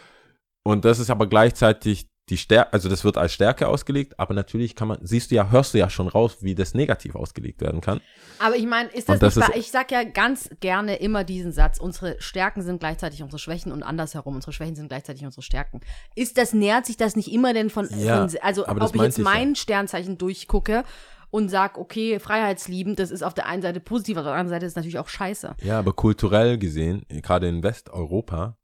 [0.62, 4.74] Und das ist aber gleichzeitig die Stärke, also das wird als Stärke ausgelegt, aber natürlich
[4.74, 7.80] kann man, siehst du ja, hörst du ja schon raus, wie das negativ ausgelegt werden
[7.80, 8.00] kann.
[8.38, 11.52] Aber ich meine, ist das, das nicht, ist- ich sag ja ganz gerne immer diesen
[11.52, 15.80] Satz, unsere Stärken sind gleichzeitig unsere Schwächen und andersherum, unsere Schwächen sind gleichzeitig unsere Stärken.
[16.14, 19.18] Ist das, nähert sich das nicht immer denn von, Ja, von also ob ich jetzt
[19.18, 19.30] ich ja.
[19.30, 20.84] mein Sternzeichen durchgucke
[21.30, 24.66] und sag, okay, freiheitsliebend, das ist auf der einen Seite positiv, auf der anderen Seite
[24.66, 25.56] ist es natürlich auch scheiße.
[25.62, 28.56] Ja, aber kulturell gesehen, gerade in Westeuropa,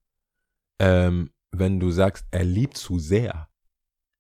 [0.80, 3.48] ähm, wenn du sagst, er liebt zu sehr,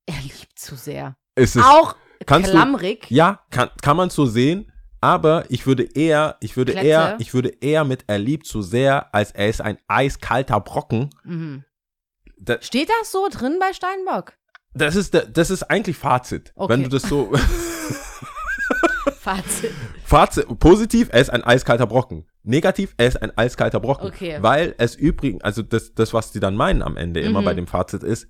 [0.06, 1.16] Er liebt zu sehr.
[1.36, 3.10] ist es, auch kannst du- klammrig.
[3.10, 4.70] ja, kann, kann man so sehen,
[5.00, 6.86] aber ich würde eher, ich würde Kletze.
[6.88, 11.10] eher, ich würde eher mit er liebt zu sehr, als er ist ein eiskalter Brocken.
[11.24, 11.64] Mhm.
[12.38, 14.34] Da, Steht das so drin bei Steinbock?
[14.74, 16.52] das ist, das ist eigentlich Fazit.
[16.56, 16.72] Okay.
[16.72, 17.32] Wenn du das so,
[19.20, 19.72] Fazit.
[20.04, 22.26] Fazit, positiv, er ist ein eiskalter Brocken.
[22.42, 24.06] negativ, er ist ein eiskalter Brocken.
[24.08, 24.36] Okay.
[24.40, 27.44] Weil es übrigens, also das, das, was die dann meinen am Ende immer Mhm.
[27.46, 28.26] bei dem Fazit ist,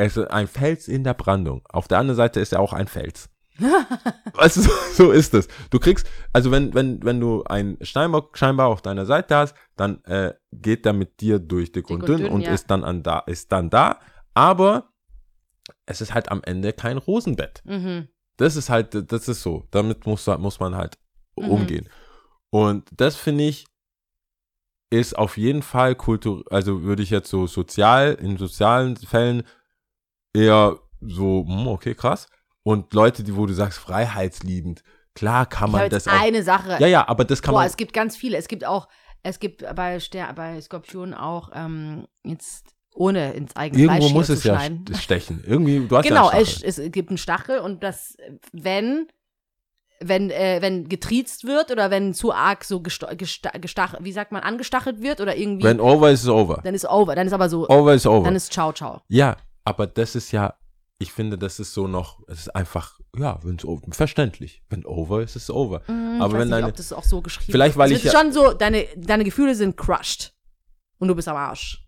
[0.00, 1.62] er ist ein Fels in der Brandung.
[1.68, 3.28] Auf der anderen Seite ist er auch ein Fels.
[4.34, 5.48] Weißt du, so, so ist es.
[5.68, 10.02] Du kriegst, also wenn, wenn, wenn du einen Steinbock scheinbar auf deiner Seite hast, dann
[10.04, 12.52] äh, geht er mit dir durch dick, und und dünn, dünn, und ja.
[12.52, 14.00] ist dann an da, ist dann da.
[14.32, 14.88] Aber
[15.84, 17.62] es ist halt am Ende kein Rosenbett.
[17.64, 18.08] Mhm.
[18.38, 19.66] Das ist halt, das ist so.
[19.70, 20.96] Damit muss, muss man halt
[21.36, 21.50] Mhm.
[21.50, 21.88] umgehen.
[22.50, 23.66] Und das finde ich,
[24.90, 29.44] ist auf jeden Fall Kultur, also würde ich jetzt so sozial, in sozialen Fällen
[30.34, 32.28] eher so, hm, okay, krass.
[32.62, 34.82] Und Leute, die, wo du sagst, freiheitsliebend,
[35.14, 36.12] klar kann man das auch.
[36.12, 36.76] eine Sache.
[36.78, 37.66] Ja, ja, aber das kann Boah, man.
[37.66, 38.36] es gibt ganz viele.
[38.36, 38.88] Es gibt auch,
[39.22, 41.50] es gibt bei, Ster bei Skorpionen auch
[42.24, 44.60] jetzt ohne ins eigene Irgendwo Fleisch muss es ja
[44.98, 45.42] stechen.
[45.46, 46.68] Irgendwie, du hast Genau, ja einen es, Stachel.
[46.86, 48.16] es gibt einen Stachel und das,
[48.52, 49.06] wenn,
[50.00, 54.32] wenn, äh, wenn getriezt wird oder wenn zu arg so gesta gesta gestach wie sagt
[54.32, 56.60] man, angestachelt wird oder irgendwie, Wenn over ist es over.
[56.64, 57.14] dann ist over.
[57.14, 58.24] Dann ist aber so, Over ist over.
[58.24, 59.00] dann ist ciao, ciao.
[59.08, 60.54] Ja, aber das ist ja,
[60.98, 64.62] ich finde, das ist so noch, es ist einfach, ja, wenn es over, verständlich.
[64.68, 65.82] Wenn over ist, ist es over.
[65.86, 67.98] Hm, Aber ich weiß wenn nicht, deine- ob das auch so geschrieben Vielleicht, weil es
[67.98, 70.34] ich ist ja- schon so, deine, deine Gefühle sind crushed.
[70.98, 71.86] Und du bist am Arsch.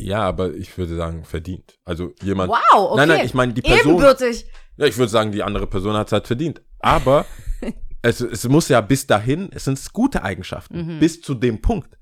[0.00, 1.78] Ja, aber ich würde sagen, verdient.
[1.84, 2.50] Also jemand.
[2.50, 2.58] Wow,
[2.92, 2.96] okay.
[2.96, 3.92] Nein, nein, ich meine, die Person.
[3.94, 4.46] Ebenbürtig.
[4.76, 6.60] Ja, ich würde sagen, die andere Person hat es halt verdient.
[6.80, 7.24] Aber
[8.02, 10.96] es, es muss ja bis dahin, es sind gute Eigenschaften.
[10.96, 11.00] Mhm.
[11.00, 11.96] Bis zu dem Punkt.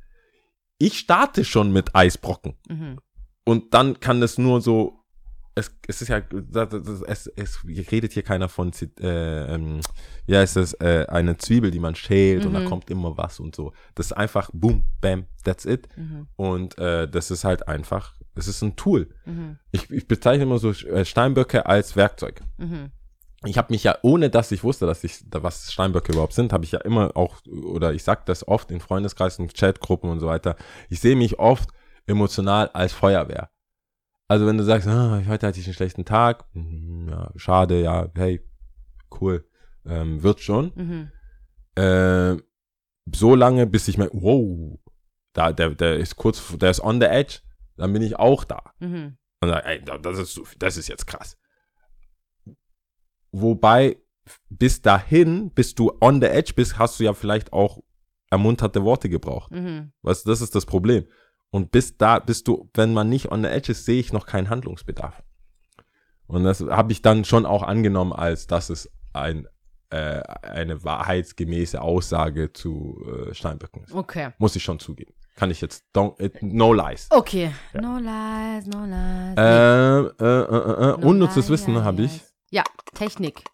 [0.78, 2.56] Ich starte schon mit Eisbrocken.
[2.68, 2.98] Mhm.
[3.44, 5.02] Und dann kann es nur so.
[5.58, 6.20] Es, es ist ja,
[7.06, 9.80] es, es redet hier keiner von, äh, ähm,
[10.26, 12.66] ja, es ist äh, eine Zwiebel, die man schält und da Mhm.
[12.66, 13.72] kommt immer was und so.
[13.94, 15.88] Das ist einfach boom, bam, that's it.
[15.96, 16.28] Mhm.
[16.36, 19.08] Und äh, das ist halt einfach, es ist ein Tool.
[19.24, 19.58] Mhm.
[19.72, 22.42] Ich, ich bezeichne immer so äh, Steinböcke als Werkzeug.
[22.58, 22.90] Mhm.
[23.46, 26.52] Ich habe mich ja, ohne dass ich wusste, dass ich, da- was Steinböcke überhaupt sind,
[26.52, 30.26] habe ich ja immer auch, oder ich sag das oft in Freundeskreisen, Chatgruppen und so
[30.26, 30.56] weiter,
[30.90, 31.70] ich sehe mich oft
[32.06, 33.48] emotional als Feuerwehr.
[34.28, 38.10] Also wenn du sagst, ah, heute hatte ich einen schlechten Tag, hm, ja, schade, ja,
[38.14, 38.44] hey,
[39.20, 39.48] cool,
[39.84, 40.72] ähm, wird schon.
[40.74, 41.10] Mhm.
[41.80, 42.36] Äh,
[43.14, 44.78] so lange, bis ich mir, wow,
[45.32, 47.40] da, der, der ist kurz, der ist on the edge,
[47.76, 48.72] dann bin ich auch da.
[48.80, 49.16] Mhm.
[49.40, 51.38] Und sag, ey, das ist, das ist jetzt krass.
[53.30, 53.98] Wobei,
[54.48, 57.82] bis dahin, bis du on the edge bist, hast du ja vielleicht auch
[58.30, 59.52] ermunterte Worte gebraucht.
[59.52, 59.92] Mhm.
[60.02, 61.06] Was, das ist das Problem.
[61.50, 64.26] Und bis da, bist du, wenn man nicht on the edge ist, sehe ich noch
[64.26, 65.22] keinen Handlungsbedarf.
[66.26, 69.46] Und das habe ich dann schon auch angenommen, als dass es ein,
[69.90, 73.00] äh, eine wahrheitsgemäße Aussage zu
[73.30, 73.92] äh, Steinböcken ist.
[73.92, 74.30] Okay.
[74.38, 75.14] Muss ich schon zugeben.
[75.36, 77.08] Kann ich jetzt, don't, it, no lies.
[77.10, 77.52] Okay.
[77.74, 77.80] Ja.
[77.80, 79.36] No lies, no lies.
[79.36, 82.22] Äh, äh, äh, äh, No unnützes lies, Wissen ja, habe ich.
[82.50, 82.64] Ja,
[82.94, 83.44] Technik.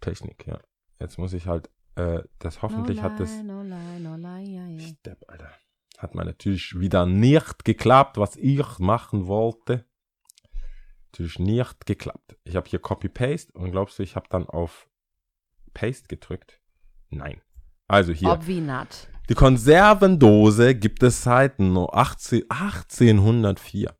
[0.00, 0.58] Technik, ja.
[1.00, 4.56] Jetzt muss ich halt, äh, das hoffentlich no hat das, lie, No lie, no lie,
[4.56, 4.80] ja, ja.
[4.80, 5.50] Stepp, Alter.
[5.98, 9.86] Hat mir natürlich wieder nicht geklappt, was ich machen wollte.
[11.12, 12.36] Natürlich nicht geklappt.
[12.44, 14.88] Ich habe hier Copy-Paste und glaubst du, ich habe dann auf
[15.72, 16.60] Paste gedrückt?
[17.10, 17.40] Nein.
[17.88, 18.30] Also hier.
[18.30, 19.08] Ob wie not.
[19.28, 23.96] Die Konservendose gibt es seit no 18, 1804.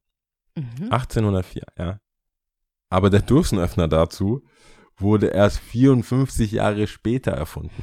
[0.54, 0.92] Mhm.
[0.92, 2.00] 1804, ja.
[2.90, 4.44] Aber der Dosenöffner dazu
[4.96, 7.82] wurde erst 54 Jahre später erfunden.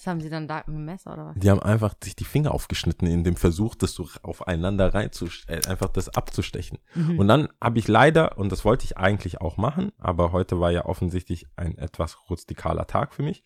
[0.00, 1.34] Das haben sie dann da mit dem Messer oder was?
[1.36, 5.90] Die haben einfach sich die Finger aufgeschnitten in dem Versuch, das so aufeinander reinzustechen, einfach
[5.90, 6.78] das abzustechen.
[6.94, 7.18] Mhm.
[7.18, 10.70] Und dann habe ich leider, und das wollte ich eigentlich auch machen, aber heute war
[10.70, 13.44] ja offensichtlich ein etwas rustikaler Tag für mich,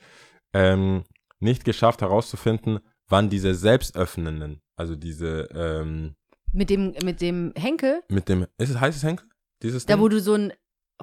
[0.52, 1.02] ähm,
[1.40, 2.78] nicht geschafft herauszufinden,
[3.08, 6.14] wann diese selbstöffnenden, also diese ähm,
[6.52, 9.26] Mit dem, mit dem Henkel, mit dem, ist es heißes Henkel?
[9.60, 10.02] Dieses da Ding?
[10.02, 10.52] wo du so ein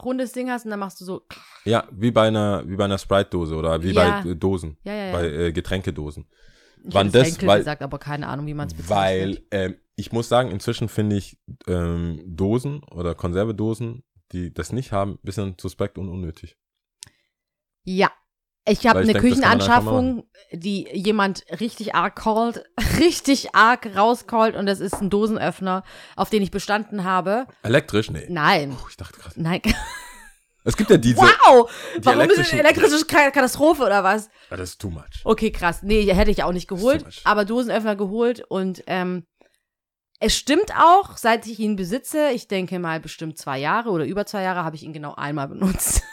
[0.03, 1.25] rundes Ding hast und dann machst du so.
[1.65, 4.21] Ja, wie bei einer, wie bei einer Sprite-Dose oder wie Ja.
[4.21, 5.11] bei äh, Dosen, Ja, ja, ja.
[5.13, 6.27] bei äh, Getränkedosen.
[6.83, 9.43] ich wann das- Henkel weil- gesagt, aber keine Ahnung, wie man es bezeichnet.
[9.51, 14.91] Weil ähm, ich muss sagen, inzwischen finde ich ähm, Dosen oder Konservedosen, die das nicht
[14.91, 16.57] haben, ein bisschen suspekt und unnötig.
[17.83, 18.11] Ja.
[18.67, 22.63] Ich habe eine denk, das Küchenanschaffung, die jemand richtig arg callt,
[22.99, 25.83] richtig arg rauscallt und das ist ein Dosenöffner,
[26.15, 27.47] auf den ich bestanden habe.
[27.63, 28.11] Elektrisch?
[28.11, 28.27] Nee.
[28.29, 28.75] Nein.
[28.79, 29.41] Puh, ich dachte gerade.
[29.41, 29.61] Nein.
[30.63, 31.17] Es gibt ja diese.
[31.17, 31.67] wow!
[31.97, 34.29] die Warum ist es elektrischen- elektrische Ka- Katastrophe oder was?
[34.51, 35.05] Ja, das ist too much.
[35.23, 35.81] Okay, krass.
[35.81, 39.23] Nee, hätte ich auch nicht geholt, aber Dosenöffner geholt und ähm,
[40.19, 44.27] es stimmt auch, seit ich ihn besitze, ich denke mal bestimmt zwei Jahre oder über
[44.27, 46.03] zwei Jahre, habe ich ihn genau einmal benutzt.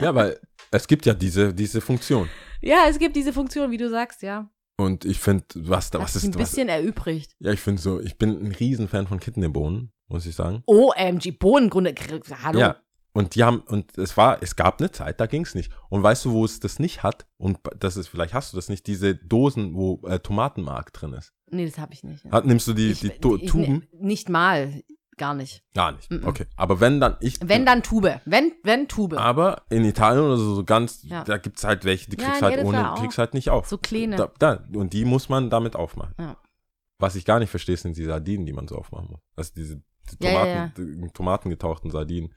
[0.00, 0.38] Ja, weil
[0.72, 2.28] es gibt ja diese, diese Funktion.
[2.60, 4.50] ja, es gibt diese Funktion, wie du sagst, ja.
[4.76, 7.36] Und ich finde, was da, was sich ein ist, was, bisschen erübrigt.
[7.38, 10.62] ja, ich finde so, ich bin ein Riesenfan von Kidneybohnen, muss ich sagen.
[10.66, 11.94] OMG, Bohnengründe.
[12.42, 12.58] Hallo.
[12.58, 12.76] Ja,
[13.12, 15.70] Und die haben, und es war, es gab eine Zeit, da ging es nicht.
[15.90, 17.26] Und weißt du, wo es das nicht hat?
[17.36, 21.32] Und das ist, vielleicht hast du das nicht, diese Dosen, wo äh, Tomatenmark drin ist.
[21.50, 22.24] Nee, das habe ich nicht.
[22.24, 23.86] Hat, nimmst du die, ich, die ich, Tuben?
[23.92, 24.82] Nicht mal,
[25.16, 25.62] gar nicht.
[25.74, 26.10] Gar nicht.
[26.10, 26.26] Mhm.
[26.26, 26.46] Okay.
[26.56, 27.38] Aber wenn dann, ich.
[27.42, 28.20] Wenn dann Tube.
[28.24, 29.14] Wenn, wenn Tube.
[29.18, 31.24] Aber in Italien oder so, so ganz, Ja.
[31.24, 33.68] da gibt's halt welche, die Ja, kriegst in halt ohne, kriegst halt nicht auf.
[33.68, 34.16] So kleine.
[34.16, 36.14] Da, da, und die muss man damit aufmachen.
[36.18, 36.36] Ja.
[36.98, 39.20] Was ich gar nicht verstehe, sind die Sardinen, die man so aufmachen muss.
[39.36, 39.76] Also diese
[40.20, 42.34] die Ja, Tomaten, ja, die tomatengetauchten Sardinen.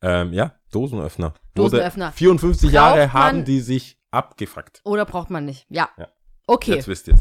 [0.00, 1.34] Ähm, ja, Dosenöffner.
[1.54, 2.06] Dosenöffner.
[2.06, 4.80] Wurde 54 Braucht Jahre haben die sich abgefuckt.
[4.84, 5.66] Oder braucht man nicht?
[5.68, 5.88] Ja.
[5.98, 6.08] Ja.
[6.46, 6.74] Okay.
[6.76, 7.18] Jetzt wisst ihr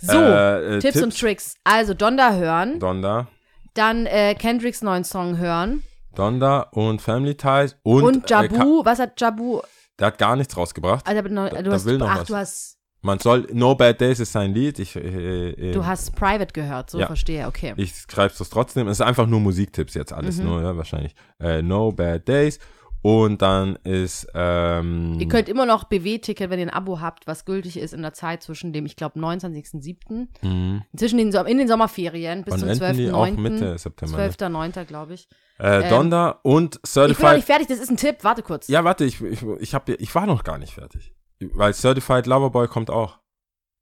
[0.00, 1.56] so, Äh, äh, Tipps, und Tricks.
[1.64, 3.28] Also Donda hören, Donda,
[3.74, 5.82] dann äh, Kendricks neuen Song hören
[6.14, 8.84] Donda und Family Ties und, und, Äh, Jabu.
[8.84, 9.60] was hat Jabu?
[9.98, 11.06] der hat gar nichts rausgebracht.
[11.06, 12.26] Also, du Da- da hast, will noch ach, was.
[12.28, 14.78] du hast, Man soll, No Bad Days ist sein Lied.
[14.78, 16.90] Ich, äh, äh, du hast Private gehört.
[16.90, 17.06] So Ja.
[17.06, 17.46] verstehe.
[17.46, 17.72] Okay.
[17.76, 18.88] Ich schreibe es trotzdem.
[18.88, 20.44] Es ist einfach nur Musiktipps jetzt alles Mhm.
[20.44, 21.14] nur, ja, wahrscheinlich.
[21.38, 22.58] Äh, no Bad Days.
[23.02, 27.46] Und dann ist, ähm, Ihr könnt immer noch BW-Ticket, wenn ihr ein Abo habt, was
[27.46, 30.28] gültig ist in der Zeit zwischen dem, ich glaube, 29.07.
[30.42, 33.36] mh, Zwischen den, in den Sommerferien bis wann zum enden die auch 12.09.
[33.40, 34.18] Mitte September.
[34.18, 34.28] ne?
[34.28, 34.84] 12.09.
[34.84, 35.28] glaube ich.
[35.58, 37.36] Äh, ähm, Donda und Ich bin noch Certified.
[37.36, 38.18] nicht fertig, das ist ein Tipp.
[38.22, 38.68] Warte kurz.
[38.68, 41.14] Ja, warte, ich, ich, ich, hab, ich war noch gar nicht fertig.
[41.54, 43.18] Weil Certified Loverboy kommt auch.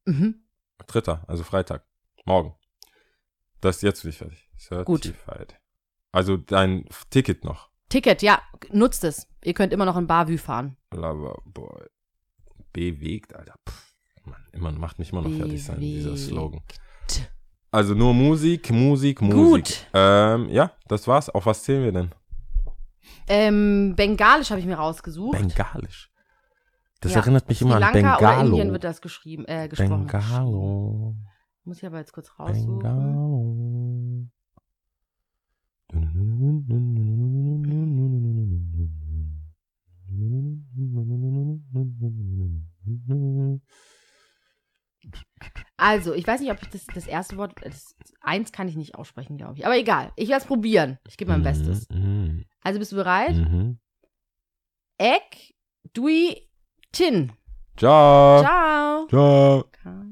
[0.05, 0.43] Mhm.
[0.87, 1.85] Dritter, also Freitag.
[2.25, 2.55] Morgen.
[3.61, 4.49] Das ist jetzt bin ich fertig.
[4.85, 5.03] Gut.
[5.03, 5.57] Certified.
[6.13, 7.68] Also dein Ticket noch.
[7.89, 8.41] Ticket, ja,
[8.71, 9.27] nutzt es.
[9.45, 10.77] Ihr könnt immer noch in Bavü fahren.
[10.93, 11.87] Loverboy.
[12.73, 13.55] Bewegt, Alter.
[13.69, 13.95] Pff,
[14.25, 16.17] Mann, immer, macht mich immer noch fertig sein, dieser.
[16.17, 16.61] Slogan.
[17.71, 19.35] Also nur Musik, Musik, Musik.
[19.35, 19.87] Gut.
[19.95, 21.29] Ähm, ja, das war's.
[21.31, 22.11] Auf was zählen wir denn?
[23.27, 25.39] Ähm, Bengalisch habe ich mir rausgesucht.
[25.39, 26.11] Bengalisch.
[27.01, 27.21] Das Ja.
[27.21, 28.47] erinnert mich immer an oder Bengalo.
[28.49, 30.07] Indien wird das geschrieben, äh, gesprochen.
[30.07, 31.15] Bengalo.
[31.65, 32.79] Muss ich aber jetzt kurz raussuchen.
[32.79, 34.29] Bengalo.
[45.77, 48.97] Also, ich weiß nicht, ob ich das, das erste Wort, das, eins kann ich nicht
[48.97, 49.65] aussprechen, glaube ich.
[49.65, 50.99] Aber egal, ich werde es probieren.
[51.07, 51.87] Ich gebe mein Bestes.
[52.63, 53.37] Also, bist du bereit?
[53.37, 53.79] Mhm.
[54.99, 55.55] Ek,
[55.95, 56.49] Dui,
[56.93, 57.33] Tin.
[57.77, 58.43] Ciao.
[58.43, 59.07] Ciao.
[59.09, 60.08] Ciao.